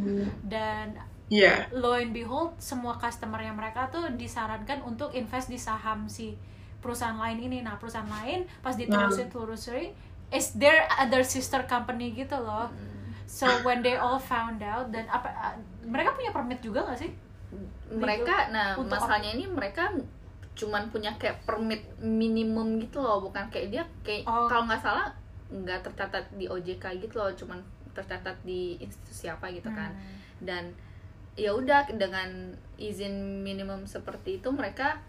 dan 0.47 0.95
Yeah. 1.27 1.67
lo 1.75 1.99
and 1.99 2.15
behold 2.15 2.55
semua 2.63 2.95
customernya 3.03 3.51
mereka 3.51 3.91
tuh 3.91 4.15
disarankan 4.15 4.79
untuk 4.87 5.11
invest 5.11 5.51
di 5.51 5.59
saham 5.59 6.07
si 6.07 6.39
perusahaan 6.79 7.19
lain 7.19 7.43
ini. 7.43 7.59
Nah 7.67 7.75
perusahaan 7.83 8.07
lain 8.07 8.47
pas 8.63 8.79
diterusin 8.79 9.27
telusuri 9.27 9.91
is 10.31 10.55
there 10.55 10.87
other 10.95 11.27
sister 11.27 11.67
company 11.67 12.15
gitu 12.15 12.39
loh. 12.39 12.71
So 13.27 13.51
when 13.67 13.83
they 13.83 13.99
all 13.99 14.23
found 14.23 14.63
out 14.63 14.95
dan 14.95 15.11
apa 15.11 15.27
uh, 15.35 15.55
mereka 15.83 16.15
punya 16.15 16.31
permit 16.31 16.63
juga 16.63 16.87
gak 16.87 17.03
sih? 17.03 17.11
Mereka 17.91 18.55
nah 18.55 18.79
Untuk 18.79 18.95
masalahnya 18.95 19.35
ini 19.35 19.51
mereka 19.51 19.91
cuman 20.55 20.89
punya 20.95 21.11
kayak 21.19 21.43
permit 21.43 21.83
minimum 21.99 22.79
gitu 22.79 23.03
loh 23.03 23.19
bukan 23.21 23.51
kayak 23.51 23.69
dia 23.75 23.83
kayak 24.07 24.25
Oh. 24.25 24.47
kalau 24.47 24.65
nggak 24.65 24.81
salah 24.81 25.11
nggak 25.53 25.85
tercatat 25.85 26.25
di 26.39 26.49
OJK 26.49 27.03
gitu 27.03 27.19
loh 27.19 27.29
cuman 27.35 27.61
tercatat 27.93 28.39
di 28.47 28.79
institusi 28.79 29.27
apa 29.27 29.51
gitu 29.51 29.69
kan. 29.75 29.91
Hmm. 29.91 30.17
dan 30.41 30.65
ya 31.37 31.53
udah 31.53 31.85
dengan 31.95 32.53
izin 32.77 33.45
minimum 33.45 33.85
seperti 33.85 34.41
itu 34.41 34.49
mereka 34.51 35.01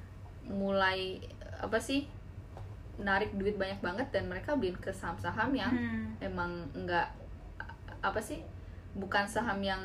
mulai 0.44 1.20
apa 1.58 1.80
sih 1.80 2.08
narik 2.98 3.32
duit 3.36 3.56
banyak 3.56 3.80
banget 3.80 4.08
dan 4.12 4.28
mereka 4.28 4.56
beliin 4.56 4.76
ke 4.76 4.92
saham-saham 4.92 5.54
yang 5.54 5.72
Hmm. 5.72 6.12
emang 6.20 6.52
nggak 6.74 7.08
apa 8.02 8.20
sih 8.20 8.42
bukan 8.94 9.24
saham 9.26 9.62
yang 9.62 9.82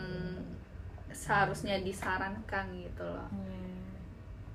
seharusnya 1.13 1.77
disarankan 1.81 2.67
gitu 2.75 3.05
loh 3.05 3.29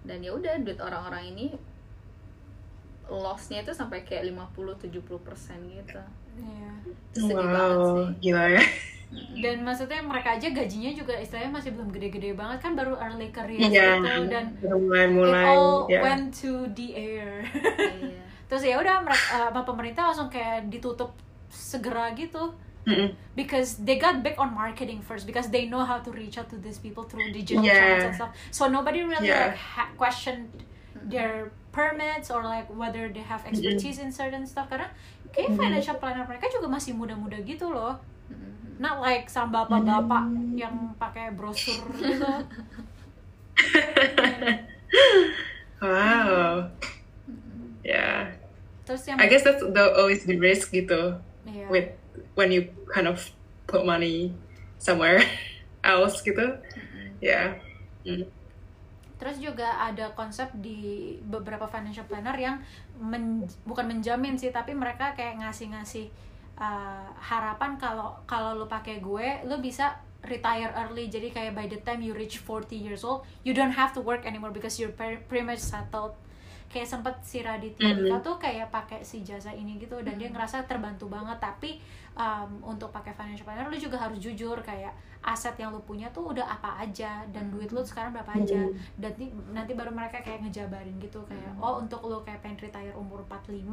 dan 0.03 0.23
ya 0.23 0.31
udah 0.33 0.57
duit 0.63 0.79
orang-orang 0.79 1.31
ini 1.31 1.47
lossnya 3.07 3.63
itu 3.63 3.71
sampai 3.71 4.03
kayak 4.03 4.27
50-70% 4.27 4.91
gitu 5.71 6.01
Iya. 6.37 6.71
Itu 7.11 7.17
sedih 7.33 7.49
banget 7.49 7.77
Wow, 7.77 7.93
sih 7.97 8.07
gila 8.21 8.43
ya. 8.51 8.63
Dan 9.39 9.63
maksudnya 9.63 10.03
mereka 10.03 10.35
aja 10.35 10.51
gajinya 10.51 10.91
juga 10.91 11.15
istilahnya 11.15 11.47
masih 11.49 11.71
belum 11.71 11.89
gede-gede 11.89 12.35
banget 12.35 12.59
kan 12.59 12.75
baru 12.75 12.99
early 12.99 13.31
career 13.31 13.55
Iya. 13.57 14.03
gitu 14.03 14.27
dan 14.27 14.45
it 14.53 14.67
Mulai-mulai. 14.67 15.45
all 15.47 15.87
ya. 15.87 16.03
went 16.03 16.35
to 16.35 16.67
the 16.75 16.91
air 16.91 17.47
iya. 18.03 18.19
terus 18.51 18.63
ya 18.63 18.75
udah 18.75 18.99
mereka 18.99 19.23
sama 19.47 19.63
pemerintah 19.63 20.03
langsung 20.05 20.27
kayak 20.27 20.67
ditutup 20.67 21.15
segera 21.47 22.11
gitu 22.13 22.51
Mm-mm. 22.83 23.11
because 23.33 23.79
they 23.83 23.95
got 23.95 24.19
big 24.19 24.35
on 24.35 24.51
marketing 24.51 24.99
first 24.99 25.23
because 25.23 25.47
they 25.47 25.65
know 25.65 25.81
how 25.81 25.99
to 25.99 26.11
reach 26.11 26.35
out 26.35 26.47
to 26.47 26.55
these 26.57 26.75
people 26.77 27.03
through 27.03 27.31
digital 27.31 27.59
Yeah. 27.59 27.75
channels 27.75 28.03
and 28.05 28.15
stuff 28.17 28.31
so 28.49 28.67
nobody 28.67 29.03
really 29.03 29.27
Yeah. 29.27 29.51
like 29.51 29.59
ha- 29.59 29.91
questioned 29.95 30.51
their 31.07 31.51
permits 31.71 32.27
or 32.27 32.43
like 32.43 32.67
whether 32.67 33.07
they 33.07 33.23
have 33.23 33.43
expertise 33.43 33.99
in 33.99 34.11
certain 34.11 34.43
stuff 34.43 34.67
karena 34.67 34.91
kayak 35.31 35.55
financial 35.55 35.95
planner 35.95 36.23
mereka 36.23 36.47
juga 36.49 36.67
masih 36.67 36.91
muda-muda 36.91 37.39
gitu 37.39 37.71
loh 37.71 37.95
not 38.77 38.99
like 38.99 39.25
sama 39.27 39.65
bapak-bapak 39.65 40.25
yang 40.53 40.93
pakai 40.95 41.33
brosur 41.33 41.81
gitu 41.97 42.31
Wow. 45.77 46.73
Yeah. 47.85 48.33
terus 48.83 49.03
yang 49.03 49.19
I 49.19 49.27
guess 49.27 49.43
that's 49.43 49.59
the 49.61 49.83
always 49.93 50.23
the 50.23 50.39
risk 50.39 50.71
gitu 50.71 51.19
Iya. 51.43 51.67
with 51.67 51.87
when 52.39 52.51
you 52.51 52.71
kind 52.87 53.07
of 53.07 53.19
put 53.67 53.83
money 53.83 54.31
somewhere 54.79 55.19
else 55.83 56.23
gitu. 56.23 56.55
Yeah. 57.19 57.59
Mm. 58.03 58.27
Terus 59.17 59.37
juga 59.39 59.67
ada 59.75 60.13
konsep 60.13 60.47
di 60.55 61.17
beberapa 61.19 61.67
financial 61.67 62.05
planner 62.05 62.35
yang 62.35 62.55
men- 62.95 63.49
bukan 63.63 63.89
menjamin 63.89 64.37
sih, 64.37 64.51
tapi 64.51 64.71
mereka 64.71 65.15
kayak 65.15 65.41
ngasih-ngasih 65.41 66.07
uh, 66.57 67.07
harapan 67.15 67.77
kalau 67.77 68.17
kalau 68.25 68.53
lu 68.53 68.65
pakai 68.65 68.99
gue, 68.99 69.45
lu 69.45 69.57
bisa 69.57 69.97
retire 70.21 70.73
early. 70.75 71.07
Jadi 71.07 71.29
kayak 71.29 71.53
by 71.53 71.65
the 71.65 71.79
time 71.79 72.01
you 72.01 72.11
reach 72.11 72.41
40 72.41 72.73
years 72.73 73.01
old, 73.01 73.23
you 73.41 73.53
don't 73.53 73.73
have 73.73 73.93
to 73.93 74.01
work 74.01 74.25
anymore 74.25 74.51
because 74.51 74.75
you're 74.75 74.91
pre- 74.91 75.21
pretty 75.25 75.45
much 75.45 75.61
settled. 75.61 76.17
Kayak 76.67 76.91
sempet 76.91 77.15
si 77.23 77.39
Raditya 77.39 77.95
Mhm. 77.95 77.97
Dika 78.03 78.17
tuh 78.19 78.35
kayak 78.35 78.67
pakai 78.67 78.99
si 78.99 79.23
jasa 79.23 79.55
ini 79.55 79.79
gitu 79.79 79.95
dan 80.03 80.19
dia 80.19 80.27
ngerasa 80.27 80.67
terbantu 80.67 81.07
banget. 81.07 81.39
Tapi 81.39 81.79
um, 82.13 82.75
untuk 82.75 82.91
pakai 82.91 83.13
financial 83.13 83.47
planner 83.47 83.69
lu 83.69 83.77
juga 83.77 83.95
harus 83.95 84.19
jujur 84.19 84.59
kayak 84.59 84.91
aset 85.23 85.55
yang 85.55 85.71
lu 85.71 85.79
punya 85.81 86.11
tuh 86.11 86.33
udah 86.33 86.43
apa 86.43 86.81
aja 86.81 87.23
dan 87.31 87.47
duit 87.47 87.69
lu 87.69 87.79
sekarang 87.79 88.11
berapa 88.11 88.31
aja 88.35 88.63
dan 88.95 89.11
nanti, 89.11 89.25
nanti 89.51 89.71
baru 89.73 89.91
mereka 89.91 90.19
kayak 90.19 90.43
ngejabarin 90.43 90.95
gitu 90.99 91.19
kayak 91.23 91.51
oh 91.59 91.79
untuk 91.79 91.99
lu 92.03 92.19
kayak 92.21 92.39
pengen 92.39 92.57
retire 92.57 92.95
umur 92.95 93.23
45 93.27 93.63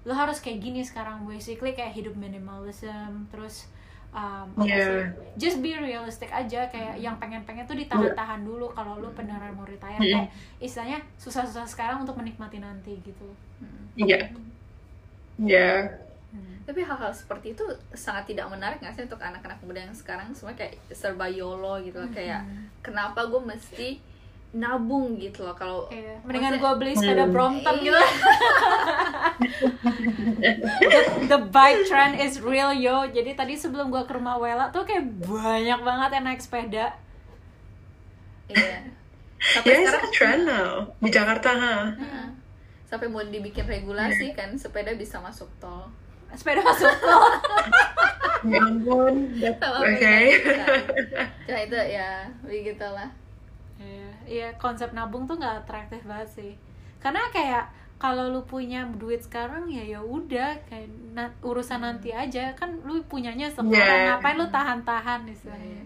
lu 0.00 0.12
harus 0.12 0.38
kayak 0.38 0.58
gini 0.58 0.80
sekarang 0.80 1.22
basically 1.24 1.72
kayak 1.72 1.92
hidup 1.92 2.16
minimalism 2.16 3.28
terus 3.28 3.68
um, 4.10 4.48
Yeah. 4.58 5.12
just 5.36 5.60
be 5.60 5.72
realistic 5.72 6.28
aja 6.30 6.66
kayak 6.66 6.96
yang 6.96 7.14
pengen-pengen 7.16 7.62
tuh 7.62 7.76
ditahan-tahan 7.76 8.42
dulu 8.42 8.72
kalau 8.72 8.96
lu 8.96 9.12
beneran 9.12 9.52
mau 9.52 9.62
retire 9.62 9.96
Mm. 9.96 10.08
kayak 10.08 10.28
istilahnya 10.58 10.98
susah-susah 11.16 11.64
sekarang 11.64 12.00
untuk 12.00 12.16
menikmati 12.16 12.58
nanti 12.58 12.96
gitu 13.00 13.28
Yeah. 13.94 14.32
Yeah. 15.36 15.80
tapi 16.62 16.80
hal-hal 16.80 17.10
seperti 17.10 17.52
itu 17.52 17.64
sangat 17.90 18.30
tidak 18.30 18.46
menarik 18.46 18.78
nggak 18.78 18.94
sih 18.94 19.02
untuk 19.02 19.18
anak-anak 19.18 19.58
muda 19.60 19.82
yang 19.82 19.96
sekarang 19.96 20.30
semua 20.30 20.54
kayak 20.54 20.78
serba 20.90 21.26
yolo 21.26 21.82
gitu 21.82 21.98
loh 21.98 22.06
kayak 22.08 22.46
kenapa 22.80 23.26
gue 23.26 23.42
mesti 23.42 23.88
nabung 24.52 25.14
gitu 25.14 25.42
loh 25.42 25.54
kalau 25.54 25.86
Iya, 25.86 26.18
mendingan 26.20 26.58
gue 26.58 26.72
beli 26.74 26.92
sepeda 26.92 27.22
Hmm. 27.22 27.30
Brompton 27.30 27.76
Iya. 27.76 27.84
gitu 27.86 28.00
the, 30.82 31.00
the 31.28 31.38
bike 31.48 31.86
trend 31.86 32.18
is 32.18 32.40
real 32.40 32.70
yo 32.70 33.06
jadi 33.06 33.34
tadi 33.34 33.54
sebelum 33.54 33.88
gue 33.88 34.02
ke 34.02 34.12
rumah 34.12 34.36
Wela 34.36 34.68
tuh 34.68 34.82
kayak 34.82 35.06
banyak 35.20 35.80
banget 35.80 36.10
yang 36.12 36.24
naik 36.26 36.40
sepeda 36.40 36.90
iya 38.48 38.82
sampai 39.40 39.70
Yeah, 39.70 39.86
sekarang 39.86 40.02
a 40.02 40.10
trend 40.10 40.42
now 40.44 40.70
di 40.98 41.08
Jakarta, 41.08 41.50
huh? 41.50 41.84
Heeh. 41.94 42.28
sampai 42.84 43.06
mau 43.06 43.22
dibikin 43.22 43.64
regulasi 43.64 44.34
kan 44.34 44.50
sepeda 44.52 44.90
bisa 44.92 45.16
masuk 45.16 45.46
tol 45.56 45.86
sepeda 46.32 46.60
masuk 46.60 46.90
tol 46.98 47.22
Ya 48.40 48.56
ampun. 48.56 49.36
Oke. 49.84 50.16
Cuma 51.44 51.60
itu 51.60 51.76
ya 51.76 52.24
begitulah 52.40 53.12
Iya, 54.24 54.28
iya 54.28 54.48
konsep 54.56 54.90
nabung 54.90 55.24
tuh 55.24 55.36
nggak 55.36 55.64
atraktif 55.64 56.02
banget 56.04 56.28
sih. 56.30 56.52
Karena 56.98 57.24
kayak 57.30 57.64
kalau 57.96 58.28
lu 58.28 58.40
punya 58.42 58.88
duit 58.96 59.20
sekarang 59.20 59.68
ya 59.68 59.84
ya 59.84 60.00
udah 60.00 60.56
kayak 60.64 60.88
na- 61.12 61.36
urusan 61.40 61.80
nanti 61.80 62.08
aja 62.10 62.56
kan 62.56 62.72
lu 62.80 63.04
punyanya 63.04 63.52
sekarang 63.52 63.76
Yeah. 63.76 64.16
ngapain 64.16 64.36
lu 64.36 64.46
tahan-tahan 64.48 65.20
istilahnya. 65.28 65.84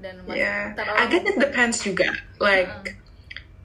dan 0.00 0.16
mas- 0.24 0.32
Yeah, 0.32 0.72
I 0.72 1.04
guess 1.06 1.28
it 1.28 1.36
depends 1.36 1.84
juga. 1.84 2.08
Like 2.40 2.96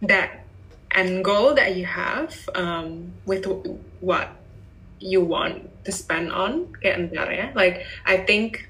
that 0.03 0.43
end 0.91 1.23
goal 1.23 1.55
that 1.55 1.79
you 1.79 1.87
have 1.87 2.35
um, 2.51 3.15
with 3.23 3.47
what 4.03 4.35
you 4.99 5.23
want 5.23 5.71
to 5.87 5.95
spend 5.95 6.27
on 6.29 6.75
kayak 6.83 7.07
entar 7.07 7.31
ya. 7.31 7.55
Like 7.55 7.87
I 8.03 8.19
think 8.19 8.67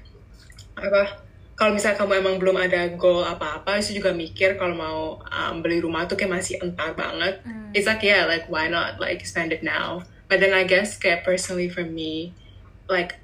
apa 0.78 1.25
kalau 1.56 1.72
misalnya 1.72 1.96
kamu 1.96 2.20
emang 2.20 2.36
belum 2.36 2.56
ada 2.60 2.92
goal 3.00 3.24
apa-apa, 3.24 3.80
itu 3.80 3.96
juga 3.96 4.12
mikir 4.12 4.60
kalau 4.60 4.76
mau 4.76 5.00
um, 5.24 5.64
beli 5.64 5.80
rumah 5.80 6.04
tuh 6.04 6.12
kayak 6.12 6.36
masih 6.36 6.60
entar 6.60 6.92
banget. 6.92 7.40
Hmm. 7.48 7.72
It's 7.72 7.88
like 7.88 8.04
yeah, 8.04 8.28
like 8.28 8.44
why 8.52 8.68
not 8.68 9.00
like 9.00 9.24
spend 9.24 9.56
it 9.56 9.64
now? 9.64 10.04
But 10.28 10.44
then 10.44 10.52
I 10.52 10.68
guess 10.68 11.00
kayak 11.00 11.24
personally 11.24 11.72
for 11.72 11.80
me, 11.80 12.36
like 12.92 13.16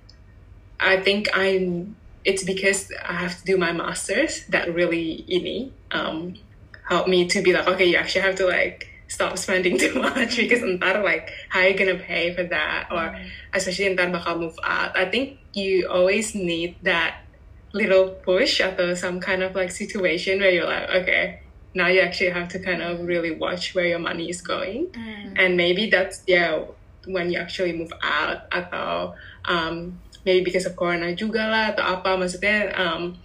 I 0.81 0.97
think 1.05 1.29
I'm. 1.37 1.95
It's 2.25 2.47
because 2.47 2.95
I 3.03 3.19
have 3.19 3.35
to 3.37 3.45
do 3.45 3.59
my 3.59 3.75
masters 3.75 4.47
that 4.55 4.71
really 4.71 5.27
ini 5.27 5.75
um 5.91 6.39
help 6.87 7.11
me 7.11 7.27
to 7.27 7.43
be 7.43 7.53
like 7.53 7.67
okay, 7.69 7.85
you 7.85 7.99
actually 7.99 8.23
have 8.25 8.39
to 8.41 8.47
like 8.47 8.89
stop 9.13 9.37
spending 9.37 9.77
too 9.83 9.93
much 10.01 10.41
because 10.41 10.65
entar 10.65 11.05
like 11.05 11.29
how 11.53 11.61
are 11.61 11.69
you 11.69 11.77
gonna 11.77 12.01
pay 12.01 12.33
for 12.33 12.47
that 12.49 12.89
or 12.89 13.13
especially 13.53 13.93
entar 13.93 14.09
bakal 14.09 14.41
move 14.41 14.57
out. 14.65 14.97
I 14.97 15.05
think 15.05 15.37
you 15.53 15.91
always 15.91 16.33
need 16.33 16.81
that 16.87 17.27
little 17.73 18.13
push 18.21 18.61
atau 18.61 18.93
some 18.93 19.21
kind 19.21 19.41
of 19.43 19.57
like 19.57 19.73
situation 19.73 20.39
where 20.41 20.53
you're 20.53 20.69
like 20.69 20.89
okay 20.93 21.41
now 21.73 21.89
you 21.89 22.05
actually 22.05 22.29
have 22.29 22.49
to 22.49 22.61
kind 22.61 22.85
of 22.85 23.01
really 23.09 23.33
watch 23.33 23.73
where 23.75 23.89
your 23.89 24.01
money 24.01 24.29
is 24.29 24.45
going 24.45 24.93
Hmm. 24.93 25.33
and 25.41 25.57
maybe 25.57 25.89
that's 25.89 26.21
yeah 26.29 26.61
when 27.09 27.33
you 27.33 27.41
actually 27.41 27.73
move 27.73 27.91
out 28.05 28.47
atau 28.53 29.17
um, 29.49 29.99
maybe 30.23 30.45
because 30.47 30.69
of 30.69 30.77
corona 30.79 31.17
juga 31.17 31.49
lah 31.49 31.65
atau 31.75 31.83
apa 31.83 32.15
maksudnya 32.15 32.71
um, 32.79 33.17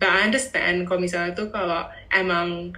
but 0.00 0.08
I 0.08 0.24
understand 0.24 0.88
kalau 0.88 1.02
misalnya 1.02 1.36
tuh 1.36 1.52
kalau 1.52 1.90
emang 2.08 2.72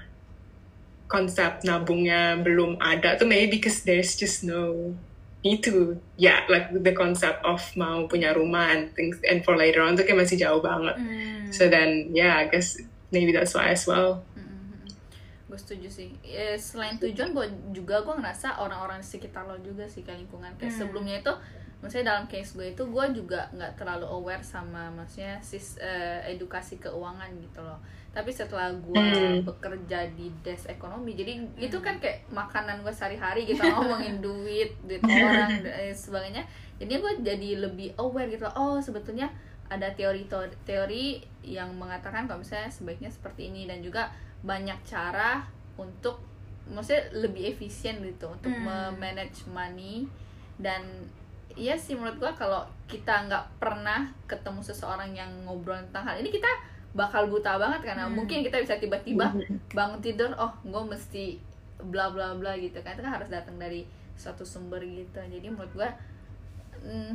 konsep 1.09 1.65
nabungnya 1.65 2.37
belum 2.43 2.77
ada 2.83 3.17
tuh 3.17 3.25
maybe 3.25 3.59
because 3.59 3.87
there's 3.87 4.19
just 4.19 4.45
no 4.45 4.93
need 5.47 5.63
to 5.63 5.95
yeah 6.19 6.43
like 6.51 6.67
the 6.75 6.91
concept 6.91 7.39
of 7.47 7.63
mau 7.79 8.11
punya 8.11 8.35
rumah 8.35 8.75
and 8.75 8.91
things 8.99 9.23
and 9.23 9.47
for 9.47 9.55
later 9.55 9.79
on 9.83 9.95
tuh 9.95 10.03
kayak 10.03 10.27
masih 10.27 10.35
jauh 10.35 10.59
banget. 10.59 10.99
Hmm. 10.99 11.47
so 11.55 11.71
then 11.71 12.11
yeah 12.11 12.43
I 12.43 12.51
guess 12.51 12.79
maybe 13.15 13.31
that's 13.31 13.55
why 13.55 13.71
as 13.71 13.87
well. 13.87 14.27
Gue 15.49 15.57
setuju 15.57 15.89
sih. 15.89 16.13
Ya, 16.21 16.53
selain 16.61 17.01
tujuan 17.01 17.33
gue 17.33 17.47
juga 17.73 18.05
gue 18.05 18.15
ngerasa 18.21 18.61
orang-orang 18.61 19.01
di 19.01 19.09
sekitar 19.09 19.49
lo 19.49 19.57
juga 19.65 19.89
sih 19.89 20.05
kayak 20.05 20.29
lingkungan. 20.29 20.53
Kayak 20.61 20.77
Hmm. 20.77 20.81
sebelumnya 20.85 21.17
itu 21.25 21.33
maksudnya 21.79 22.07
dalam 22.13 22.27
case 22.27 22.59
gue 22.59 22.75
itu 22.75 22.83
gue 22.85 23.05
juga 23.15 23.47
nggak 23.55 23.79
terlalu 23.79 24.07
aware 24.11 24.43
sama 24.43 24.91
maksudnya 24.91 25.39
sis 25.39 25.79
eh, 25.79 26.27
edukasi 26.27 26.83
keuangan 26.83 27.31
gitu 27.39 27.63
loh 27.63 27.79
tapi 28.19 28.35
setelah 28.35 28.75
gue 28.75 28.99
Hmm. 28.99 29.47
bekerja 29.47 30.11
di 30.13 30.27
desk 30.43 30.67
ekonomi 30.67 31.15
jadi 31.15 31.39
itu 31.55 31.79
kan 31.79 32.03
kayak 32.03 32.27
makanan 32.29 32.83
gue 32.83 32.91
sehari-hari 32.91 33.47
gitu 33.47 33.63
ngomongin 33.71 34.19
duit 34.19 34.75
duit 34.83 34.99
orang 34.99 35.63
dan 35.63 35.95
sebagainya 35.95 36.43
jadi 36.77 36.99
gue 36.99 37.13
jadi 37.23 37.51
lebih 37.61 37.95
aware 37.95 38.27
gitu 38.27 38.43
oh 38.51 38.83
sebetulnya 38.83 39.31
ada 39.69 39.87
teori 39.93 40.27
teori 40.65 41.23
yang 41.45 41.71
mengatakan 41.73 42.27
kalau 42.27 42.43
misalnya 42.43 42.67
sebaiknya 42.67 43.07
seperti 43.09 43.49
ini 43.49 43.65
dan 43.65 43.79
juga 43.79 44.11
banyak 44.41 44.83
cara 44.83 45.47
untuk 45.79 46.19
maksudnya 46.67 47.07
lebih 47.15 47.55
efisien 47.55 48.03
gitu 48.03 48.27
untuk 48.29 48.51
Hmm. 48.51 48.99
manage 48.99 49.47
money 49.47 50.11
dan 50.59 50.83
iya 51.55 51.73
sih 51.75 51.95
menurut 51.95 52.19
gua 52.19 52.33
kalau 52.33 52.61
kita 52.85 53.25
nggak 53.25 53.45
pernah 53.57 54.11
ketemu 54.27 54.59
seseorang 54.61 55.13
yang 55.13 55.31
ngobrol 55.45 55.79
tentang 55.79 56.03
hal 56.05 56.17
ini 56.17 56.29
kita 56.29 56.51
bakal 56.99 57.31
buta 57.31 57.55
banget 57.55 57.87
karena 57.87 58.05
Hmm. 58.05 58.19
mungkin 58.19 58.43
kita 58.43 58.59
bisa 58.59 58.75
tiba-tiba 58.77 59.31
bangun 59.71 60.01
tidur 60.03 60.35
oh 60.35 60.51
gue 60.61 60.83
mesti 60.85 61.39
bla 61.79 62.11
bla 62.11 62.35
bla 62.35 62.59
gitu 62.59 62.83
kan 62.83 62.93
itu 62.93 63.03
kan 63.03 63.15
harus 63.15 63.31
datang 63.31 63.55
dari 63.55 63.87
suatu 64.19 64.43
sumber 64.43 64.83
gitu 64.83 65.15
jadi 65.15 65.47
menurut 65.47 65.71
gua 65.73 65.87
hmm, 66.77 67.15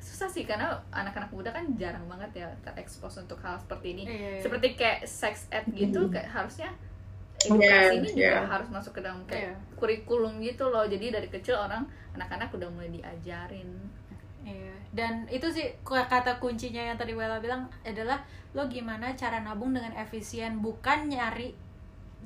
susah 0.00 0.26
sih 0.26 0.48
karena 0.48 0.80
anak-anak 0.88 1.28
muda 1.28 1.52
kan 1.52 1.68
jarang 1.76 2.08
banget 2.08 2.40
ya 2.40 2.48
terekspos 2.64 3.20
untuk 3.20 3.36
hal 3.38 3.60
seperti 3.60 3.92
ini 3.92 4.02
Iya, 4.08 4.16
iya. 4.16 4.40
seperti 4.40 4.66
kayak 4.72 5.04
sex 5.04 5.44
ed 5.50 5.68
gitu 5.70 6.08
kayak 6.08 6.28
harusnya 6.28 6.72
Yeah, 7.40 7.56
edukasi 7.56 7.96
ini 7.96 8.08
juga 8.10 8.36
yeah. 8.36 8.44
harus 8.46 8.68
masuk 8.68 8.92
ke 8.96 9.00
dalam 9.00 9.20
kayak 9.24 9.48
Iya. 9.48 9.54
kurikulum 9.76 10.40
gitu 10.40 10.68
loh 10.68 10.84
jadi 10.84 11.08
dari 11.10 11.28
kecil 11.28 11.56
orang 11.56 11.84
anak-anak 12.12 12.52
udah 12.52 12.68
mulai 12.68 12.88
diajarin 12.90 13.68
Iya. 13.68 13.99
Dan 14.90 15.30
itu 15.30 15.46
sih 15.54 15.70
kata 15.86 16.42
kuncinya 16.42 16.82
yang 16.82 16.98
tadi 16.98 17.14
Wella 17.14 17.38
bilang 17.38 17.70
adalah 17.86 18.18
lo 18.50 18.66
gimana 18.66 19.14
cara 19.14 19.38
nabung 19.38 19.70
dengan 19.70 19.94
efisien, 19.94 20.58
bukan 20.58 21.06
nyari 21.06 21.54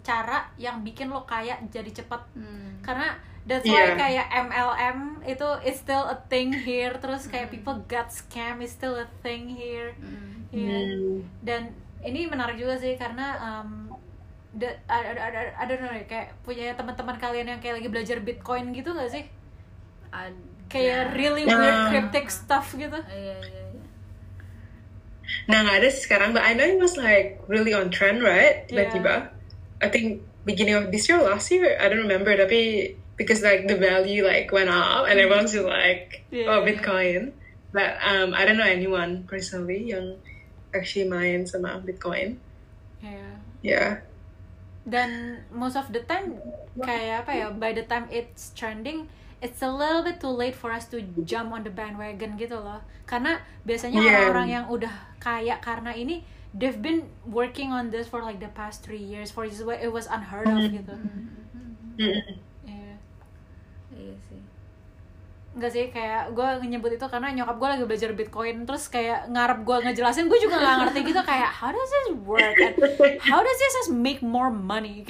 cara 0.00 0.48
yang 0.56 0.80
bikin 0.80 1.12
lo 1.12 1.28
kaya 1.28 1.60
jadi 1.68 1.92
cepat. 1.92 2.24
hmm. 2.32 2.80
Karena 2.80 3.12
that's 3.44 3.68
why 3.68 3.92
Iya. 3.92 3.96
kayak 4.00 4.26
MLM 4.48 4.98
itu 5.28 5.48
is 5.68 5.76
still 5.76 6.08
a 6.08 6.16
thing 6.32 6.52
here, 6.52 6.96
terus 6.96 7.28
kayak 7.28 7.52
people 7.52 7.76
got 7.84 8.08
scam 8.08 8.64
is 8.64 8.72
still 8.72 8.96
a 8.96 9.08
thing 9.20 9.48
here. 9.48 9.92
Hmm. 10.00 10.48
Iya. 10.48 10.80
Hmm. 10.80 11.20
Dan 11.44 11.62
ini 12.04 12.28
menarik 12.28 12.56
juga 12.56 12.76
sih 12.80 12.96
karena 12.96 13.36
um, 13.40 13.88
the, 14.56 14.68
ada 14.88 15.12
ada 15.12 15.20
ada 15.28 15.40
I 15.56 15.64
don't 15.68 15.80
know 15.80 15.92
kayak 16.04 16.36
punya 16.44 16.72
teman-teman 16.76 17.16
kalian 17.20 17.48
yang 17.48 17.60
kayak 17.60 17.80
lagi 17.80 17.88
belajar 17.92 18.16
Bitcoin 18.20 18.72
gitu 18.72 18.92
gak 18.92 19.12
sih? 19.12 19.24
Ada. 20.12 20.53
Kayak 20.74 21.14
really 21.14 21.46
Nah. 21.46 21.54
weird 21.54 21.80
cryptic 21.94 22.26
stuff 22.28 22.74
gitu. 22.74 22.98
iya 23.06 23.38
iya 23.38 23.62
iya 23.70 23.82
Nah 25.46 25.64
nggak 25.64 25.76
ada 25.80 25.88
sih 25.88 26.02
sekarang, 26.04 26.32
but 26.34 26.42
I 26.42 26.52
know 26.52 26.64
it 26.64 26.76
was 26.76 26.96
like 26.96 27.40
really 27.48 27.72
on 27.72 27.88
trend, 27.94 28.20
right? 28.20 28.64
Yeah. 28.68 28.90
Tiba-tiba. 28.90 29.32
I 29.80 29.88
think 29.88 30.24
beginning 30.44 30.76
of 30.76 30.88
this 30.92 31.08
year, 31.08 31.20
last 31.20 31.48
year, 31.52 31.76
I 31.80 31.88
don't 31.88 32.00
remember. 32.00 32.32
Tapi 32.32 32.92
because 33.16 33.40
like 33.40 33.68
the 33.68 33.76
value 33.78 34.24
like 34.26 34.50
went 34.50 34.68
up 34.68 35.06
and 35.06 35.16
everyone's 35.16 35.52
just 35.52 35.64
like, 35.68 36.24
Yeah. 36.32 36.48
oh 36.50 36.60
Bitcoin. 36.64 37.32
But 37.72 37.98
um, 38.02 38.32
I 38.34 38.44
don't 38.46 38.56
know 38.56 38.68
anyone 38.68 39.26
personally 39.26 39.90
yang 39.92 40.18
actually 40.72 41.06
main 41.08 41.44
sama 41.46 41.78
Bitcoin. 41.80 42.38
Iya. 43.00 43.28
Yeah. 43.62 43.90
dan 44.84 45.40
most 45.48 45.80
of 45.80 45.88
the 45.96 46.04
time 46.04 46.36
kayak 46.76 47.24
apa 47.24 47.32
ya 47.32 47.48
by 47.56 47.72
the 47.72 47.88
time 47.88 48.04
it's 48.12 48.52
trending 48.52 49.08
it's 49.44 49.60
a 49.60 49.68
little 49.68 50.00
bit 50.00 50.16
too 50.16 50.32
late 50.32 50.56
for 50.56 50.72
us 50.72 50.88
to 50.88 51.04
jump 51.22 51.52
on 51.52 51.60
the 51.60 51.68
bandwagon 51.70 52.32
gitu 52.34 52.56
loh 52.56 52.80
karena 53.04 53.36
biasanya 53.62 54.00
Yeah. 54.00 54.08
orang-orang 54.24 54.48
yang 54.50 54.64
udah 54.66 54.94
kaya 55.20 55.60
karena 55.60 55.92
ini 55.92 56.24
they've 56.50 56.80
been 56.80 57.04
working 57.28 57.68
on 57.68 57.92
this 57.92 58.08
for 58.08 58.24
like 58.24 58.40
the 58.40 58.48
past 58.50 58.80
three 58.80 59.02
years 59.02 59.28
for 59.28 59.44
this 59.44 59.60
it 59.60 59.92
was 59.92 60.08
unheard 60.08 60.48
of 60.48 60.64
gitu 60.66 60.96
Mm. 61.94 62.40
Iya. 62.66 62.98
iya 63.94 64.14
sih 64.26 64.40
Enggak 65.54 65.70
sih, 65.70 65.86
kayak 65.94 66.34
gue 66.34 66.48
nyebut 66.66 66.90
itu 66.90 67.06
karena 67.06 67.30
nyokap 67.30 67.54
gue 67.54 67.68
lagi 67.70 67.84
belajar 67.86 68.10
Bitcoin 68.10 68.66
Terus 68.66 68.90
kayak 68.90 69.30
ngarep 69.30 69.62
gue 69.62 69.76
ngejelasin, 69.86 70.26
gue 70.26 70.34
juga 70.42 70.58
gak 70.58 70.76
ngerti 70.82 71.14
gitu 71.14 71.22
Kayak, 71.22 71.54
how 71.54 71.70
does 71.70 71.86
this 71.86 72.08
work? 72.26 72.58
And 72.58 72.74
how 73.22 73.38
does 73.38 73.54
this 73.54 73.86
make 73.94 74.18
more 74.18 74.50
money? 74.50 75.06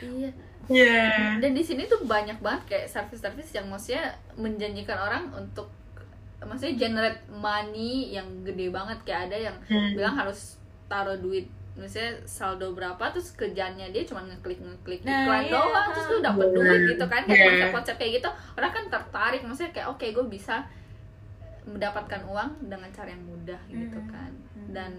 iya 0.00 0.32
Yeah. 0.68 1.38
dan 1.38 1.50
di 1.52 1.62
sini 1.62 1.84
tuh 1.84 2.02
banyak 2.02 2.38
banget 2.38 2.62
kayak 2.66 2.86
service-service 2.88 3.50
yang 3.52 3.66
maksudnya 3.66 4.02
menjanjikan 4.34 4.96
orang 4.96 5.30
untuk 5.30 5.70
maksudnya 6.38 6.74
generate 6.76 7.20
money 7.28 8.10
yang 8.10 8.26
gede 8.42 8.68
banget 8.68 8.98
kayak 9.02 9.30
ada 9.30 9.36
yang 9.42 9.56
Hmm. 9.64 9.94
bilang 9.94 10.14
harus 10.14 10.58
taruh 10.86 11.16
duit 11.16 11.46
misalnya 11.74 12.18
saldo 12.24 12.72
berapa 12.72 12.98
terus 13.10 13.30
kerjaannya 13.32 13.90
dia 13.90 14.02
cuma 14.02 14.22
ngeklik 14.22 14.58
ngeklik 14.58 15.00
Nah, 15.02 15.22
iklan 15.22 15.42
iya. 15.42 15.52
doang 15.52 15.88
terus 15.90 16.06
tuh 16.08 16.20
dapat 16.20 16.46
duit 16.50 16.80
gitu 16.88 17.04
kan 17.04 17.22
kayak 17.22 17.36
Iya. 17.36 17.46
konsep-konsep 17.46 17.94
kayak 17.96 18.12
gitu 18.16 18.28
orang 18.54 18.72
kan 18.72 18.84
tertarik 18.88 19.40
maksudnya 19.42 19.72
kayak 19.72 19.88
oke 19.88 20.06
gue 20.08 20.26
bisa 20.26 20.56
mendapatkan 21.64 22.22
uang 22.24 22.50
dengan 22.64 22.88
cara 22.90 23.08
yang 23.08 23.22
mudah 23.22 23.60
gitu 23.66 23.98
Mhm. 23.98 24.08
kan 24.08 24.30
Mhm. 24.54 24.68
dan 24.72 24.90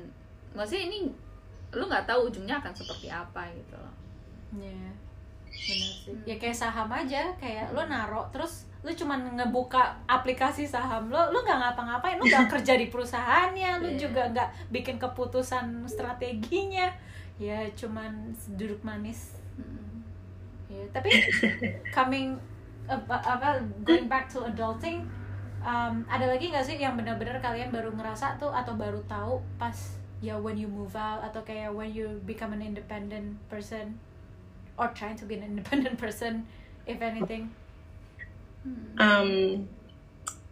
maksudnya 0.52 0.84
ini 0.86 0.98
lu 1.70 1.84
nggak 1.84 2.06
tahu 2.06 2.28
ujungnya 2.28 2.56
akan 2.58 2.72
seperti 2.72 3.08
apa 3.08 3.48
gitu 3.52 3.76
loh 3.76 3.94
Iya, 4.54 4.92
bener 5.52 5.92
sih. 6.04 6.16
Ya 6.28 6.36
kayak 6.36 6.58
saham 6.58 6.90
aja, 6.92 7.32
kayak 7.40 7.72
lo 7.72 7.84
naro 7.88 8.28
terus 8.32 8.68
lo 8.86 8.94
cuman 8.94 9.36
ngebuka 9.36 10.00
aplikasi 10.08 10.64
saham 10.64 11.10
lo, 11.12 11.34
lo 11.34 11.44
nggak 11.44 11.60
ngapa-ngapain, 11.60 12.16
lo 12.16 12.24
nggak 12.24 12.48
kerja 12.60 12.78
di 12.78 12.88
perusahaannya, 12.88 13.84
lo 13.84 13.90
Iya. 13.90 14.00
juga 14.00 14.24
nggak 14.32 14.50
bikin 14.72 14.96
keputusan 15.02 15.84
strateginya, 15.90 16.88
ya 17.42 17.68
cuman 17.76 18.32
duduk 18.56 18.80
manis. 18.86 19.36
Mm. 19.60 20.04
Ya, 20.72 20.84
tapi 20.94 21.10
coming 21.92 22.38
apa 22.88 23.60
going 23.84 24.08
back 24.08 24.32
to 24.32 24.40
adulting, 24.48 25.04
um, 25.60 26.08
ada 26.08 26.24
lagi 26.32 26.48
nggak 26.48 26.64
sih 26.64 26.80
yang 26.80 26.96
benar-benar 26.96 27.44
kalian 27.44 27.74
baru 27.74 27.92
ngerasa 27.92 28.40
tuh 28.40 28.54
atau 28.56 28.80
baru 28.80 29.04
tahu 29.10 29.44
pas 29.60 29.76
ya 30.24 30.34
when 30.40 30.58
you 30.58 30.66
move 30.66 30.96
out 30.98 31.22
atau 31.22 31.44
kayak 31.46 31.70
when 31.70 31.92
you 31.94 32.08
become 32.26 32.56
an 32.56 32.62
independent 32.64 33.38
person 33.52 34.00
or 34.78 34.88
trying 34.94 35.18
to 35.18 35.26
be 35.26 35.36
an 35.36 35.44
independent 35.50 35.98
person 35.98 36.48
if 36.86 37.02
anything? 37.02 37.52
Um, 38.98 39.68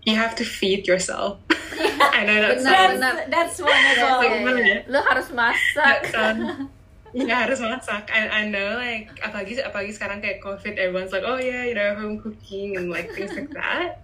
you 0.03 0.15
have 0.15 0.35
to 0.37 0.45
feed 0.45 0.87
yourself. 0.87 1.39
I 1.51 2.23
know 2.25 2.39
that's 2.41 2.63
Benar, 2.63 2.75
sounds 2.75 2.99
benar. 2.99 3.27
that's 3.29 3.59
one 3.59 3.71
as 3.73 3.97
well. 3.97 4.21
Iya, 4.23 4.29
gimana 4.39 4.59
ya? 4.63 4.77
lu 4.87 4.99
harus 5.03 5.27
masak. 5.35 5.99
Kan 6.13 6.69
ya 7.15 7.47
harus 7.47 7.59
masak 7.63 8.11
I, 8.11 8.27
I 8.27 8.51
know 8.51 8.75
like 8.75 9.07
apalagi 9.23 9.55
apalagi 9.63 9.95
sekarang 9.95 10.19
kayak 10.19 10.43
covid 10.43 10.75
everyone's 10.75 11.15
like 11.15 11.23
oh 11.23 11.39
yeah 11.39 11.63
you 11.63 11.71
know 11.71 11.95
home 11.95 12.19
cooking 12.19 12.75
and 12.75 12.91
like 12.91 13.11
things 13.15 13.31
like 13.35 13.51
that. 13.59 14.03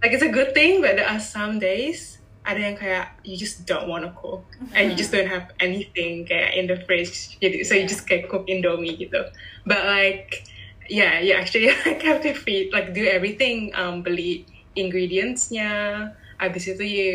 Like 0.00 0.12
it's 0.12 0.24
a 0.24 0.32
good 0.32 0.52
thing 0.52 0.80
but 0.84 0.96
there 1.00 1.08
are 1.08 1.20
some 1.20 1.56
days 1.60 2.20
ada 2.44 2.60
yang 2.60 2.76
kayak 2.76 3.16
you 3.24 3.40
just 3.40 3.64
don't 3.64 3.88
want 3.88 4.04
to 4.04 4.12
cook. 4.12 4.44
And 4.76 4.92
you 4.92 4.96
just 4.96 5.10
don't 5.10 5.28
have 5.28 5.50
anything 5.58 6.28
kayak 6.28 6.52
in 6.54 6.68
the 6.68 6.76
fridge. 6.84 7.40
So 7.40 7.72
you 7.72 7.88
just 7.88 8.04
kayak 8.04 8.28
cook 8.28 8.44
indomie 8.46 9.00
gitu 9.00 9.24
but 9.64 9.80
like 9.88 10.44
yeah 10.92 11.18
you 11.20 11.32
actually 11.32 11.72
like 11.88 12.04
have 12.04 12.20
to 12.20 12.36
feed 12.36 12.68
like 12.72 12.92
do 12.92 13.04
everything 13.08 13.72
um 13.74 14.04
beli 14.04 14.44
ingredientsnya. 14.76 16.12
Abis 16.38 16.76
itu 16.76 16.84
you 16.84 17.10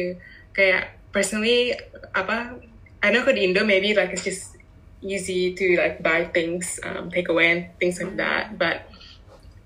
kayak 0.57 0.97
personally 1.13 1.77
apa 2.17 2.57
I 2.99 3.13
know 3.13 3.23
di 3.29 3.47
Indo 3.47 3.63
maybe 3.63 3.95
like 3.95 4.11
it's 4.11 4.25
just 4.27 4.59
easy 4.99 5.55
to 5.55 5.65
like 5.79 6.03
buy 6.03 6.27
things 6.27 6.75
um, 6.83 7.07
take 7.07 7.31
away 7.31 7.47
and 7.55 7.61
things 7.79 7.95
like 8.01 8.19
that. 8.19 8.59
But 8.59 8.91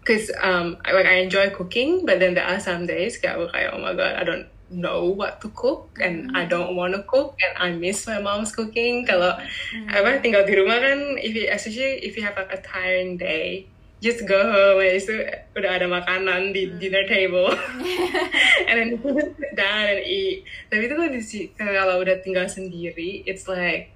because 0.03 0.29
um 0.43 0.77
I- 0.85 0.93
like 0.93 1.07
I 1.07 1.25
enjoy 1.25 1.49
cooking 1.49 2.05
but 2.05 2.19
then 2.19 2.35
there 2.35 2.45
are 2.45 2.59
some 2.59 2.85
days 2.85 3.17
kayak 3.17 3.39
aku 3.39 3.45
kayak 3.49 3.69
oh 3.73 3.81
my 3.81 3.95
god 3.95 4.19
I 4.19 4.23
don't 4.27 4.52
know 4.69 5.11
what 5.11 5.41
to 5.41 5.49
cook 5.51 5.99
and 6.01 6.35
I 6.35 6.45
don't 6.45 6.75
want 6.75 6.95
to 6.95 7.03
cook 7.03 7.37
and 7.41 7.53
I 7.57 7.75
miss 7.75 8.07
my 8.07 8.19
mom's 8.19 8.51
cooking. 8.51 9.05
Kalau 9.07 9.35
apa 9.91 10.19
tinggal 10.19 10.47
di 10.47 10.53
rumah 10.57 10.79
kan 10.79 11.19
if 11.19 11.33
you, 11.33 11.49
especially 11.49 12.03
if 12.03 12.15
you 12.15 12.23
have 12.23 12.37
like 12.37 12.51
a 12.51 12.61
tiring 12.61 13.15
day 13.15 13.67
just 14.03 14.27
go 14.27 14.35
home 14.35 14.83
and 14.83 14.99
itu 14.99 15.15
udah 15.55 15.79
ada 15.79 15.87
makanan 15.87 16.51
di 16.51 16.75
dinner 16.75 17.07
table. 17.07 17.55
And 18.67 18.75
then 18.75 18.87
you 18.99 19.09
just 19.15 19.39
sit 19.39 19.55
down 19.55 19.95
and 19.95 20.03
eat. 20.03 20.43
Tapi 20.67 20.91
itu 20.91 20.93
kalau 20.99 21.09
di 21.09 21.21
kalau 21.55 21.95
udah 22.03 22.19
tinggal 22.19 22.51
sendiri 22.51 23.23
it's 23.23 23.47
like 23.47 23.92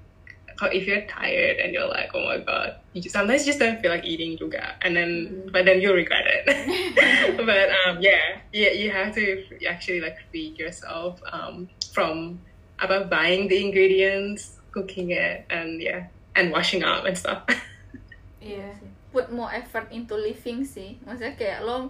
kalau 0.58 0.74
if 0.74 0.90
you're 0.90 1.06
tired 1.06 1.62
and 1.62 1.72
you're 1.72 1.88
like, 1.88 2.10
oh 2.18 2.26
my 2.26 2.42
god, 2.42 2.82
you 2.92 3.02
just, 3.02 3.14
sometimes 3.14 3.46
you 3.46 3.54
just 3.54 3.62
don't 3.62 3.80
feel 3.80 3.94
like 3.94 4.04
eating 4.04 4.36
juga, 4.36 4.76
and 4.82 4.98
then 4.98 5.46
but 5.54 5.64
then 5.64 5.80
you'll 5.80 5.96
regret 5.96 6.26
it. 6.26 6.44
but 7.48 7.70
um, 7.86 8.02
yeah, 8.02 8.42
yeah, 8.52 8.74
you 8.74 8.90
have 8.90 9.14
to 9.14 9.46
actually 9.70 10.02
like 10.02 10.18
feed 10.34 10.58
yourself 10.58 11.22
um, 11.32 11.70
from 11.94 12.42
about 12.82 13.10
buying 13.10 13.48
the 13.48 13.62
ingredients, 13.62 14.58
cooking 14.74 15.14
it, 15.14 15.46
and 15.54 15.78
yeah, 15.80 16.10
and 16.36 16.50
washing 16.52 16.82
up 16.84 17.06
and 17.06 17.16
stuff. 17.16 17.46
Iya. 18.38 18.80
put 19.12 19.34
more 19.34 19.50
effort 19.50 19.90
into 19.90 20.14
living 20.14 20.62
sih 20.62 21.00
maksudnya 21.02 21.34
kayak 21.34 21.60
lo 21.66 21.90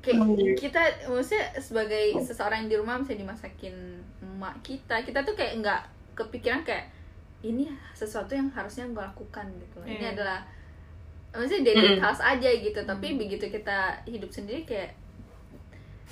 kayak 0.00 0.18
Hmm. 0.18 0.56
kita 0.58 0.82
maksudnya 1.06 1.52
sebagai 1.62 2.16
seseorang 2.24 2.66
yang 2.66 2.70
di 2.72 2.76
rumah 2.80 2.96
bisa 3.04 3.14
dimasakin 3.14 4.02
emak 4.18 4.56
kita 4.64 5.04
kita 5.06 5.22
tuh 5.22 5.36
kayak 5.36 5.62
nggak 5.62 5.82
kepikiran 6.18 6.64
kayak 6.66 6.90
ini 7.42 7.66
sesuatu 7.92 8.32
yang 8.32 8.48
harusnya 8.48 8.86
gue 8.86 9.02
lakukan 9.02 9.46
gitu 9.52 9.78
ini 9.82 9.98
Iya. 10.00 10.14
adalah 10.14 10.38
maksudnya 11.30 11.62
daily 11.64 11.96
Mm. 11.96 12.00
task 12.00 12.20
aja 12.20 12.50
gitu 12.52 12.80
tapi 12.82 13.06
begitu 13.14 13.44
kita 13.48 13.78
hidup 14.04 14.28
sendiri 14.28 14.62
kayak 14.62 14.94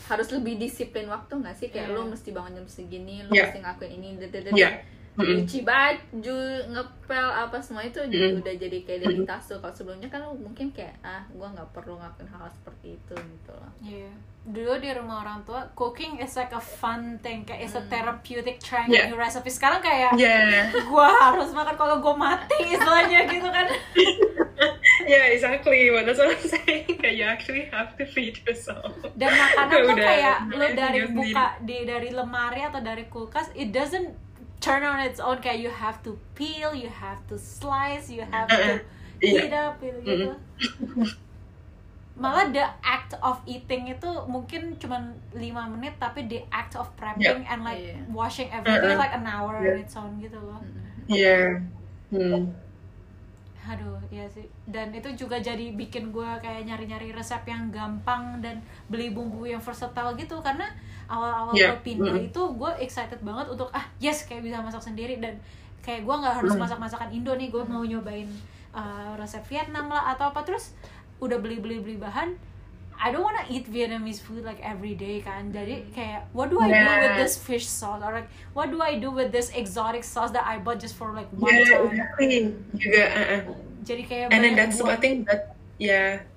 harus 0.03 0.29
lebih 0.31 0.57
disiplin 0.57 1.07
waktu 1.07 1.33
nggak 1.35 1.55
sih 1.55 1.69
kayak 1.69 1.89
Iya. 1.89 1.95
lo 1.95 2.09
mesti 2.09 2.31
bangun 2.31 2.57
jam 2.57 2.67
segini 2.67 3.23
lo 3.23 3.31
Iya. 3.31 3.47
mesti 3.47 3.59
ngelakuin 3.61 3.93
ini 3.93 4.09
dededed. 4.19 4.53
Yeah. 4.53 4.81
Cuci 5.23 5.59
baju 5.61 6.39
ngepel 6.69 7.27
apa 7.29 7.57
semua 7.59 7.83
itu 7.83 7.99
Mm. 8.01 8.41
udah 8.41 8.55
jadi 8.55 8.79
kayak 8.81 9.01
task 9.25 9.47
tuh 9.49 9.59
kalau 9.59 9.73
sebelumnya 9.73 10.07
kan 10.07 10.21
lo 10.21 10.33
mungkin 10.33 10.71
kayak 10.71 10.95
ah 11.01 11.23
gue 11.27 11.43
nggak 11.45 11.69
perlu 11.71 11.95
ngelakuin 11.95 12.29
hal 12.29 12.47
seperti 12.51 12.95
itu 12.95 13.15
gitu 13.15 13.51
loh 13.51 13.71
Iya. 13.81 14.11
Dulu 14.41 14.73
di 14.79 14.89
rumah 14.91 15.21
orang 15.21 15.45
tua, 15.45 15.69
cooking 15.75 16.17
is 16.17 16.33
like 16.33 16.49
a 16.51 16.59
fun 16.59 17.21
thing, 17.21 17.45
kayak 17.45 17.61
it's 17.63 17.75
a 17.75 17.79
Hmm. 17.79 17.89
therapeutic 17.89 18.57
trying 18.59 18.89
Yeah. 18.89 19.07
new 19.07 19.15
recipe. 19.15 19.49
Sekarang 19.49 19.79
kayak 19.79 20.17
Yeah, 20.17 20.73
gua 20.87 21.13
harus 21.13 21.51
makan 21.51 21.77
kalau 21.77 22.01
gue 22.01 22.15
mati 22.15 22.57
istilahnya 22.75 23.29
gitu 23.29 23.45
kan. 23.47 23.69
yeah, 25.07 25.29
exactly. 25.29 25.91
But 25.91 26.07
that's 26.07 26.17
what 26.17 26.31
I'm 26.31 26.41
saying. 26.41 26.89
That 27.03 27.15
you 27.15 27.25
actually 27.25 27.69
have 27.69 27.97
to 27.97 28.05
feed 28.05 28.41
yourself. 28.41 28.93
Dan 29.13 29.29
makanan 29.31 29.77
tuh 29.87 29.97
kayak 29.99 30.37
lu 30.49 30.67
dari 30.73 31.01
buka 31.07 31.47
di 31.61 31.77
dari 31.85 32.09
lemari 32.09 32.61
atau 32.63 32.81
dari 32.81 33.05
kulkas, 33.07 33.53
it 33.55 33.71
doesn't 33.71 34.13
turn 34.61 34.85
on 34.85 35.01
its 35.01 35.19
own 35.19 35.41
kayak 35.41 35.59
you 35.59 35.73
have 35.73 35.99
to 36.05 36.21
peel, 36.37 36.77
you 36.77 36.93
have 36.93 37.21
to 37.27 37.41
slice, 37.41 38.13
you 38.13 38.23
have 38.29 38.49
to. 38.49 38.81
Iya. 39.21 39.41
heat 39.45 39.53
up 39.53 39.77
gitu. 39.85 40.01
gitu. 40.01 40.33
Malah 42.21 42.53
the 42.53 42.65
act 42.81 43.17
of 43.21 43.41
eating 43.45 43.89
itu 43.89 44.09
mungkin 44.29 44.77
cuma 44.81 45.13
5 45.33 45.73
menit 45.77 45.97
tapi 45.97 46.25
the 46.29 46.45
act 46.53 46.77
of 46.77 46.89
prepping 46.97 47.45
and 47.45 47.61
like 47.65 47.81
Iya. 47.81 48.01
washing 48.13 48.49
everything 48.53 48.97
like 48.97 49.13
an 49.13 49.25
hour 49.29 49.61
on 49.61 49.65
Yeah. 49.65 49.85
its 49.85 49.93
own 49.97 50.17
gitu 50.21 50.37
loh. 50.41 50.61
Yeah. 51.09 51.65
Hmm. 52.09 52.53
Aduh, 53.71 54.03
iya 54.11 54.27
sih. 54.27 54.43
Dan 54.67 54.91
itu 54.91 55.07
juga 55.15 55.39
jadi 55.39 55.71
bikin 55.71 56.11
gue 56.11 56.27
kayak 56.39 56.67
nyari-nyari 56.67 57.11
resep 57.11 57.39
yang 57.45 57.71
gampang 57.71 58.43
dan 58.43 58.59
beli 58.87 59.15
bumbu 59.15 59.47
yang 59.47 59.63
versatile 59.63 60.11
gitu 60.15 60.43
karena 60.43 60.67
awal-awal 61.07 61.55
Yeah. 61.55 61.71
gue 61.71 61.87
pindah 61.87 62.13
Mm. 62.13 62.29
itu 62.29 62.43
gue 62.51 62.71
excited 62.79 63.21
banget 63.21 63.47
untuk 63.49 63.71
ah 63.71 63.87
yes 63.99 64.27
kayak 64.27 64.43
bisa 64.43 64.59
masak 64.59 64.83
sendiri 64.83 65.19
dan 65.19 65.39
kayak 65.81 66.03
gue 66.03 66.13
nggak 66.13 66.35
harus 66.37 66.55
Mm. 66.55 66.61
masak 66.61 66.79
masakan 66.79 67.11
Indo 67.11 67.31
nih 67.33 67.47
gue 67.49 67.63
mau 67.63 67.83
nyobain 67.83 68.27
uh, 68.71 69.15
resep 69.15 69.43
Vietnam 69.47 69.87
lah 69.87 70.11
atau 70.11 70.29
apa 70.29 70.43
terus 70.43 70.75
udah 71.19 71.39
beli 71.39 71.59
beli 71.59 71.79
beli 71.79 71.97
bahan 71.97 72.35
I 73.01 73.09
don't 73.09 73.25
wanna 73.25 73.49
eat 73.49 73.65
Vietnamese 73.65 74.21
food 74.21 74.45
like 74.45 74.61
every 74.61 74.93
day 74.93 75.25
kan 75.25 75.49
jadi 75.49 75.89
kayak 75.91 76.29
what 76.37 76.53
do 76.53 76.61
I 76.61 76.69
do 76.69 76.77
Yeah. 76.77 77.01
with 77.01 77.17
this 77.17 77.35
fish 77.35 77.65
sauce 77.65 78.05
or 78.05 78.13
like 78.13 78.29
what 78.53 78.69
do 78.69 78.77
I 78.79 79.01
do 79.01 79.09
with 79.09 79.33
this 79.33 79.49
exotic 79.57 80.05
sauce 80.05 80.37
that 80.37 80.45
I 80.45 80.61
bought 80.61 80.79
just 80.79 81.01
for 81.01 81.17
like 81.17 81.33
one 81.33 81.49
Yeah, 81.49 81.65
time 81.65 81.89
exactly. 81.97 82.53
Juga. 82.77 83.03
Uh-uh. 83.09 83.41
jadi 83.81 84.03
kayak 84.05 84.27
and 84.29 84.41
then 84.45 84.53
that's 84.53 84.77
buang- 84.77 84.93
I 84.93 84.97
think 85.01 85.25
that 85.33 85.57
yeah 85.81 86.29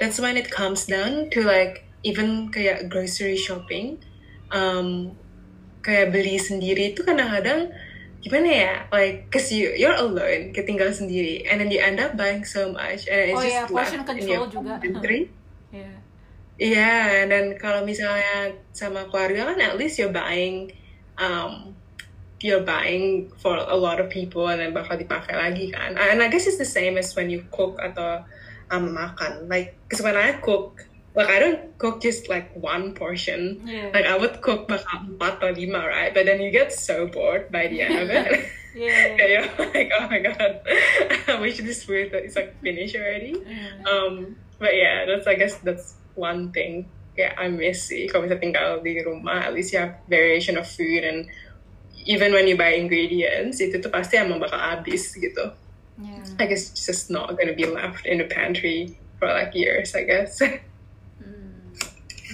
that's 0.00 0.16
when 0.16 0.40
it 0.40 0.48
comes 0.48 0.88
down 0.88 1.28
to 1.36 1.44
like 1.44 1.84
even 2.00 2.48
kayak 2.48 2.88
grocery 2.88 3.36
shopping 3.36 4.00
um 4.48 5.12
kayak 5.84 6.16
beli 6.16 6.40
sendiri 6.40 6.96
itu 6.96 7.04
kadang-kadang 7.04 7.70
gimana 8.24 8.48
ya 8.48 8.72
like 8.88 9.28
cause 9.28 9.52
you 9.52 9.68
you're 9.76 9.94
alone 9.94 10.50
ketinggal 10.50 10.88
sendiri 10.90 11.44
and 11.44 11.60
then 11.60 11.68
you 11.68 11.76
end 11.78 12.00
up 12.00 12.16
buying 12.16 12.40
so 12.42 12.72
much 12.72 13.04
and 13.06 13.30
it's 13.30 13.36
Oh 13.36 13.44
just 13.44 13.52
iya, 13.52 13.62
portion 13.68 14.00
control 14.02 14.48
juga. 14.48 14.80
pantry. 14.80 15.28
Iya. 16.56 17.24
Iya, 17.24 17.28
dan 17.28 17.44
kalau 17.60 17.84
misalnya 17.84 18.56
sama 18.72 19.04
keluarga 19.08 19.52
kan 19.52 19.58
at 19.60 19.76
least 19.76 20.00
you're 20.00 20.12
buying 20.12 20.72
um 21.20 21.76
you're 22.40 22.64
buying 22.64 23.32
for 23.40 23.56
a 23.56 23.76
lot 23.76 24.00
of 24.00 24.12
people 24.12 24.48
and 24.48 24.60
then 24.60 24.72
bakal 24.76 24.96
dipakai 24.96 25.36
lagi 25.36 25.72
kan. 25.72 25.96
And 25.96 26.20
I 26.20 26.28
guess 26.28 26.44
it's 26.44 26.60
the 26.60 26.68
same 26.68 27.00
as 27.00 27.16
when 27.16 27.32
you 27.32 27.44
cook 27.48 27.80
atau 27.80 28.24
um, 28.70 28.92
makan. 28.92 29.48
Like, 29.48 29.76
cause 29.88 30.04
when 30.04 30.16
I 30.16 30.36
cook, 30.44 30.84
like 31.16 31.28
I 31.28 31.38
don't 31.40 31.78
cook 31.78 32.04
just 32.04 32.28
like 32.28 32.52
one 32.52 32.92
portion. 32.92 33.64
Iya. 33.64 33.92
Like 33.92 34.06
I 34.06 34.16
would 34.20 34.44
cook 34.44 34.68
bakal 34.68 35.16
empat 35.16 35.40
atau 35.40 35.56
lima, 35.56 35.80
right? 35.88 36.12
But 36.12 36.28
then 36.28 36.44
you 36.44 36.52
get 36.52 36.76
so 36.76 37.08
bored 37.08 37.48
by 37.48 37.72
the 37.72 37.80
end 37.84 37.96
of 38.04 38.08
it. 38.12 38.28
Iya. 38.76 39.16
And 39.16 39.28
you're 39.32 39.48
like, 39.72 39.88
oh 39.88 40.04
my 40.04 40.20
god, 40.20 40.60
I 41.32 41.40
wish 41.40 41.56
this 41.64 41.88
food 41.88 42.12
is 42.12 42.36
like 42.36 42.60
finished 42.60 42.92
already. 42.92 43.32
Iya. 43.32 43.88
Um, 43.88 44.36
but 44.60 44.76
yeah, 44.76 45.08
that's 45.08 45.24
I 45.24 45.40
guess 45.40 45.56
that's 45.64 45.96
one 46.16 46.50
thing. 46.50 46.88
Yeah, 47.16 47.32
I 47.36 47.48
miss 47.48 47.88
sih. 47.88 48.12
Kalau 48.12 48.28
bisa 48.28 48.36
tinggal 48.36 48.84
di 48.84 49.00
rumah, 49.00 49.48
at 49.48 49.56
least 49.56 49.72
you 49.72 49.80
have 49.80 49.96
variation 50.04 50.60
of 50.60 50.68
food 50.68 51.00
and 51.00 51.28
even 52.04 52.32
when 52.32 52.44
you 52.44 52.56
buy 52.56 52.76
ingredients, 52.76 53.60
itu 53.60 53.80
tuh 53.80 53.88
pasti 53.88 54.20
emang 54.20 54.40
bakal 54.40 54.58
habis 54.58 55.16
gitu. 55.16 55.52
Iya. 55.96 56.22
I 56.36 56.44
guess 56.44 56.72
it's 56.72 56.84
just 56.84 57.08
not 57.08 57.32
gonna 57.40 57.56
be 57.56 57.64
left 57.64 58.04
in 58.04 58.20
the 58.20 58.28
pantry 58.28 59.00
for 59.16 59.32
like 59.32 59.56
years, 59.56 59.96
I 59.96 60.04
guess. 60.04 60.38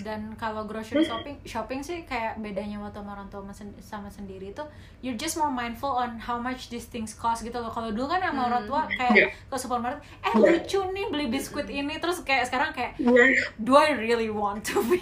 Hmm. 0.03 0.09
Dan 0.09 0.20
kalau 0.34 0.62
grocery 0.64 1.00
shopping, 1.03 1.38
shopping 1.44 1.80
sih 1.80 2.03
kayak 2.03 2.36
bedanya 2.36 2.76
waktu 2.76 2.98
sama 2.98 3.14
orang 3.14 3.28
tua 3.28 3.40
sama 3.40 3.53
sen- 3.53 3.78
sama 3.78 4.09
sendiri 4.09 4.50
itu, 4.50 4.64
you're 5.00 5.14
just 5.14 5.34
more 5.34 5.48
mindful 5.48 5.88
on 5.90 6.18
how 6.18 6.36
much 6.36 6.66
these 6.68 6.84
things 6.84 7.12
cost 7.12 7.40
gitu 7.40 7.55
loh. 7.55 7.70
Kalau 7.70 7.88
dulu 7.88 8.07
kan 8.07 8.20
sama 8.20 8.46
orang 8.46 8.64
tua 8.64 8.84
kayak 8.88 9.14
Yeah. 9.14 9.30
ke 9.30 9.57
supermarket, 9.57 10.03
eh 10.20 10.32
Yeah. 10.32 10.42
lucu 10.59 10.80
nih 10.88 11.07
beli 11.09 11.26
biskuit 11.28 11.68
ini, 11.68 11.96
terus 11.96 12.20
kayak 12.20 12.44
sekarang 12.44 12.70
kayak 12.70 12.96
yeah. 12.96 13.30
do 13.57 13.72
I 13.72 13.94
really 13.94 14.28
want 14.28 14.66
to 14.66 14.82
be 14.82 14.98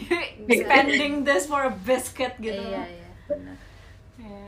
spending 0.58 1.22
this 1.22 1.44
for 1.44 1.62
a 1.62 1.72
biscuit 1.72 2.36
gitu? 2.36 2.60
iya 2.60 2.84
iya 2.84 3.08
benar. 3.26 3.56
Iya. 4.16 4.40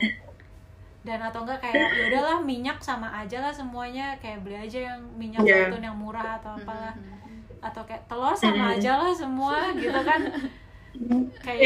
Dan 1.03 1.19
atau 1.19 1.43
enggak 1.43 1.59
kayak 1.59 1.75
ya 1.75 2.03
udahlah 2.07 2.37
minyak 2.39 2.79
sama 2.79 3.11
aja 3.11 3.41
lah 3.41 3.51
semuanya 3.51 4.15
kayak 4.17 4.39
beli 4.39 4.55
aja 4.57 4.79
yang 4.87 4.99
minyak 5.13 5.41
Iya. 5.41 5.67
zaitun 5.67 5.83
yang 5.83 5.97
murah 5.97 6.37
atau 6.37 6.55
apalah 6.55 6.95
Hmm. 6.95 7.12
Atau 7.63 7.81
kayak 7.81 8.03
telur 8.05 8.35
sama 8.35 8.75
aja 8.75 8.99
lah 8.99 9.13
semua 9.15 9.71
gitu 9.73 9.95
kan. 10.03 10.19
Kayak 11.39 11.59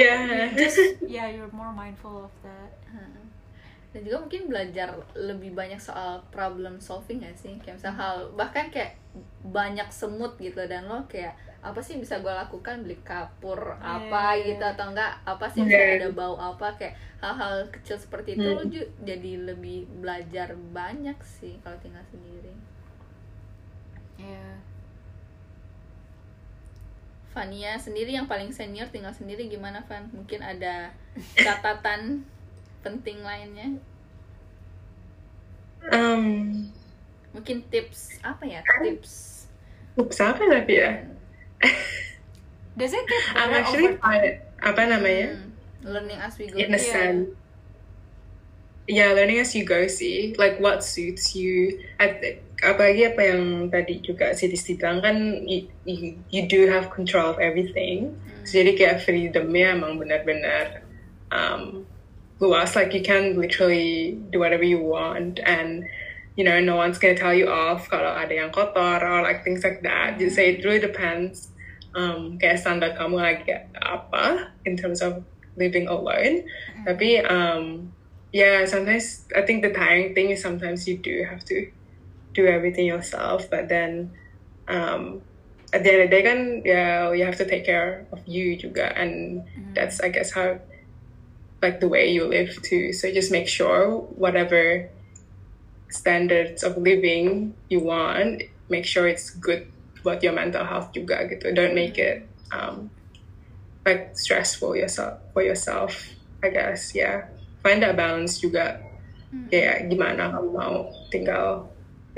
you 0.54 0.56
just 0.56 0.80
yeah 1.04 1.28
you're 1.28 1.52
more 1.52 1.74
mindful 1.74 2.24
of 2.24 2.34
that. 2.40 2.72
Hmm. 2.88 3.26
dan 3.88 4.04
juga 4.04 4.18
mungkin 4.20 4.42
belajar 4.46 4.88
lebih 5.16 5.52
banyak 5.52 5.80
soal 5.80 6.22
problem 6.30 6.78
solving 6.78 7.18
gak 7.20 7.34
sih? 7.34 7.58
Kayak 7.58 7.82
misal 7.82 7.94
hal 7.94 8.16
bahkan 8.34 8.70
kayak 8.70 8.94
banyak 9.44 9.88
semut 9.90 10.38
gitu 10.38 10.60
dan 10.64 10.86
lo 10.86 11.02
kayak 11.08 11.34
apa 11.60 11.82
sih 11.82 11.98
bisa 11.98 12.22
gue 12.22 12.30
lakukan? 12.30 12.86
Beli 12.86 13.00
kapur 13.02 13.58
apa 13.76 14.38
Iya. 14.38 14.54
gitu 14.54 14.64
atau 14.64 14.94
enggak? 14.94 15.18
Apa 15.26 15.50
sih 15.50 15.66
bisa 15.66 15.76
Iya. 15.76 15.98
ada 15.98 16.10
bau 16.14 16.38
apa? 16.38 16.78
Kayak 16.78 16.94
hal-hal 17.18 17.66
kecil 17.68 17.98
seperti 17.98 18.38
itu 18.38 18.46
lo 18.46 18.62
Hmm. 18.62 18.70
ju- 18.70 18.92
jadi 19.02 19.32
lebih 19.44 19.90
belajar 19.98 20.54
banyak 20.72 21.18
sih 21.20 21.58
kalau 21.60 21.76
tinggal 21.82 22.06
sendiri. 22.08 22.54
Yeah 24.18 24.57
Fania 27.38 27.78
sendiri 27.78 28.18
yang 28.18 28.26
paling 28.26 28.50
senior 28.50 28.90
tinggal 28.90 29.14
sendiri 29.14 29.46
gimana 29.46 29.86
Van 29.86 30.10
mungkin 30.10 30.42
ada 30.42 30.90
catatan 31.38 32.26
penting 32.82 33.22
lainnya 33.22 33.78
Um, 35.88 36.68
mungkin 37.32 37.62
tips 37.70 38.18
apa 38.26 38.44
ya 38.44 38.66
tips 38.82 39.46
oops, 39.94 40.18
apa 40.20 40.42
tapi 40.42 40.82
ya? 40.82 41.06
does 42.74 42.92
it 42.98 43.06
get 43.06 43.24
I'm 43.38 43.54
actually 43.54 43.94
over 43.94 44.42
apa 44.58 44.82
namanya? 44.90 45.38
Hmm, 45.38 45.50
learning 45.86 46.18
as 46.18 46.34
we 46.42 46.50
go 46.50 46.58
in 46.58 46.74
a 46.74 46.82
Yeah. 46.82 46.82
sense. 46.82 47.30
Yeah, 48.90 49.14
learning 49.14 49.40
as 49.40 49.54
you 49.54 49.64
go 49.68 49.86
sih, 49.86 50.34
like 50.40 50.58
what 50.64 50.80
suits 50.84 51.36
you. 51.38 51.82
At, 52.02 52.24
apalagi 52.64 53.14
apa 53.14 53.22
yang 53.22 53.70
tadi 53.70 54.02
juga 54.02 54.34
si 54.34 54.50
Disti 54.50 54.74
bilang 54.74 55.02
kan, 55.02 55.18
you, 55.46 55.70
you, 55.86 56.44
do 56.50 56.66
have 56.66 56.90
control 56.90 57.30
of 57.30 57.38
everything. 57.38 58.18
So, 58.48 58.58
jadi 58.58 58.74
kayak 58.74 58.98
freedomnya 59.06 59.78
emang 59.78 60.02
benar-benar 60.02 60.82
um, 61.30 61.86
luas. 62.42 62.74
Like 62.74 62.94
you 62.98 63.04
can 63.06 63.38
literally 63.38 64.18
do 64.34 64.42
whatever 64.42 64.66
you 64.66 64.82
want, 64.82 65.38
and 65.46 65.86
you 66.34 66.46
know 66.46 66.58
no 66.58 66.78
one's 66.78 66.98
gonna 66.98 67.18
tell 67.18 67.34
you 67.34 67.50
off 67.50 67.90
kalau 67.90 68.14
ada 68.14 68.34
yang 68.34 68.50
kotor 68.50 69.02
or 69.04 69.22
like 69.22 69.46
things 69.46 69.62
like 69.62 69.86
that. 69.86 70.18
Just 70.18 70.40
say 70.40 70.58
it 70.58 70.66
really 70.66 70.82
depends. 70.82 71.54
Um, 71.98 72.38
kayak 72.38 72.62
standar 72.62 72.94
kamu 72.94 73.18
lagi 73.18 73.58
apa 73.74 74.54
in 74.66 74.78
terms 74.78 75.02
of 75.02 75.26
living 75.58 75.90
alone. 75.90 76.46
Tapi 76.86 77.26
um, 77.26 77.90
yeah, 78.34 78.66
sometimes 78.66 79.26
I 79.34 79.42
think 79.46 79.66
the 79.66 79.74
tiring 79.74 80.14
thing 80.14 80.30
is 80.30 80.42
sometimes 80.42 80.86
you 80.86 80.98
do 81.02 81.26
have 81.26 81.42
to 81.50 81.74
do 82.38 82.46
everything 82.46 82.86
yourself, 82.86 83.50
but 83.50 83.66
then 83.66 84.14
um, 84.70 85.26
at 85.74 85.82
the 85.84 85.90
end 85.90 86.02
of 86.06 86.10
the 86.10 86.14
day 86.14 86.22
kan 86.22 86.40
yeah, 86.62 87.10
you 87.10 87.26
have 87.26 87.36
to 87.42 87.50
take 87.50 87.66
care 87.66 88.06
of 88.14 88.22
you 88.30 88.54
juga, 88.54 88.94
and 88.94 89.42
that's 89.74 89.98
I 89.98 90.14
guess 90.14 90.32
how 90.32 90.62
like 91.66 91.82
the 91.82 91.90
way 91.90 92.14
you 92.14 92.30
live 92.30 92.54
too. 92.62 92.94
So 92.94 93.10
just 93.10 93.34
make 93.34 93.50
sure 93.50 94.06
whatever 94.14 94.90
standards 95.90 96.62
of 96.62 96.78
living 96.78 97.58
you 97.74 97.82
want, 97.82 98.44
make 98.70 98.86
sure 98.86 99.10
it's 99.10 99.34
good 99.34 99.66
buat 100.06 100.22
your 100.22 100.38
mental 100.38 100.64
health 100.64 100.94
juga 100.94 101.26
gitu. 101.26 101.52
Don't 101.52 101.74
make 101.74 101.98
it 101.98 102.24
um, 102.54 102.94
like 103.84 104.14
stressful 104.14 104.78
yourself 104.78 105.20
for 105.34 105.42
yourself. 105.42 105.98
I 106.46 106.54
guess 106.54 106.94
yeah. 106.94 107.28
Find 107.66 107.82
that 107.82 107.98
balance 107.98 108.38
juga. 108.38 108.80
Kayak 109.52 109.92
gimana 109.92 110.32
kamu 110.32 110.50
mau 110.56 110.88
tinggal 111.12 111.68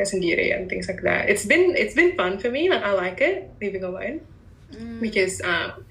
sendiri 0.06 0.56
and 0.56 0.70
things 0.70 0.88
like 0.88 1.02
that. 1.04 1.28
It's 1.28 1.45
been 1.45 1.76
it's 1.76 1.95
been 1.95 2.16
fun 2.16 2.39
for 2.39 2.52
me. 2.52 2.70
Like 2.70 2.84
I 2.84 2.93
like 2.93 3.20
it 3.20 3.52
living 3.60 3.84
alone 3.84 4.22
because 5.02 5.41
um, 5.41 5.84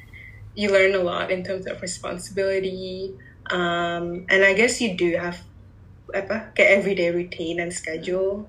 you 0.55 0.71
learn 0.71 0.95
a 0.95 1.03
lot 1.03 1.31
in 1.31 1.43
terms 1.43 1.67
of 1.67 1.83
responsibility. 1.83 3.15
Um, 3.51 4.29
and 4.29 4.45
I 4.45 4.53
guess 4.53 4.81
you 4.81 4.97
do 4.97 5.17
have 5.17 5.41
apa 6.09 6.57
kayak 6.57 6.81
everyday 6.81 7.13
routine 7.13 7.61
and 7.61 7.69
schedule 7.69 8.49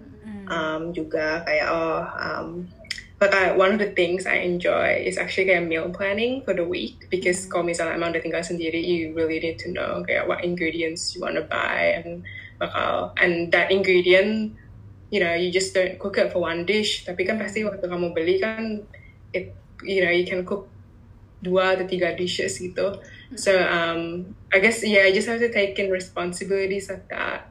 um, 0.49 0.91
juga 0.91 1.45
kayak 1.45 1.67
oh 1.69 2.03
um, 2.17 2.67
but 3.21 3.35
I, 3.35 3.51
one 3.51 3.71
of 3.71 3.79
the 3.79 3.91
things 3.91 4.25
I 4.25 4.41
enjoy 4.43 5.03
is 5.05 5.19
actually 5.19 5.51
kayak 5.51 5.67
meal 5.69 5.91
planning 5.91 6.41
for 6.43 6.55
the 6.55 6.65
week 6.65 7.07
because 7.11 7.45
kalau 7.45 7.67
misalnya 7.67 7.95
emang 7.95 8.15
udah 8.15 8.23
tinggal 8.23 8.43
sendiri 8.43 8.81
you 8.81 9.13
really 9.13 9.39
need 9.39 9.59
to 9.63 9.69
know 9.71 10.01
kayak 10.03 10.25
what 10.25 10.41
ingredients 10.41 11.13
you 11.13 11.21
want 11.21 11.37
to 11.37 11.45
buy 11.45 11.99
and 11.99 12.25
bakal 12.59 13.15
and 13.19 13.51
that 13.51 13.71
ingredient 13.71 14.55
you 15.09 15.19
know 15.19 15.33
you 15.33 15.49
just 15.51 15.73
don't 15.73 15.97
cook 15.97 16.17
it 16.17 16.31
for 16.31 16.45
one 16.45 16.65
dish. 16.65 17.05
Tapi 17.05 17.25
kan 17.25 17.37
pasti 17.37 17.65
waktu 17.65 17.85
kamu 17.85 18.13
beli 18.13 18.41
kan 18.41 18.85
it 19.33 19.53
you 19.85 20.01
know 20.05 20.13
you 20.13 20.25
can 20.25 20.45
cook 20.45 20.69
dua 21.39 21.75
atau 21.75 21.85
tiga 21.85 22.13
dishes 22.13 22.57
gitu. 22.57 22.97
So 23.37 23.53
um 23.57 24.33
I 24.49 24.57
guess 24.61 24.81
yeah 24.81 25.05
I 25.05 25.11
just 25.13 25.29
have 25.29 25.41
to 25.41 25.51
take 25.51 25.77
in 25.77 25.89
responsibilities 25.89 26.89
like 26.89 27.07
that. 27.09 27.49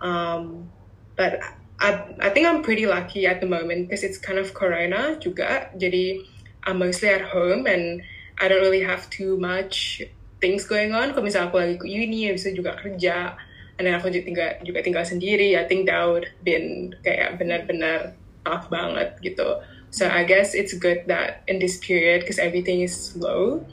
Um 0.00 0.72
but 1.18 1.42
I, 1.78 2.02
I 2.18 2.28
think 2.30 2.46
I'm 2.46 2.62
pretty 2.62 2.86
lucky 2.86 3.26
at 3.26 3.40
the 3.40 3.46
moment 3.46 3.86
because 3.86 4.02
it's 4.02 4.18
kind 4.18 4.38
of 4.38 4.50
corona 4.54 5.14
juga. 5.22 5.70
Jadi 5.78 6.26
I'm 6.66 6.82
mostly 6.82 7.08
at 7.08 7.22
home 7.22 7.66
and 7.70 8.02
I 8.38 8.50
don't 8.50 8.62
really 8.62 8.82
have 8.82 9.06
too 9.10 9.38
much 9.38 10.02
things 10.42 10.66
going 10.66 10.90
on. 10.90 11.14
Kalau 11.14 11.22
misalnya 11.22 11.54
aku 11.54 11.58
lagi 11.62 11.76
ke 11.78 11.86
uni 11.86 12.30
bisa 12.34 12.50
juga 12.50 12.74
kerja 12.74 13.38
and 13.78 13.86
then 13.86 13.94
aku 13.94 14.10
juga 14.10 14.26
tinggal, 14.26 14.50
juga 14.66 14.80
tinggal 14.82 15.04
sendiri. 15.06 15.54
I 15.54 15.64
think 15.70 15.86
that 15.86 16.02
would 16.02 16.26
been 16.42 16.98
kayak 17.06 17.38
benar-benar 17.38 18.18
tough 18.42 18.66
banget 18.68 19.14
gitu. 19.22 19.62
So 19.88 20.04
I 20.04 20.26
guess 20.26 20.52
it's 20.52 20.76
good 20.76 21.08
that 21.08 21.46
in 21.48 21.62
this 21.62 21.80
period 21.80 22.26
because 22.26 22.36
everything 22.36 22.84
is 22.84 22.92
slow. 22.92 23.64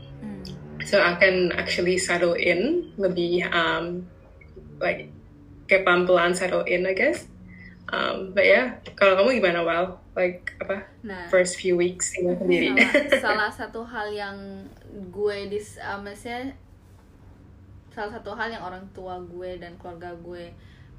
So 0.86 1.02
I 1.02 1.18
can 1.18 1.52
actually 1.58 1.98
settle 1.98 2.38
in. 2.38 2.94
Lebih 2.96 3.50
um, 3.50 4.06
like 4.78 5.10
kayak 5.66 5.84
pelan-pelan 5.84 6.38
settle 6.38 6.64
in 6.64 6.86
I 6.86 6.94
guess. 6.94 7.26
Um, 7.90 8.32
but 8.38 8.46
yeah. 8.46 8.80
Kalau 8.96 9.18
kamu 9.20 9.42
gimana 9.42 9.66
Well 9.66 10.06
like 10.16 10.56
apa? 10.64 10.88
Nah, 11.04 11.28
first 11.28 11.60
few 11.60 11.76
weeks 11.76 12.16
tinggal 12.16 12.40
sendiri. 12.40 12.78
salah, 12.78 13.20
salah 13.20 13.52
satu 13.66 13.82
hal 13.84 14.08
yang 14.14 14.38
gue 15.12 15.38
dis 15.52 15.76
uh, 15.82 16.00
maksudnya 16.00 16.56
salah 17.96 18.12
satu 18.12 18.36
hal 18.36 18.52
yang 18.52 18.62
orang 18.62 18.84
tua 18.92 19.16
gue 19.24 19.56
dan 19.56 19.74
keluarga 19.76 20.12
gue 20.18 20.52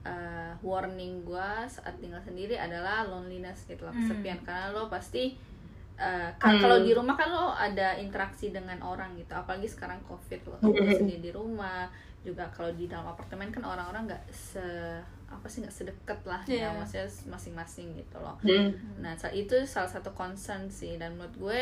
uh, 0.03 0.53
warning 0.61 1.21
gue 1.23 1.51
saat 1.67 1.93
tinggal 1.99 2.19
sendiri 2.19 2.57
adalah 2.57 3.05
loneliness 3.05 3.69
gitu 3.69 3.85
loh 3.85 3.93
kesepian 3.93 4.41
karena 4.41 4.73
lo 4.73 4.89
pasti 4.89 5.37
uh, 5.97 6.31
kan 6.37 6.57
Hmm. 6.57 6.63
kalau 6.63 6.79
di 6.81 6.93
rumah 6.93 7.13
kan 7.13 7.29
lo 7.29 7.53
ada 7.53 7.95
interaksi 7.97 8.49
dengan 8.49 8.81
orang 8.81 9.13
gitu 9.15 9.33
apalagi 9.33 9.67
sekarang 9.67 10.01
covid 10.03 10.41
lo 10.45 10.57
tinggal 10.59 10.89
Hmm. 10.89 10.97
sendiri 10.97 11.21
di 11.21 11.33
rumah 11.33 11.85
juga 12.23 12.49
kalau 12.51 12.73
di 12.73 12.87
dalam 12.87 13.07
apartemen 13.07 13.51
kan 13.51 13.63
orang-orang 13.63 14.09
nggak 14.09 14.25
se 14.31 14.65
apa 15.27 15.47
sih 15.47 15.59
nggak 15.61 15.75
sedekat 15.75 16.21
lah 16.23 16.39
ya 16.45 16.55
Iya. 16.55 16.69
maksudnya 16.75 17.07
masing-masing 17.29 17.95
gitu 17.95 18.17
loh 18.19 18.35
Hmm. 18.41 18.71
Nah, 18.99 19.13
itu 19.31 19.55
salah 19.65 19.87
satu 19.87 20.11
concern 20.11 20.67
sih 20.67 20.97
dan 20.97 21.15
menurut 21.15 21.35
gue 21.37 21.61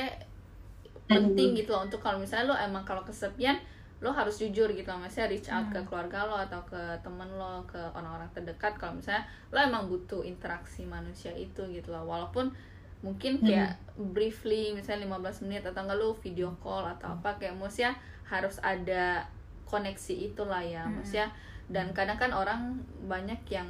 penting 1.04 1.52
gitu 1.54 1.72
loh 1.72 1.84
untuk 1.84 2.00
kalau 2.00 2.16
misalnya 2.16 2.48
lo 2.48 2.56
emang 2.56 2.80
kalau 2.82 3.02
kesepian 3.02 3.60
lo 4.04 4.12
harus 4.12 4.36
jujur 4.36 4.68
gitu 4.68 4.84
loh 4.84 5.00
maksudnya 5.00 5.32
reach 5.32 5.48
out 5.48 5.64
ke 5.72 5.80
keluarga 5.88 6.28
lo 6.28 6.36
atau 6.36 6.60
ke 6.68 6.76
temen 7.00 7.24
lo 7.40 7.64
ke 7.64 7.80
orang-orang 7.96 8.28
terdekat 8.36 8.76
kalau 8.76 9.00
misalnya 9.00 9.24
lo 9.48 9.56
emang 9.56 9.88
butuh 9.88 10.20
interaksi 10.20 10.84
manusia 10.84 11.32
itu 11.32 11.64
gitu 11.72 11.88
loh. 11.88 12.04
Walaupun 12.04 12.52
mungkin 13.00 13.40
kayak 13.40 13.72
briefly 13.96 14.76
misalnya 14.76 15.08
15 15.08 15.44
menit 15.48 15.64
atau 15.64 15.80
enggak 15.80 15.96
lo 15.96 16.12
video 16.12 16.52
call 16.60 16.84
atau 16.84 17.16
apa 17.16 17.40
kayak 17.40 17.56
maksudnya 17.56 17.96
harus 18.28 18.60
ada 18.60 19.24
koneksi 19.64 20.14
itulah 20.28 20.60
ya 20.60 20.84
maksudnya. 20.84 21.32
Dan 21.64 21.96
kadang 21.96 22.20
kan 22.20 22.28
orang 22.28 22.76
banyak 23.08 23.40
yang 23.48 23.64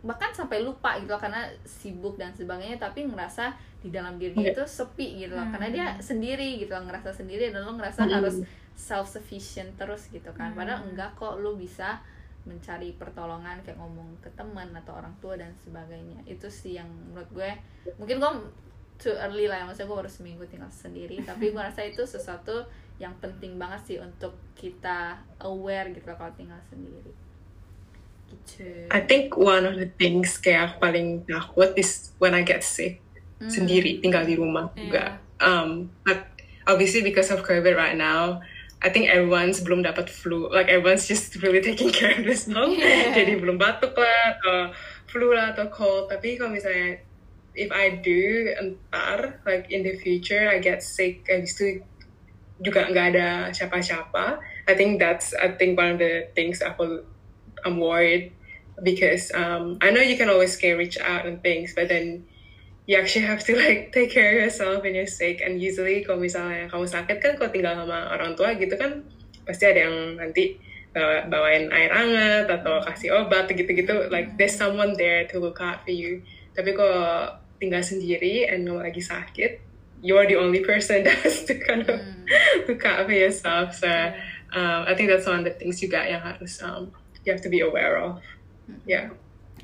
bahkan 0.00 0.32
sampai 0.32 0.62
lupa 0.64 0.96
gitu 0.96 1.12
loh 1.12 1.20
karena 1.20 1.44
sibuk 1.66 2.16
dan 2.16 2.32
sebagainya 2.32 2.80
tapi 2.80 3.04
ngerasa 3.04 3.52
di 3.84 3.92
dalam 3.92 4.16
dirinya 4.16 4.48
itu 4.48 4.64
sepi 4.64 5.26
gitu 5.26 5.36
loh. 5.36 5.44
Hmm. 5.44 5.52
karena 5.52 5.68
dia 5.68 5.86
sendiri 6.00 6.56
gitu 6.56 6.72
loh 6.72 6.88
ngerasa 6.88 7.12
sendiri 7.12 7.52
dan 7.52 7.66
lo 7.66 7.76
ngerasa 7.76 8.08
Hmm. 8.08 8.14
harus 8.16 8.40
self 8.80 9.12
sufficient 9.12 9.76
terus 9.76 10.08
gitu 10.08 10.32
kan. 10.32 10.56
Padahal 10.56 10.88
enggak 10.88 11.12
kok 11.20 11.36
lo 11.36 11.52
bisa 11.60 12.00
mencari 12.48 12.96
pertolongan 12.96 13.60
kayak 13.60 13.76
ngomong 13.76 14.16
ke 14.24 14.32
teman 14.32 14.72
atau 14.72 14.96
orang 14.96 15.12
tua 15.20 15.36
dan 15.36 15.52
sebagainya. 15.60 16.24
Itu 16.24 16.48
sih 16.48 16.80
yang 16.80 16.88
menurut 16.88 17.28
gue 17.36 17.50
mungkin 18.00 18.16
gue 18.16 18.32
too 18.96 19.12
early 19.16 19.44
lah 19.44 19.60
ya 19.60 19.64
maksudnya 19.68 19.92
gue 19.92 19.98
baru 20.00 20.10
seminggu 20.10 20.44
tinggal 20.48 20.72
sendiri. 20.72 21.20
Tapi 21.28 21.52
gue 21.52 21.60
rasa 21.60 21.84
itu 21.84 22.00
sesuatu 22.08 22.64
yang 22.96 23.12
penting 23.20 23.60
banget 23.60 23.80
sih 23.84 23.96
untuk 24.00 24.32
kita 24.56 25.20
aware 25.44 25.92
gitu 25.92 26.08
loh 26.08 26.16
kalau 26.16 26.32
tinggal 26.32 26.60
sendiri. 26.72 27.12
Gitu. 28.30 28.88
I 28.88 29.04
think 29.04 29.36
one 29.36 29.66
of 29.68 29.76
the 29.76 29.90
things 30.00 30.38
kayak 30.38 30.72
aku 30.72 30.88
paling 30.88 31.26
takut 31.28 31.76
is 31.76 32.14
when 32.16 32.32
I 32.32 32.40
get 32.40 32.64
sick 32.64 33.04
Hmm. 33.40 33.48
sendiri 33.48 34.04
tinggal 34.04 34.28
di 34.28 34.36
rumah 34.36 34.68
juga. 34.76 35.16
Um, 35.40 35.88
but 36.04 36.28
obviously 36.68 37.00
because 37.00 37.32
of 37.32 37.40
COVID 37.40 37.72
right 37.72 37.96
now, 37.96 38.44
I 38.80 38.88
think 38.88 39.12
everyone's 39.12 39.60
belum 39.60 39.84
dapat 39.84 40.08
flu. 40.08 40.48
Like 40.48 40.72
everyone's 40.72 41.04
just 41.04 41.36
really 41.44 41.60
taking 41.60 41.92
care 41.92 42.16
of 42.16 42.24
themselves. 42.24 42.80
Jadi 43.16 43.36
belum 43.36 43.60
batuk 43.60 43.92
lah 43.92 44.40
atau 44.40 44.72
flu 45.04 45.36
lah 45.36 45.52
atau 45.52 45.68
cold. 45.68 46.08
Tapi 46.08 46.40
kalau 46.40 46.56
misalnya 46.56 47.04
if 47.52 47.68
I 47.68 48.00
do 48.00 48.56
entar 48.56 49.44
like 49.44 49.68
in 49.68 49.84
the 49.84 50.00
future 50.00 50.48
I 50.48 50.64
get 50.64 50.80
sick, 50.80 51.28
habis 51.28 51.60
itu 51.60 51.84
juga 52.64 52.88
nggak 52.88 53.06
ada 53.16 53.28
siapa-siapa. 53.52 54.40
I 54.64 54.72
think 54.72 54.96
that's 54.96 55.36
I 55.36 55.52
think 55.60 55.76
one 55.76 55.96
of 55.96 55.98
the 56.00 56.32
things 56.32 56.64
aku 56.64 57.04
I'm 57.60 57.76
worried 57.76 58.32
because 58.80 59.28
um, 59.36 59.76
I 59.84 59.92
know 59.92 60.00
you 60.00 60.16
can 60.16 60.32
always 60.32 60.56
get 60.56 60.80
reach 60.80 60.96
out 60.96 61.28
and 61.28 61.44
things, 61.44 61.76
but 61.76 61.92
then 61.92 62.24
you 62.90 62.98
actually 62.98 63.22
have 63.22 63.38
to 63.46 63.54
like 63.54 63.94
take 63.94 64.10
care 64.10 64.34
of 64.34 64.42
yourself 64.42 64.82
when 64.82 64.98
you're 64.98 65.06
sick. 65.06 65.38
And 65.46 65.62
usually 65.62 66.02
kalau 66.02 66.26
misalnya 66.26 66.66
kamu 66.66 66.90
sakit 66.90 67.22
kan 67.22 67.38
kalau 67.38 67.54
tinggal 67.54 67.78
sama 67.78 68.10
orang 68.10 68.34
tua 68.34 68.58
gitu 68.58 68.74
kan 68.74 69.06
pasti 69.46 69.70
ada 69.70 69.86
yang 69.86 70.18
nanti 70.18 70.58
bawa, 70.90 71.30
bawain 71.30 71.70
air 71.70 71.94
hangat 71.94 72.50
atau 72.50 72.82
kasih 72.82 73.14
obat 73.14 73.46
gitu-gitu. 73.46 74.10
Like 74.10 74.34
there's 74.34 74.58
someone 74.58 74.98
there 74.98 75.22
to 75.30 75.38
look 75.38 75.62
out 75.62 75.86
for 75.86 75.94
you. 75.94 76.26
Tapi 76.58 76.74
kalau 76.74 77.30
tinggal 77.62 77.86
sendiri 77.86 78.50
and 78.50 78.66
kamu 78.66 78.82
lagi 78.82 79.06
sakit, 79.06 79.62
you're 80.02 80.26
the 80.26 80.34
only 80.34 80.66
person 80.66 81.02
that 81.06 81.14
has 81.22 81.46
to 81.46 81.54
kind 81.62 81.86
of 81.86 82.02
look 82.66 82.82
out 82.82 83.06
for 83.06 83.14
yourself. 83.14 83.70
So 83.78 83.86
um, 84.50 84.90
I 84.90 84.98
think 84.98 85.14
that's 85.14 85.30
one 85.30 85.46
of 85.46 85.46
the 85.46 85.54
things 85.54 85.78
juga 85.78 86.10
yang 86.10 86.26
harus 86.26 86.58
um, 86.58 86.90
you 87.22 87.30
have 87.30 87.44
to 87.46 87.52
be 87.54 87.62
aware 87.62 88.02
of. 88.02 88.18
Yeah. 88.82 89.14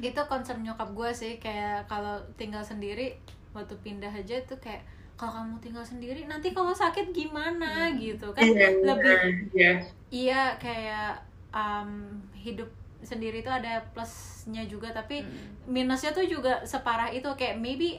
Itu 0.01 0.20
concern 0.28 0.61
nyokap 0.61 0.92
gue 0.92 1.11
sih 1.14 1.32
kayak 1.40 1.88
kalau 1.88 2.20
tinggal 2.36 2.61
sendiri 2.61 3.16
waktu 3.57 3.72
pindah 3.80 4.12
aja 4.12 4.36
tuh 4.44 4.61
kayak 4.61 4.84
kalau 5.16 5.32
kamu 5.32 5.57
tinggal 5.64 5.84
sendiri 5.84 6.28
nanti 6.28 6.53
kalau 6.53 6.76
sakit 6.76 7.09
gimana 7.16 7.88
gitu 7.97 8.28
kan 8.36 8.44
Iya, 8.44 8.68
lebih 8.84 9.16
yeah. 9.57 9.76
iya 10.12 10.42
kayak 10.61 11.24
um, 11.57 12.20
hidup 12.36 12.68
sendiri 13.01 13.40
itu 13.40 13.49
ada 13.49 13.80
plusnya 13.97 14.68
juga 14.68 14.92
tapi 14.92 15.24
minusnya 15.64 16.12
tuh 16.12 16.28
juga 16.28 16.61
separah 16.68 17.09
itu 17.14 17.28
kayak 17.32 17.57
maybe 17.57 17.97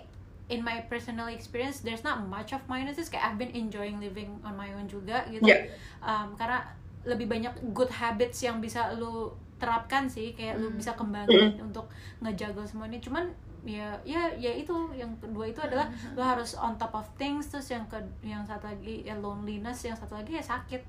in 0.47 0.61
my 0.61 0.79
personal 0.85 1.27
experience 1.27 1.81
there's 1.81 2.05
not 2.05 2.21
much 2.21 2.53
of 2.53 2.61
minuses 2.69 3.09
kayak 3.09 3.33
I've 3.33 3.39
been 3.41 3.51
enjoying 3.51 3.97
living 3.97 4.37
on 4.45 4.53
my 4.53 4.69
own 4.77 4.85
juga 4.85 5.25
gitu 5.27 5.41
Yeah. 5.43 5.73
Um, 6.05 6.37
karena 6.37 6.69
lebih 7.07 7.25
banyak 7.25 7.73
good 7.73 7.89
habits 7.89 8.43
yang 8.43 8.59
bisa 8.59 8.93
lu 8.93 9.31
terapkan 9.57 10.05
sih 10.05 10.37
kayak 10.37 10.61
lu 10.61 10.69
bisa 10.71 10.93
kembangin 10.93 11.57
untuk 11.61 11.89
ngejaga 12.21 12.61
semua 12.65 12.85
ini. 12.85 13.01
Cuman 13.01 13.25
ya 13.65 13.97
ya 14.05 14.29
ya 14.37 14.51
itu. 14.53 14.73
Yang 14.93 15.17
kedua 15.19 15.45
itu 15.49 15.59
adalah 15.59 15.89
lu 16.13 16.21
harus 16.21 16.53
on 16.55 16.77
top 16.77 16.93
of 16.93 17.05
things. 17.17 17.49
Terus 17.49 17.73
yang 17.73 17.85
ke 17.89 17.97
yang 18.21 18.45
satu 18.45 18.69
lagi 18.69 19.01
ya 19.01 19.17
loneliness. 19.17 19.81
Yang 19.83 20.05
satu 20.05 20.17
lagi 20.17 20.37
ya 20.37 20.43
sakit. 20.45 20.81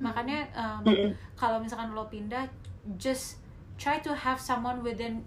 Makanya 0.00 0.48
um, 0.56 0.82
kalau 1.36 1.60
misalkan 1.60 1.92
lo 1.92 2.08
pindah 2.08 2.48
just 2.96 3.38
try 3.76 4.00
to 4.00 4.10
have 4.12 4.40
someone 4.40 4.80
within 4.80 5.22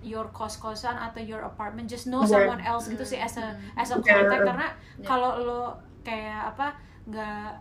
your 0.00 0.24
kos 0.32 0.56
kosan 0.56 0.96
atau 0.96 1.20
your 1.20 1.44
apartment. 1.44 1.84
Just 1.86 2.08
know 2.08 2.24
Yeah. 2.24 2.32
someone 2.48 2.62
else 2.64 2.88
gitu 2.88 3.04
sih 3.04 3.20
as 3.20 3.36
a 3.36 3.52
as 3.76 3.92
a 3.92 4.00
Yeah. 4.00 4.24
contact. 4.24 4.42
Karena 4.48 4.68
Yeah. 4.96 5.04
kalau 5.06 5.32
lo 5.44 5.62
kayak 6.00 6.56
apa 6.56 6.72
nggak 7.04 7.52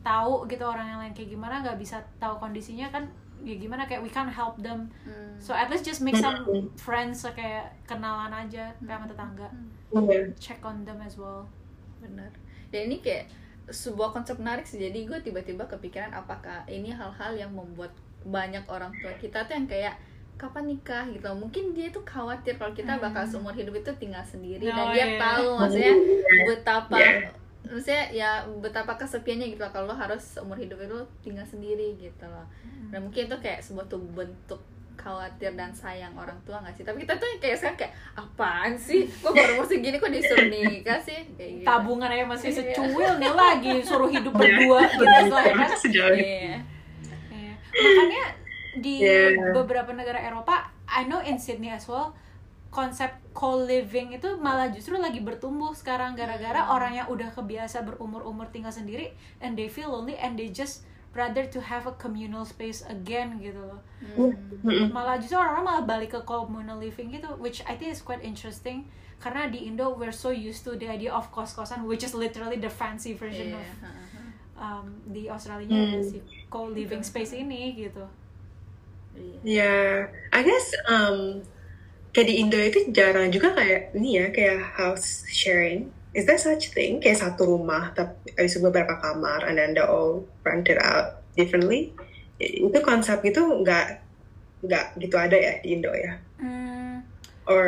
tahu 0.00 0.46
gitu 0.46 0.62
orang 0.62 0.86
yang 0.86 1.00
lain 1.02 1.10
kayak 1.10 1.34
gimana 1.34 1.58
nggak 1.60 1.74
bisa 1.76 1.98
tahu 2.22 2.38
kondisinya 2.38 2.86
kan 2.88 3.02
ya 3.40 3.54
gimana 3.54 3.82
kayak 3.82 4.00
we 4.00 4.08
can't 4.08 4.28
help 4.28 4.58
them 4.58 4.90
Hmm. 5.02 5.34
so 5.36 5.52
at 5.52 5.66
least 5.66 5.82
just 5.82 6.00
make 6.00 6.14
some 6.14 6.42
Mm. 6.42 6.66
friends 6.74 7.22
kayak 7.28 7.70
kenalan 7.84 8.30
aja 8.30 8.70
kayak 8.76 8.96
sama 8.96 9.06
tetangga 9.06 9.48
Iya. 9.88 10.22
check 10.36 10.60
on 10.60 10.82
them 10.82 10.98
as 10.98 11.14
well 11.14 11.46
benar 11.98 12.28
dan 12.68 12.80
ini 12.86 12.98
kayak 12.98 13.30
sebuah 13.66 14.10
konsep 14.10 14.36
menarik 14.36 14.64
sih 14.64 14.78
jadi 14.78 14.98
gue 15.04 15.18
tiba-tiba 15.22 15.64
kepikiran 15.66 16.10
apakah 16.10 16.64
ini 16.66 16.88
hal-hal 16.88 17.32
yang 17.34 17.50
membuat 17.50 17.92
banyak 18.22 18.64
orang 18.66 18.90
tua 18.96 19.12
kita 19.14 19.44
tuh 19.44 19.54
yang 19.54 19.66
kayak 19.66 19.94
kapan 20.34 20.68
nikah 20.68 21.02
gitu 21.06 21.26
mungkin 21.32 21.72
dia 21.72 21.88
tuh 21.88 22.00
khawatir 22.02 22.54
kalau 22.54 22.70
kita 22.70 22.94
bakal 22.96 23.24
seumur 23.24 23.50
hidup 23.50 23.74
itu 23.74 23.90
tinggal 23.96 24.22
sendiri 24.22 24.64
dan 24.64 24.78
Oh, 24.80 24.92
dia 24.92 25.04
iya. 25.04 25.18
tahu 25.18 25.46
maksudnya 25.58 25.94
betapa 26.48 26.96
Yeah. 26.96 27.28
Maksudnya 27.68 28.04
ya 28.10 28.30
betapa 28.58 28.96
kesepiannya 28.96 29.52
gitu 29.52 29.60
loh 29.60 29.70
kalau 29.70 29.86
lo 29.86 29.94
harus 29.94 30.20
seumur 30.34 30.56
hidup 30.56 30.80
itu 30.80 30.96
tinggal 31.20 31.44
sendiri 31.44 31.94
gitu 31.94 32.24
loh 32.24 32.48
dan 32.88 33.04
mungkin 33.04 33.28
itu 33.28 33.36
kayak 33.38 33.60
sebuah 33.60 33.84
tuh 33.86 34.00
bentuk 34.00 34.56
khawatir 34.98 35.54
dan 35.54 35.70
sayang 35.70 36.10
orang 36.12 36.34
tua 36.42 36.58
gak 36.58 36.74
sih 36.74 36.82
tapi 36.82 37.06
kita 37.06 37.14
tuh 37.14 37.28
kayak 37.38 37.54
sekarang 37.54 37.78
kayak 37.78 37.92
apaan 38.16 38.72
sih 38.74 39.06
kok 39.06 39.30
baru 39.30 39.54
umur 39.54 39.66
segini 39.68 39.94
kok 39.94 40.10
disuruh 40.10 40.48
nikah 40.48 40.98
sih 40.98 41.22
kayak 41.38 41.50
gitu. 41.54 41.66
tabungan 41.68 42.10
aja 42.10 42.24
masih 42.26 42.50
Iya. 42.50 42.58
secuil 42.74 43.12
nih 43.16 43.30
lagi 43.30 43.72
suruh 43.86 44.10
hidup 44.10 44.34
berdua 44.34 44.80
gitu 44.90 45.04
lah 45.30 45.44
kan 45.46 45.70
itu. 45.70 45.88
Iya. 46.18 46.56
Iya. 47.30 47.52
makanya 47.70 48.24
di 48.78 48.94
Yeah. 48.98 49.54
beberapa 49.54 49.90
negara 49.90 50.18
Eropa 50.18 50.66
I 50.90 51.06
know 51.06 51.20
in 51.20 51.38
Sydney 51.38 51.70
as 51.70 51.86
well 51.86 52.10
konsep 52.68 53.08
co-living 53.32 54.12
itu 54.12 54.36
malah 54.36 54.68
justru 54.68 55.00
lagi 55.00 55.24
bertumbuh 55.24 55.72
sekarang 55.72 56.12
gara-gara 56.12 56.68
orang 56.68 56.92
yang 56.94 57.08
udah 57.08 57.32
kebiasa 57.32 57.80
berumur-umur 57.80 58.52
tinggal 58.52 58.68
sendiri 58.70 59.16
and 59.40 59.56
they 59.56 59.66
feel 59.66 59.88
lonely 59.88 60.14
and 60.14 60.36
they 60.36 60.52
just 60.52 60.84
rather 61.16 61.48
to 61.48 61.58
have 61.58 61.88
a 61.88 61.94
communal 61.96 62.44
space 62.44 62.84
again 62.84 63.40
gitu 63.40 63.58
loh. 63.58 63.80
Mm-mm. 64.60 64.92
malah 64.92 65.16
justru 65.16 65.40
orang-orang 65.40 65.64
malah 65.64 65.84
balik 65.88 66.12
ke 66.12 66.20
communal 66.22 66.76
living 66.76 67.08
gitu 67.08 67.32
which 67.40 67.64
I 67.64 67.74
think 67.74 67.90
is 67.90 68.04
quite 68.04 68.20
interesting. 68.20 68.84
Karena 69.18 69.50
di 69.50 69.66
Indo 69.66 69.96
we're 69.96 70.14
so 70.14 70.30
used 70.30 70.62
to 70.62 70.76
the 70.76 70.86
idea 70.86 71.10
of 71.10 71.26
kos-kosan 71.32 71.82
which 71.88 72.04
is 72.04 72.14
literally 72.14 72.60
the 72.60 72.70
fancy 72.70 73.16
version 73.16 73.50
Iya. 73.50 73.58
of 73.58 73.66
um, 74.54 74.86
di 75.08 75.26
Australia 75.26 75.66
ada 75.66 75.98
Hmm. 75.98 76.06
si 76.06 76.20
co-living 76.46 77.02
space 77.02 77.32
ini 77.32 77.74
gitu. 77.74 78.04
Iya. 79.16 79.38
Yeah, 79.42 79.90
I 80.30 80.40
guess 80.46 80.66
um, 80.86 81.42
kayak 82.18 82.28
di 82.28 82.42
Indo 82.42 82.58
itu 82.58 82.90
jarang 82.90 83.30
juga 83.30 83.54
kayak 83.54 83.94
ini 83.94 84.18
ya 84.18 84.26
kayak 84.34 84.74
house 84.74 85.22
sharing. 85.30 85.86
Is 86.10 86.26
there 86.26 86.34
such 86.34 86.74
thing? 86.74 86.98
Kayak 86.98 87.22
satu 87.22 87.46
rumah 87.46 87.94
tapi 87.94 88.34
ada 88.34 88.58
beberapa 88.60 88.98
kamar 88.98 89.46
and 89.46 89.54
then 89.54 89.70
they're 89.70 89.86
all 89.86 90.26
rented 90.42 90.82
out 90.82 91.22
differently. 91.38 91.94
Itu 92.42 92.74
konsep 92.82 93.22
itu 93.22 93.38
nggak 93.38 94.02
nggak 94.66 94.84
gitu 94.98 95.14
ada 95.14 95.38
ya 95.38 95.62
di 95.62 95.78
Indo 95.78 95.94
ya? 95.94 96.18
Hmm, 96.42 97.06
Or 97.46 97.64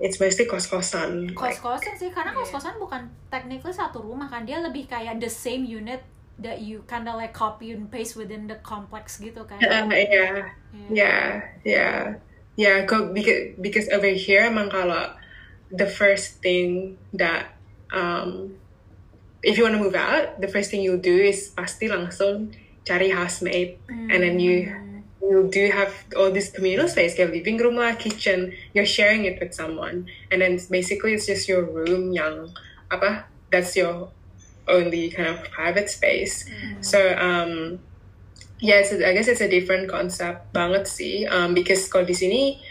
it's 0.00 0.16
mostly 0.16 0.48
kos-kosan. 0.48 1.36
like- 1.36 1.60
kos-kosan 1.60 1.92
sih 1.94 2.08
karena 2.08 2.32
Iya. 2.32 2.40
kos-kosan 2.40 2.80
bukan 2.80 3.12
technically 3.28 3.76
satu 3.76 4.00
rumah 4.00 4.26
kan 4.26 4.48
dia 4.48 4.56
lebih 4.58 4.88
kayak 4.88 5.20
the 5.20 5.28
same 5.28 5.62
unit 5.62 6.00
that 6.40 6.64
you 6.64 6.80
kinda 6.88 7.12
like 7.12 7.36
copy 7.36 7.76
and 7.76 7.92
paste 7.92 8.16
within 8.16 8.48
the 8.48 8.56
complex 8.64 9.20
gitu 9.20 9.44
kan 9.44 9.60
Uh, 9.60 9.84
yeah, 9.92 10.48
Iya. 10.72 10.88
yeah, 10.88 11.24
yeah, 11.62 11.98
yeah. 12.56 12.82
Because 12.84 13.56
because 13.60 13.86
over 13.88 14.10
here 14.10 14.46
emang 14.46 14.70
kalau 14.70 15.16
the 15.72 15.88
first 15.88 16.44
thing 16.44 16.98
that 17.16 17.56
um, 17.92 18.56
if 19.42 19.56
you 19.56 19.64
want 19.64 19.74
to 19.76 19.82
move 19.82 19.96
out, 19.96 20.40
the 20.40 20.48
first 20.48 20.70
thing 20.70 20.82
you'll 20.82 21.02
do 21.02 21.16
is 21.16 21.50
pasti 21.52 21.88
langsung 21.88 22.52
cari 22.84 23.10
housemate, 23.10 23.78
and 23.88 24.20
then 24.22 24.36
you 24.42 24.66
Hmm. 24.66 24.82
you 25.22 25.46
do 25.48 25.70
have 25.70 25.94
all 26.18 26.34
this 26.34 26.50
communal 26.50 26.90
space, 26.90 27.14
kayak 27.14 27.30
living 27.30 27.54
room 27.56 27.78
lah, 27.78 27.94
kitchen. 27.94 28.50
You're 28.74 28.88
sharing 28.88 29.22
it 29.22 29.38
with 29.38 29.54
someone, 29.54 30.10
and 30.34 30.42
then 30.42 30.58
basically 30.66 31.14
it's 31.14 31.30
just 31.30 31.46
your 31.46 31.62
room 31.62 32.10
yang 32.10 32.50
apa? 32.90 33.30
That's 33.54 33.78
your 33.78 34.10
only 34.66 35.10
kind 35.14 35.30
of 35.30 35.46
private 35.54 35.90
space. 35.90 36.46
So 36.82 36.98
um, 37.18 37.78
yeah, 38.62 38.78
it's 38.78 38.94
a- 38.94 39.02
I 39.02 39.12
guess 39.12 39.26
it's 39.26 39.42
a 39.42 39.50
different 39.50 39.90
concept 39.90 40.54
banget 40.54 40.86
sih. 40.86 41.26
Um, 41.26 41.52
because 41.52 41.90
kalau 41.90 42.06
di 42.06 42.14
sini, 42.14 42.62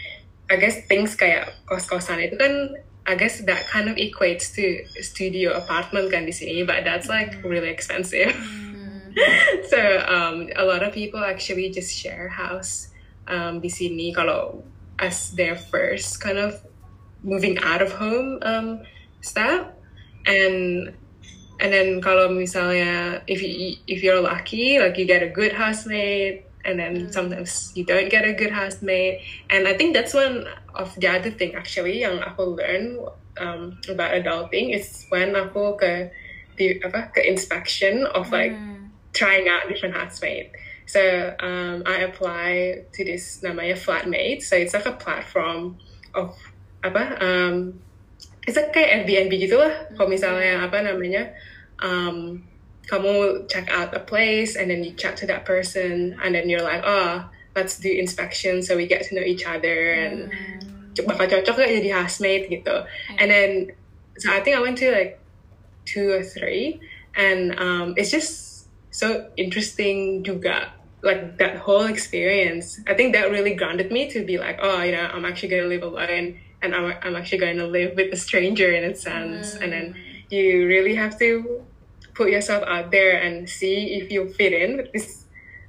I 0.48 0.56
guess 0.56 0.88
things 0.88 1.12
kayak 1.14 1.52
kos-kosan 1.68 2.18
itu 2.24 2.40
kan, 2.40 2.80
I 3.04 3.14
guess 3.14 3.44
that 3.44 3.68
kind 3.68 3.92
of 3.92 4.00
equates 4.00 4.56
to 4.56 4.88
studio 5.04 5.52
apartment 5.52 6.08
kan 6.08 6.24
di 6.24 6.32
sini, 6.32 6.64
but 6.64 6.82
that's 6.88 7.12
like 7.12 7.36
really 7.44 7.68
expensive. 7.68 8.32
so 9.70 9.78
um, 10.08 10.48
a 10.56 10.64
lot 10.64 10.80
of 10.80 10.96
people 10.96 11.20
actually 11.20 11.68
just 11.68 11.92
share 11.92 12.32
house 12.32 12.88
um, 13.28 13.60
di 13.60 13.68
sini 13.68 14.16
kalau 14.16 14.64
as 14.96 15.36
their 15.36 15.58
first 15.58 16.24
kind 16.24 16.40
of 16.40 16.56
moving 17.20 17.60
out 17.60 17.84
of 17.84 17.92
home 17.92 18.40
um, 18.42 18.80
step 19.20 19.76
and 20.24 20.94
and 21.62 21.70
then 21.70 22.02
kalau 22.02 22.26
misalnya 22.34 23.22
if 23.30 23.38
you 23.38 23.78
if 23.86 24.02
you're 24.02 24.18
lucky 24.18 24.82
like 24.82 24.98
you 24.98 25.06
get 25.06 25.22
a 25.22 25.30
good 25.30 25.54
housemate 25.54 26.42
and 26.66 26.78
then 26.82 27.06
sometimes 27.14 27.70
you 27.78 27.86
don't 27.86 28.10
get 28.10 28.26
a 28.26 28.34
good 28.34 28.50
housemate 28.50 29.22
and 29.50 29.70
I 29.70 29.74
think 29.78 29.94
that's 29.94 30.14
one 30.14 30.42
of 30.74 30.90
the 30.98 31.06
other 31.06 31.30
thing 31.30 31.54
actually 31.54 32.02
yang 32.02 32.18
aku 32.18 32.58
learn 32.58 32.98
um, 33.38 33.78
about 33.86 34.10
adulting 34.10 34.74
is 34.74 35.06
when 35.14 35.38
aku 35.38 35.78
ke 35.78 36.10
di 36.58 36.82
apa 36.82 37.14
ke 37.14 37.22
inspection 37.24 38.04
of 38.10 38.28
like 38.34 38.52
Hmm. 38.52 38.82
trying 39.12 39.44
out 39.44 39.68
different 39.68 39.92
housemate. 39.92 40.56
So 40.88 41.36
um, 41.40 41.84
I 41.84 42.08
apply 42.08 42.84
to 42.92 43.00
this 43.04 43.44
namanya 43.44 43.76
Flatmate. 43.76 44.40
So 44.40 44.56
it's 44.56 44.72
like 44.72 44.88
a 44.88 44.96
platform 44.96 45.76
of 46.16 46.32
apa? 46.80 47.20
Um, 47.20 47.80
it's 48.48 48.56
like 48.56 48.72
kayak 48.72 49.04
Airbnb 49.04 49.32
gitu 49.36 49.60
lah. 49.60 49.88
Kalau 49.96 50.08
misalnya 50.08 50.64
apa 50.64 50.80
namanya, 50.80 51.36
um, 51.82 52.44
kamu 52.88 53.48
check 53.48 53.70
out 53.70 53.94
a 53.94 54.00
place 54.00 54.56
and 54.56 54.70
then 54.70 54.82
you 54.82 54.92
chat 54.92 55.16
to 55.18 55.26
that 55.26 55.44
person 55.44 56.18
and 56.22 56.34
then 56.34 56.48
you're 56.48 56.62
like, 56.62 56.82
oh, 56.84 57.28
let's 57.54 57.78
do 57.78 57.90
inspection. 57.90 58.62
So 58.62 58.76
we 58.76 58.86
get 58.86 59.02
to 59.08 59.14
know 59.14 59.22
each 59.22 59.44
other 59.46 59.92
and 59.92 60.32
bakal 60.94 61.28
cocok 61.28 61.56
gak 61.56 61.70
jadi 61.70 61.90
housemate 61.92 62.50
gitu. 62.50 62.84
And 63.18 63.30
then 63.30 63.50
so 64.18 64.32
I 64.32 64.40
think 64.40 64.56
I 64.56 64.60
went 64.60 64.78
to 64.78 64.90
like 64.92 65.20
two 65.84 66.10
or 66.10 66.22
three 66.22 66.80
and 67.14 67.58
um, 67.58 67.94
it's 67.96 68.10
just 68.10 68.66
so 68.90 69.30
interesting 69.36 70.22
juga 70.22 70.68
like 71.02 71.38
that 71.38 71.58
whole 71.58 71.86
experience. 71.86 72.78
I 72.86 72.94
think 72.94 73.14
that 73.14 73.30
really 73.30 73.54
grounded 73.54 73.90
me 73.90 74.10
to 74.12 74.22
be 74.22 74.38
like 74.38 74.60
oh 74.62 74.82
you 74.84 74.92
know 74.92 75.08
i'm 75.10 75.24
actually 75.24 75.48
going 75.48 75.64
to 75.64 75.70
live 75.72 75.82
alone 75.82 76.38
and 76.62 76.74
I'm, 76.74 76.94
I'm 77.02 77.16
actually 77.16 77.38
going 77.38 77.58
to 77.58 77.66
live 77.66 77.96
with 77.96 78.12
a 78.12 78.16
stranger 78.16 78.70
in 78.72 78.84
a 78.84 78.94
sense. 78.94 79.54
And 79.54 79.72
then 79.72 79.96
you 80.30 80.66
really 80.66 80.94
have 80.94 81.18
to 81.18 81.64
put 82.14 82.30
yourself 82.30 82.62
out 82.66 82.90
there 82.90 83.16
and 83.20 83.48
see 83.48 83.94
if 83.94 84.10
you 84.10 84.28
fit 84.34 84.52
in 84.52 84.76
with 84.76 84.92
this 84.92 85.24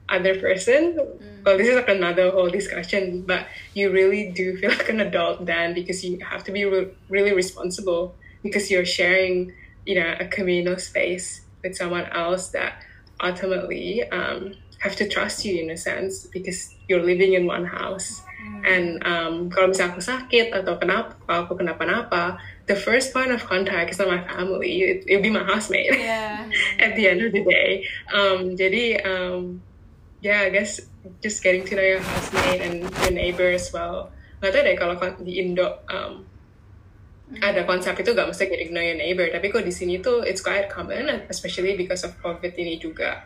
other 0.10 0.39
person. 0.39 1.00
Well 1.46 1.58
this 1.58 1.68
is 1.68 1.76
like 1.76 1.89
another 1.89 2.32
whole 2.32 2.50
discussion 2.50 3.24
but 3.24 3.48
you 3.74 3.91
really 3.91 4.32
do 4.32 4.58
feel 4.58 4.70
like 4.76 4.89
an 4.89 5.02
adult 5.02 5.46
then 5.46 5.74
because 5.74 6.04
you 6.04 6.20
have 6.24 6.44
to 6.46 6.52
be 6.52 6.66
re- 6.66 6.91
really 7.10 7.34
responsible 7.34 8.16
because 8.41 8.70
you're 8.72 8.86
sharing 8.86 9.54
you 9.86 9.96
know 9.96 10.16
a 10.20 10.26
communal 10.28 10.78
space 10.78 11.41
with 11.64 11.76
someone 11.76 12.06
else 12.12 12.50
that 12.50 12.84
ultimately 13.24 14.04
um, 14.10 14.54
have 14.80 14.96
to 14.98 15.08
trust 15.08 15.46
you 15.46 15.64
in 15.64 15.72
a 15.72 15.78
sense 15.78 16.28
because 16.28 16.76
you're 16.88 17.02
living 17.02 17.34
in 17.34 17.48
one 17.48 17.66
house. 17.66 18.22
And 18.68 19.00
um, 19.08 19.48
kalau 19.48 19.72
misalnya 19.72 19.96
aku 19.96 20.04
sakit 20.04 20.52
atau 20.52 20.76
kenapa 20.76 21.16
kalau 21.24 21.48
aku 21.48 21.56
kenapa-napa 21.56 22.36
the 22.66 22.76
first 22.76 23.11
point 23.11 23.32
of 23.32 23.43
contact 23.43 23.91
is 23.91 23.99
not 23.99 24.07
my 24.07 24.24
family 24.24 24.82
it, 24.82 25.03
it'll 25.07 25.22
be 25.22 25.30
my 25.30 25.43
housemate 25.43 25.91
yeah 25.99 26.43
at 26.80 26.95
the 26.95 27.07
end 27.07 27.22
of 27.22 27.32
the 27.32 27.43
day. 27.43 27.86
Um, 28.11 28.55
jadi, 28.55 29.05
um, 29.05 29.61
yeah, 30.22 30.47
I 30.47 30.49
guess 30.49 30.82
just 31.22 31.43
getting 31.43 31.66
to 31.66 31.76
know 31.76 31.84
your 31.84 32.01
housemate 32.01 32.61
and 32.61 32.76
your 33.03 33.11
neighbor 33.11 33.49
as 33.51 33.72
well. 33.74 34.11
Gak 34.43 34.51
tau 34.55 34.61
deh 34.64 34.76
kalau 34.76 34.95
di 35.24 35.39
Indo 35.39 35.80
um, 35.88 36.28
ada 37.39 37.64
konsep 37.64 37.95
itu 38.03 38.11
gak 38.11 38.28
mesti 38.28 38.51
getting 38.51 38.70
to 38.72 38.76
know 38.76 38.84
your 38.84 38.99
neighbor, 38.99 39.26
tapi 39.32 39.49
kok 39.49 39.64
di 39.64 39.74
sini 39.74 40.03
tuh 40.03 40.22
it's 40.22 40.43
quite 40.43 40.68
common, 40.68 41.09
especially 41.32 41.80
because 41.80 42.03
of 42.03 42.16
COVID 42.20 42.53
ini 42.59 42.78
juga, 42.80 43.24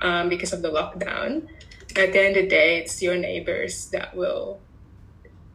um, 0.00 0.30
because 0.30 0.54
of 0.54 0.62
the 0.62 0.70
lockdown. 0.70 1.46
At 1.94 2.10
the 2.10 2.20
end 2.22 2.34
of 2.34 2.50
the 2.50 2.50
day, 2.50 2.82
it's 2.82 2.98
your 2.98 3.14
neighbors 3.14 3.86
that 3.94 4.18
will 4.18 4.58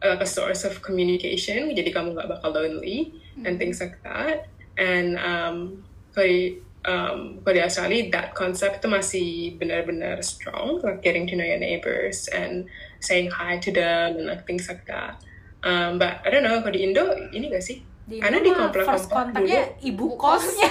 uh, 0.00 0.16
a 0.16 0.26
source 0.26 0.64
of 0.64 0.80
communication. 0.80 1.72
Jadi 1.72 1.90
kamu 1.90 2.12
gak 2.14 2.28
bakal 2.28 2.52
lonely 2.52 3.12
and 3.44 3.56
things 3.56 3.80
like 3.80 4.00
that. 4.02 4.48
And 4.76 5.16
um, 5.16 5.84
kalau 6.12 6.28
di- 6.28 6.56
um, 6.84 7.18
kalau 7.44 7.54
di 7.54 7.62
Australia 7.62 8.08
that 8.10 8.32
concept 8.32 8.80
itu 8.80 8.88
masih 8.88 9.28
benar-benar 9.60 10.24
strong 10.24 10.80
like 10.80 11.04
getting 11.04 11.28
to 11.28 11.36
know 11.36 11.44
your 11.44 11.60
neighbors 11.60 12.26
and 12.32 12.64
saying 12.98 13.28
hi 13.28 13.60
to 13.60 13.68
them 13.68 14.16
and 14.16 14.26
like 14.28 14.48
things 14.48 14.68
like 14.68 14.84
that. 14.88 15.20
Um, 15.60 16.00
but 16.00 16.24
I 16.24 16.32
don't 16.32 16.40
know 16.40 16.56
kalau 16.64 16.72
di 16.72 16.80
Indo 16.82 17.04
ini 17.30 17.52
gak 17.52 17.60
sih? 17.60 17.84
Di 18.10 18.18
Karena 18.18 18.42
di 18.42 18.50
komplek-komplek 18.50 18.86
first 18.90 19.06
kontaknya 19.06 19.62
ibu 19.84 20.18
kosnya 20.18 20.66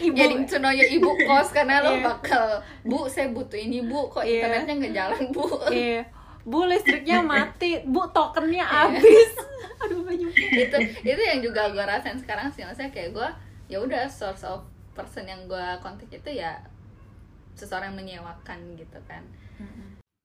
ibu. 0.00 0.16
Jadi 0.16 0.34
to 0.50 0.56
know 0.58 0.72
your 0.74 0.88
ibu 0.88 1.06
kos 1.22 1.54
karena 1.54 1.78
lo 1.78 1.94
Iya. 1.94 2.02
bakal 2.02 2.46
bu 2.82 3.06
saya 3.06 3.30
butuh 3.30 3.54
ini 3.54 3.84
bu 3.84 4.10
kok 4.10 4.24
Iya. 4.26 4.42
internetnya 4.42 4.74
nggak 4.80 4.94
jalan 4.96 5.22
bu? 5.30 5.44
Iya 5.70 6.02
bu 6.44 6.68
listriknya 6.68 7.24
mati. 7.32 7.82
Bu 7.84 8.08
tokennya 8.12 8.64
habis. 8.64 9.32
Aduh 9.82 10.04
banyak. 10.04 10.30
Itu 10.36 10.76
itu 11.02 11.22
yang 11.24 11.40
juga 11.40 11.72
gue 11.72 11.84
rasain 11.84 12.20
sekarang 12.20 12.52
sih. 12.52 12.62
Maksudnya 12.62 12.92
kayak 12.92 13.10
gue 13.16 13.28
ya 13.72 13.80
udah 13.80 14.06
source 14.12 14.44
of 14.44 14.68
person 14.92 15.26
yang 15.26 15.48
gue 15.50 15.66
kontak 15.82 16.12
itu 16.12 16.30
ya 16.30 16.62
seseorang 17.58 17.92
yang 17.92 17.98
menyewakan 17.98 18.78
gitu 18.78 19.00
kan. 19.08 19.24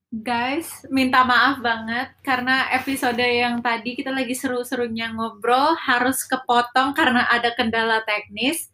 Guys, 0.09 0.89
minta 0.89 1.21
maaf 1.21 1.61
banget 1.61 2.09
karena 2.25 2.65
episode 2.73 3.21
yang 3.21 3.61
tadi 3.61 3.93
kita 3.93 4.09
lagi 4.09 4.33
seru-serunya 4.33 5.13
ngobrol 5.13 5.77
harus 5.77 6.25
kepotong 6.25 6.97
karena 6.97 7.29
ada 7.29 7.53
kendala 7.53 8.01
teknis. 8.01 8.73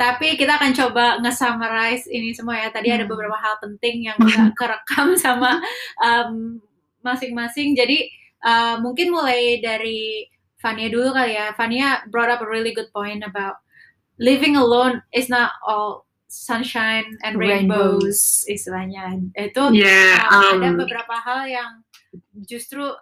Tapi 0.00 0.40
kita 0.40 0.56
akan 0.56 0.72
coba 0.72 1.20
nge-summarize 1.20 2.08
ini 2.08 2.32
semua 2.32 2.56
ya. 2.56 2.72
Tadi 2.72 2.88
ada 2.88 3.04
beberapa 3.04 3.36
hal 3.36 3.60
penting 3.60 4.08
yang 4.08 4.16
nggak 4.24 4.56
kerekam 4.56 5.12
sama 5.20 5.60
um, 6.00 6.56
masing-masing. 7.04 7.76
Jadi 7.76 8.08
uh, 8.40 8.80
mungkin 8.80 9.12
mulai 9.12 9.60
dari 9.60 10.24
Fania 10.56 10.88
dulu 10.88 11.12
kali 11.12 11.36
ya. 11.36 11.52
Fania 11.52 12.00
brought 12.08 12.32
up 12.32 12.40
a 12.40 12.48
really 12.48 12.72
good 12.72 12.88
point 12.96 13.20
about 13.20 13.60
living 14.16 14.56
alone 14.56 15.04
is 15.12 15.28
not 15.28 15.52
all 15.60 16.08
sunshine 16.32 17.20
and 17.20 17.36
rainbows, 17.36 18.48
istilahnya. 18.48 19.20
Itu 19.36 19.76
yeah 19.76 20.24
um, 20.32 20.64
ada 20.64 20.68
um, 20.72 20.80
beberapa 20.80 21.12
hal 21.20 21.44
yang 21.44 21.84
justru 22.48 22.96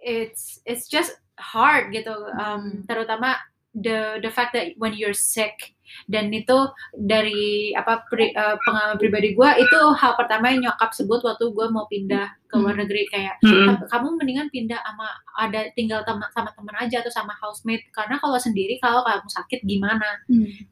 it's 0.00 0.64
it's 0.64 0.88
just 0.88 1.20
hard 1.36 1.92
gitu 1.92 2.14
um, 2.40 2.86
terutama 2.88 3.36
the 3.74 4.22
the 4.24 4.30
fact 4.30 4.54
that 4.54 4.72
when 4.78 4.94
you're 4.94 5.16
sick 5.16 5.77
dan 6.08 6.32
itu 6.32 6.68
dari 6.96 7.72
apa 7.76 8.04
pri- 8.08 8.32
uh, 8.32 8.56
pengalaman 8.64 8.98
pribadi 8.98 9.32
gue 9.36 9.50
itu 9.60 9.80
hal 9.98 10.12
pertama 10.16 10.52
yang 10.52 10.70
nyokap 10.70 10.90
sebut 10.92 11.20
waktu 11.24 11.48
gue 11.50 11.66
mau 11.68 11.84
pindah 11.90 12.28
ke 12.48 12.56
luar 12.56 12.74
Hmm. 12.74 12.84
negeri 12.86 13.04
kayak 13.12 13.36
mm-mm. 13.44 13.84
kamu 13.92 14.08
mendingan 14.16 14.48
pindah 14.48 14.80
sama 14.80 15.08
ada 15.36 15.68
tinggal 15.76 16.00
teman 16.08 16.28
sama 16.32 16.48
teman 16.56 16.76
aja 16.80 17.04
atau 17.04 17.12
sama 17.12 17.36
housemate. 17.36 17.84
Karena 17.92 18.16
kalau 18.16 18.40
sendiri 18.40 18.80
kalau 18.80 19.04
kamu 19.04 19.28
sakit 19.28 19.60
gimana? 19.68 20.08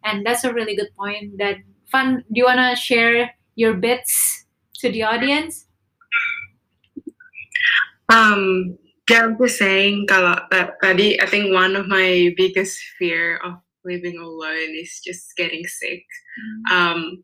And 0.08 0.24
that's 0.24 0.46
a 0.46 0.50
really 0.52 0.72
good 0.72 0.90
point. 0.96 1.36
Dan 1.36 1.66
Fun 1.86 2.26
do 2.32 2.42
you 2.42 2.46
wanna 2.48 2.74
share 2.74 3.30
your 3.54 3.76
bits 3.76 4.42
to 4.82 4.90
the 4.90 5.06
audience? 5.06 5.66
Um, 8.08 8.74
yeah, 9.10 9.26
I'm 9.26 9.38
just 9.38 9.58
saying 9.58 10.06
kalau 10.06 10.34
ta- 10.50 10.74
tadi 10.82 11.18
I 11.18 11.26
think 11.26 11.50
one 11.54 11.74
of 11.74 11.86
my 11.90 12.30
biggest 12.38 12.78
fear 12.98 13.38
of 13.42 13.58
living 13.86 14.18
alone 14.18 14.74
is 14.74 14.98
just 15.00 15.30
getting 15.38 15.62
sick. 15.64 16.02
Um, 16.68 17.22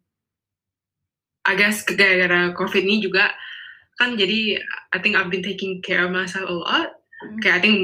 I 1.43 1.59
guess 1.59 1.83
gara-gara 1.83 2.55
COVID 2.55 2.87
ini 2.87 3.03
juga 3.03 3.35
kan 3.99 4.15
jadi 4.15 4.63
I 4.95 4.99
think 5.03 5.19
I've 5.19 5.29
been 5.29 5.45
taking 5.45 5.83
care 5.83 6.07
of 6.07 6.15
myself 6.15 6.47
a 6.47 6.55
lot. 6.55 6.89
Kayak 7.43 7.59
I 7.59 7.61
think 7.61 7.79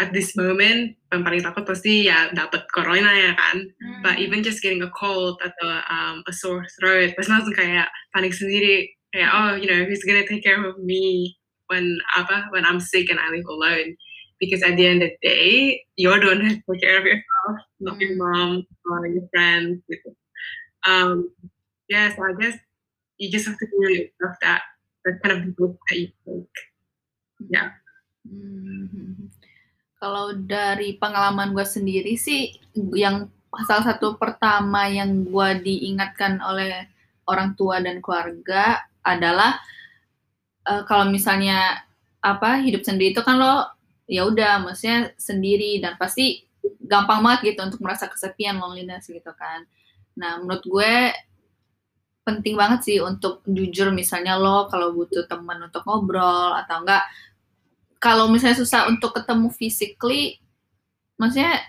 at 0.00 0.14
this 0.16 0.32
moment 0.38 0.96
yang 1.12 1.22
paling 1.22 1.44
takut 1.44 1.68
pasti 1.68 2.08
ya 2.08 2.32
dapat 2.32 2.64
corona 2.72 3.12
ya 3.12 3.32
kan. 3.36 3.66
But 4.00 4.22
even 4.22 4.46
just 4.46 4.62
getting 4.62 4.82
a 4.82 4.90
cold 4.94 5.42
atau 5.42 5.68
um, 5.90 6.24
a 6.24 6.32
sore 6.32 6.64
throat, 6.78 7.12
pasti 7.18 7.30
langsung 7.30 7.54
kayak 7.54 7.90
panik 8.14 8.32
sendiri. 8.32 8.88
Kayak 9.12 9.30
oh, 9.34 9.52
you 9.58 9.68
know, 9.68 9.84
who's 9.84 10.06
gonna 10.06 10.24
take 10.24 10.40
care 10.40 10.62
of 10.62 10.80
me 10.80 11.36
when 11.68 12.00
apa 12.16 12.48
when 12.54 12.64
I'm 12.64 12.80
sick 12.80 13.12
and 13.12 13.20
I 13.20 13.28
live 13.28 13.46
alone? 13.46 13.98
Because 14.42 14.66
at 14.66 14.74
the 14.74 14.90
end 14.90 15.06
of 15.06 15.14
the 15.14 15.22
day, 15.22 15.86
you're 15.94 16.18
the 16.18 16.34
one 16.34 16.42
who 16.42 16.50
has 16.50 16.58
to 16.58 16.66
take 16.66 16.82
care 16.82 16.98
of 16.98 17.06
yourself, 17.06 17.56
not 17.78 17.94
your 18.02 18.18
mom 18.18 18.66
or 18.90 19.06
your 19.06 19.22
friends. 19.30 19.86
Um, 20.82 21.30
yeah, 21.86 22.10
so 22.10 22.26
I 22.26 22.34
guess 22.34 22.58
you 23.22 23.30
just 23.30 23.46
have 23.46 23.54
to 23.54 23.66
be 23.70 23.76
really 23.78 24.10
aware 24.18 24.34
of 24.34 24.38
that. 24.42 24.66
That 25.06 25.22
kind 25.22 25.30
of 25.38 25.54
risk 25.54 25.78
that 25.78 25.94
you 25.94 26.10
take. 26.26 26.58
Yeah. 27.46 27.70
Hmm. 28.26 29.30
Kalau 30.02 30.34
dari 30.34 30.98
pengalaman 30.98 31.54
gue 31.54 31.62
sendiri 31.62 32.18
sih, 32.18 32.58
yang 32.98 33.30
salah 33.62 33.94
satu 33.94 34.18
pertama 34.18 34.90
yang 34.90 35.22
gue 35.22 35.48
diingatkan 35.62 36.42
oleh 36.42 36.90
orang 37.30 37.54
tua 37.54 37.78
dan 37.78 38.02
keluarga 38.02 38.82
adalah 39.06 39.62
eh, 40.66 40.82
kalau 40.90 41.06
misalnya 41.06 41.86
apa 42.22 42.62
hidup 42.62 42.82
sendiri 42.82 43.14
itu 43.14 43.22
kan 43.22 43.38
lo 43.38 43.66
ya 44.12 44.28
udah 44.28 44.60
maksudnya 44.60 45.16
sendiri 45.16 45.80
dan 45.80 45.96
pasti 45.96 46.44
gampang 46.84 47.24
banget 47.24 47.56
gitu 47.56 47.60
untuk 47.64 47.80
merasa 47.80 48.12
kesepian 48.12 48.60
loneliness 48.60 49.08
gitu 49.08 49.32
kan. 49.32 49.64
Nah 50.20 50.44
menurut 50.44 50.60
gue 50.68 50.94
penting 52.22 52.54
banget 52.54 52.80
sih 52.84 52.98
untuk 53.00 53.40
jujur 53.48 53.88
misalnya 53.90 54.36
lo 54.36 54.68
kalau 54.68 54.92
butuh 54.92 55.24
teman 55.26 55.64
untuk 55.64 55.82
ngobrol 55.88 56.54
atau 56.54 56.84
enggak 56.84 57.02
kalau 58.02 58.26
misalnya 58.26 58.58
susah 58.58 58.90
untuk 58.90 59.14
ketemu 59.14 59.46
physically, 59.54 60.42
maksudnya 61.14 61.62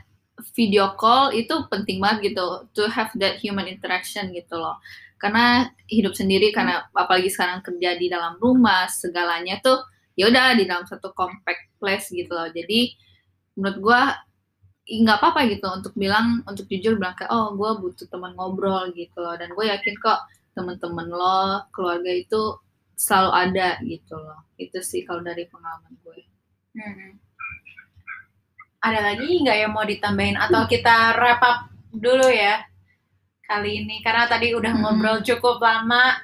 video 0.57 0.97
call 0.97 1.29
itu 1.29 1.53
penting 1.69 2.01
banget 2.01 2.33
gitu 2.33 2.65
to 2.73 2.89
have 2.89 3.13
that 3.21 3.37
human 3.37 3.69
interaction 3.69 4.33
gitu 4.33 4.57
loh. 4.57 4.81
Karena 5.21 5.69
hidup 5.85 6.17
sendiri 6.17 6.49
karena 6.49 6.89
apalagi 6.89 7.29
sekarang 7.29 7.61
kerja 7.61 7.95
di 8.01 8.09
dalam 8.09 8.41
rumah 8.41 8.89
segalanya 8.89 9.61
tuh 9.61 9.77
ya 10.13 10.29
udah 10.29 10.53
di 10.55 10.63
dalam 10.65 10.85
satu 10.85 11.11
compact 11.13 11.73
place 11.77 12.09
gitu 12.09 12.29
loh. 12.29 12.49
Jadi 12.49 12.93
menurut 13.55 13.77
gua 13.81 14.01
ih, 14.83 14.99
nggak 15.05 15.17
apa-apa 15.21 15.47
gitu 15.47 15.63
untuk 15.71 15.93
bilang 15.95 16.43
untuk 16.43 16.67
jujur 16.67 16.99
bilang 16.99 17.15
kayak 17.15 17.31
oh 17.31 17.55
gua 17.55 17.79
butuh 17.79 18.03
teman 18.09 18.35
ngobrol 18.35 18.91
gitu 18.91 19.15
loh 19.23 19.33
dan 19.39 19.53
gue 19.55 19.65
yakin 19.69 19.95
kok 20.01 20.19
teman-teman 20.53 21.07
lo 21.07 21.63
keluarga 21.71 22.11
itu 22.11 22.59
selalu 22.93 23.31
ada 23.31 23.69
gitu 23.81 24.13
loh 24.13 24.43
itu 24.59 24.77
sih 24.83 25.01
kalau 25.07 25.23
dari 25.23 25.47
pengalaman 25.47 25.93
gue 26.03 26.19
Hmm. 26.73 27.21
Ada 28.81 28.99
lagi 29.13 29.29
nggak 29.39 29.57
yang 29.61 29.71
mau 29.71 29.85
ditambahin 29.85 30.35
atau 30.35 30.65
kita 30.65 31.13
wrap 31.15 31.39
up 31.39 31.57
dulu 31.93 32.27
ya 32.27 32.65
kali 33.45 33.85
ini 33.85 34.01
karena 34.01 34.25
tadi 34.25 34.57
udah 34.57 34.73
Hmm. 34.73 34.81
ngobrol 34.81 35.21
cukup 35.21 35.61
lama. 35.61 36.17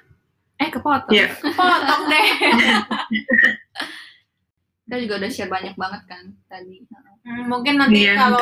eh 0.59 0.67
kepotong 0.67 1.13
Yeah. 1.15 1.31
Potong 1.55 2.03
deh. 2.11 2.27
kita 4.89 5.05
juga 5.05 5.21
udah 5.21 5.29
share 5.29 5.53
banyak 5.53 5.77
banget 5.77 6.01
kan 6.09 6.25
tadi. 6.49 6.81
Hmm, 7.21 7.45
Mungkin 7.45 7.77
nanti 7.77 8.09
Iya, 8.09 8.17
kalau 8.17 8.41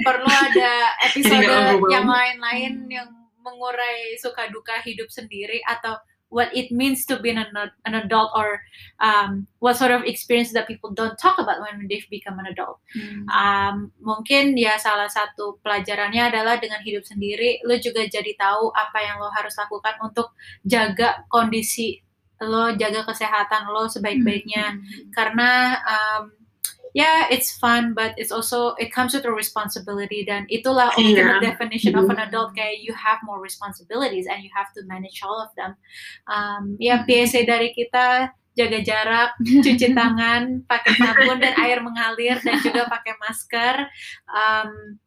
perlu 0.00 0.32
ada 0.32 0.72
episode 1.12 1.44
yang 1.92 2.08
lain-lain 2.08 2.88
yang 2.88 3.12
mengurai 3.44 4.16
suka 4.16 4.48
duka 4.48 4.80
hidup 4.80 5.12
sendiri 5.12 5.60
atau 5.68 6.00
what 6.32 6.48
it 6.56 6.72
means 6.72 7.04
to 7.04 7.20
be 7.20 7.30
an, 7.30 7.44
an 7.84 7.94
adult 7.94 8.32
or 8.34 8.64
um, 8.98 9.46
what 9.60 9.76
sort 9.76 9.92
of 9.92 10.02
experience 10.08 10.56
that 10.56 10.66
people 10.66 10.90
don't 10.90 11.20
talk 11.20 11.36
about 11.38 11.60
when 11.60 11.86
they've 11.86 12.08
become 12.08 12.40
an 12.40 12.48
adult. 12.48 12.80
Um, 13.28 13.92
mungkin 14.00 14.56
ya 14.56 14.80
salah 14.80 15.06
satu 15.06 15.60
pelajarannya 15.60 16.32
adalah 16.32 16.56
dengan 16.56 16.80
hidup 16.80 17.04
sendiri, 17.04 17.60
lo 17.68 17.76
juga 17.76 18.08
jadi 18.08 18.32
tahu 18.40 18.72
apa 18.72 18.98
yang 19.04 19.20
lo 19.20 19.28
harus 19.36 19.52
lakukan 19.60 20.00
untuk 20.00 20.32
jaga 20.64 21.28
kondisi 21.28 22.03
lo, 22.40 22.74
jaga 22.74 23.06
kesehatan 23.06 23.70
lo 23.70 23.86
sebaik-baiknya. 23.86 24.78
Karena 25.14 25.78
um, 25.84 26.32
ya 26.94 27.26
it's 27.30 27.54
fun, 27.58 27.90
but 27.94 28.14
it's 28.14 28.30
also 28.30 28.74
it 28.78 28.94
comes 28.94 29.14
with 29.14 29.26
a 29.26 29.32
responsibility 29.34 30.22
dan 30.22 30.46
itulah 30.46 30.94
ultimate 30.94 31.42
Iya. 31.42 31.50
definition 31.54 31.94
of 31.98 32.06
an 32.06 32.22
adult 32.22 32.54
kayak 32.54 32.78
you 32.82 32.94
have 32.94 33.18
more 33.26 33.42
responsibilities 33.42 34.30
and 34.30 34.42
you 34.46 34.50
have 34.54 34.70
to 34.74 34.82
manage 34.86 35.18
all 35.26 35.42
of 35.42 35.50
them. 35.58 35.74
Um, 36.30 36.78
ya 36.78 37.02
PSA 37.02 37.46
dari 37.46 37.74
kita 37.74 38.30
jaga 38.54 38.78
jarak, 38.86 39.30
cuci 39.42 39.90
tangan, 39.98 40.62
pakai 40.70 40.94
sabun 40.94 41.42
dan 41.42 41.58
air 41.58 41.82
mengalir 41.82 42.38
dan 42.38 42.62
juga 42.62 42.86
pakai 42.86 43.18
masker. 43.18 43.90
Um, 44.30 45.02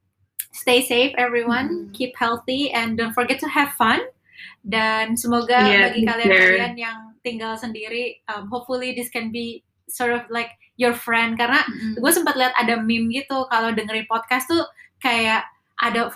stay 0.51 0.83
safe 0.83 1.15
everyone, 1.15 1.87
Mhm. 1.87 1.95
keep 1.95 2.11
healthy 2.19 2.67
and 2.75 2.99
don't 2.99 3.15
forget 3.15 3.39
to 3.39 3.47
have 3.47 3.71
fun. 3.79 4.03
Dan 4.67 5.15
semoga 5.15 5.63
Yeah, 5.63 5.87
bagi 5.87 6.03
kalian-kalian 6.03 6.75
yang 6.75 6.99
tinggal 7.27 7.59
sendiri, 7.59 8.23
um, 8.31 8.47
hopefully 8.47 8.95
this 8.95 9.11
can 9.11 9.35
be 9.35 9.67
sort 9.91 10.15
of 10.15 10.23
like 10.31 10.55
your 10.79 10.95
friend. 10.95 11.35
Karena 11.35 11.67
gue 11.99 12.11
sempat 12.15 12.39
lihat 12.39 12.55
ada 12.55 12.79
meme 12.79 13.11
gitu 13.11 13.43
kalau 13.51 13.75
dengerin 13.75 14.07
podcast 14.07 14.47
tuh 14.47 14.63
kayak 15.03 15.43
ada 15.77 16.09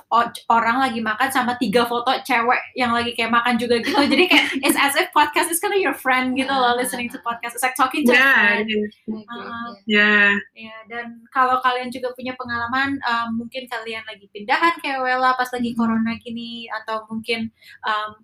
orang 0.49 0.81
lagi 0.81 1.05
makan 1.05 1.29
sama 1.29 1.53
tiga 1.61 1.85
foto 1.85 2.09
cewek 2.25 2.57
yang 2.73 2.89
lagi 2.97 3.13
kayak 3.13 3.29
makan 3.29 3.61
juga 3.61 3.77
gitu. 3.77 3.93
Jadi 3.93 4.25
kayak 4.25 4.45
it's 4.65 4.73
as 4.73 4.97
if 4.97 5.05
podcast 5.13 5.53
is 5.53 5.61
kind 5.61 5.77
of 5.77 5.81
your 5.81 5.93
friend 5.93 6.33
gitu 6.33 6.49
loh 6.49 6.73
listening 6.73 7.13
to 7.13 7.21
podcast. 7.21 7.53
It's 7.53 7.61
like 7.61 7.77
talking 7.77 8.01
to 8.09 8.13
yeah, 8.13 8.57
friend. 8.57 8.65
yeah. 8.65 9.21
Uh, 9.29 9.69
yeah. 9.85 10.29
ya 10.57 10.77
dan 10.89 11.21
kalau 11.29 11.61
kalian 11.61 11.93
juga 11.93 12.09
punya 12.17 12.33
pengalaman 12.33 12.97
um, 13.05 13.45
mungkin 13.45 13.69
kalian 13.69 14.01
lagi 14.09 14.25
pindahan 14.33 14.81
kayak 14.81 14.97
Wella 14.97 15.37
pas 15.37 15.53
lagi 15.53 15.77
corona 15.77 16.17
gini 16.17 16.65
atau 16.81 17.05
mungkin 17.05 17.53
um, 17.85 18.17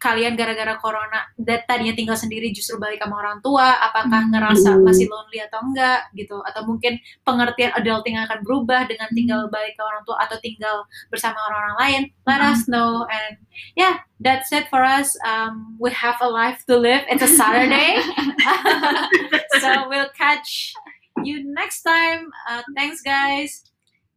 kalian 0.00 0.34
gara-gara 0.34 0.76
corona 0.78 1.26
dan 1.38 1.62
tadinya 1.66 1.94
tinggal 1.96 2.18
sendiri 2.18 2.50
justru 2.50 2.76
balik 2.76 3.02
sama 3.02 3.20
orang 3.20 3.38
tua 3.44 3.78
apakah 3.80 4.28
ngerasa 4.30 4.80
masih 4.80 5.08
lonely 5.10 5.42
atau 5.42 5.60
enggak 5.62 6.08
gitu. 6.16 6.40
Atau 6.44 6.66
mungkin 6.68 6.98
pengertian 7.22 7.72
adulting 7.76 8.18
akan 8.18 8.42
berubah 8.42 8.86
dengan 8.86 9.08
tinggal 9.12 9.46
balik 9.50 9.76
ke 9.76 9.82
orang 9.82 10.02
tua 10.06 10.16
atau 10.24 10.36
tinggal 10.40 10.86
bersama 11.08 11.36
orang-orang 11.50 11.76
lain. 11.80 12.02
Let 12.26 12.40
us 12.40 12.66
know 12.66 13.06
and 13.08 13.38
yeah 13.74 14.02
that's 14.20 14.50
it 14.50 14.66
for 14.72 14.82
us. 14.82 15.14
Um, 15.22 15.76
we 15.78 15.90
have 15.92 16.18
a 16.22 16.28
life 16.28 16.64
to 16.66 16.76
live. 16.76 17.04
It's 17.10 17.22
a 17.22 17.30
Saturday. 17.30 18.00
So 19.60 19.88
we'll 19.88 20.10
catch 20.18 20.74
you 21.22 21.44
next 21.54 21.82
time. 21.82 22.30
Uh, 22.48 22.62
thanks 22.74 23.00
guys. 23.02 23.62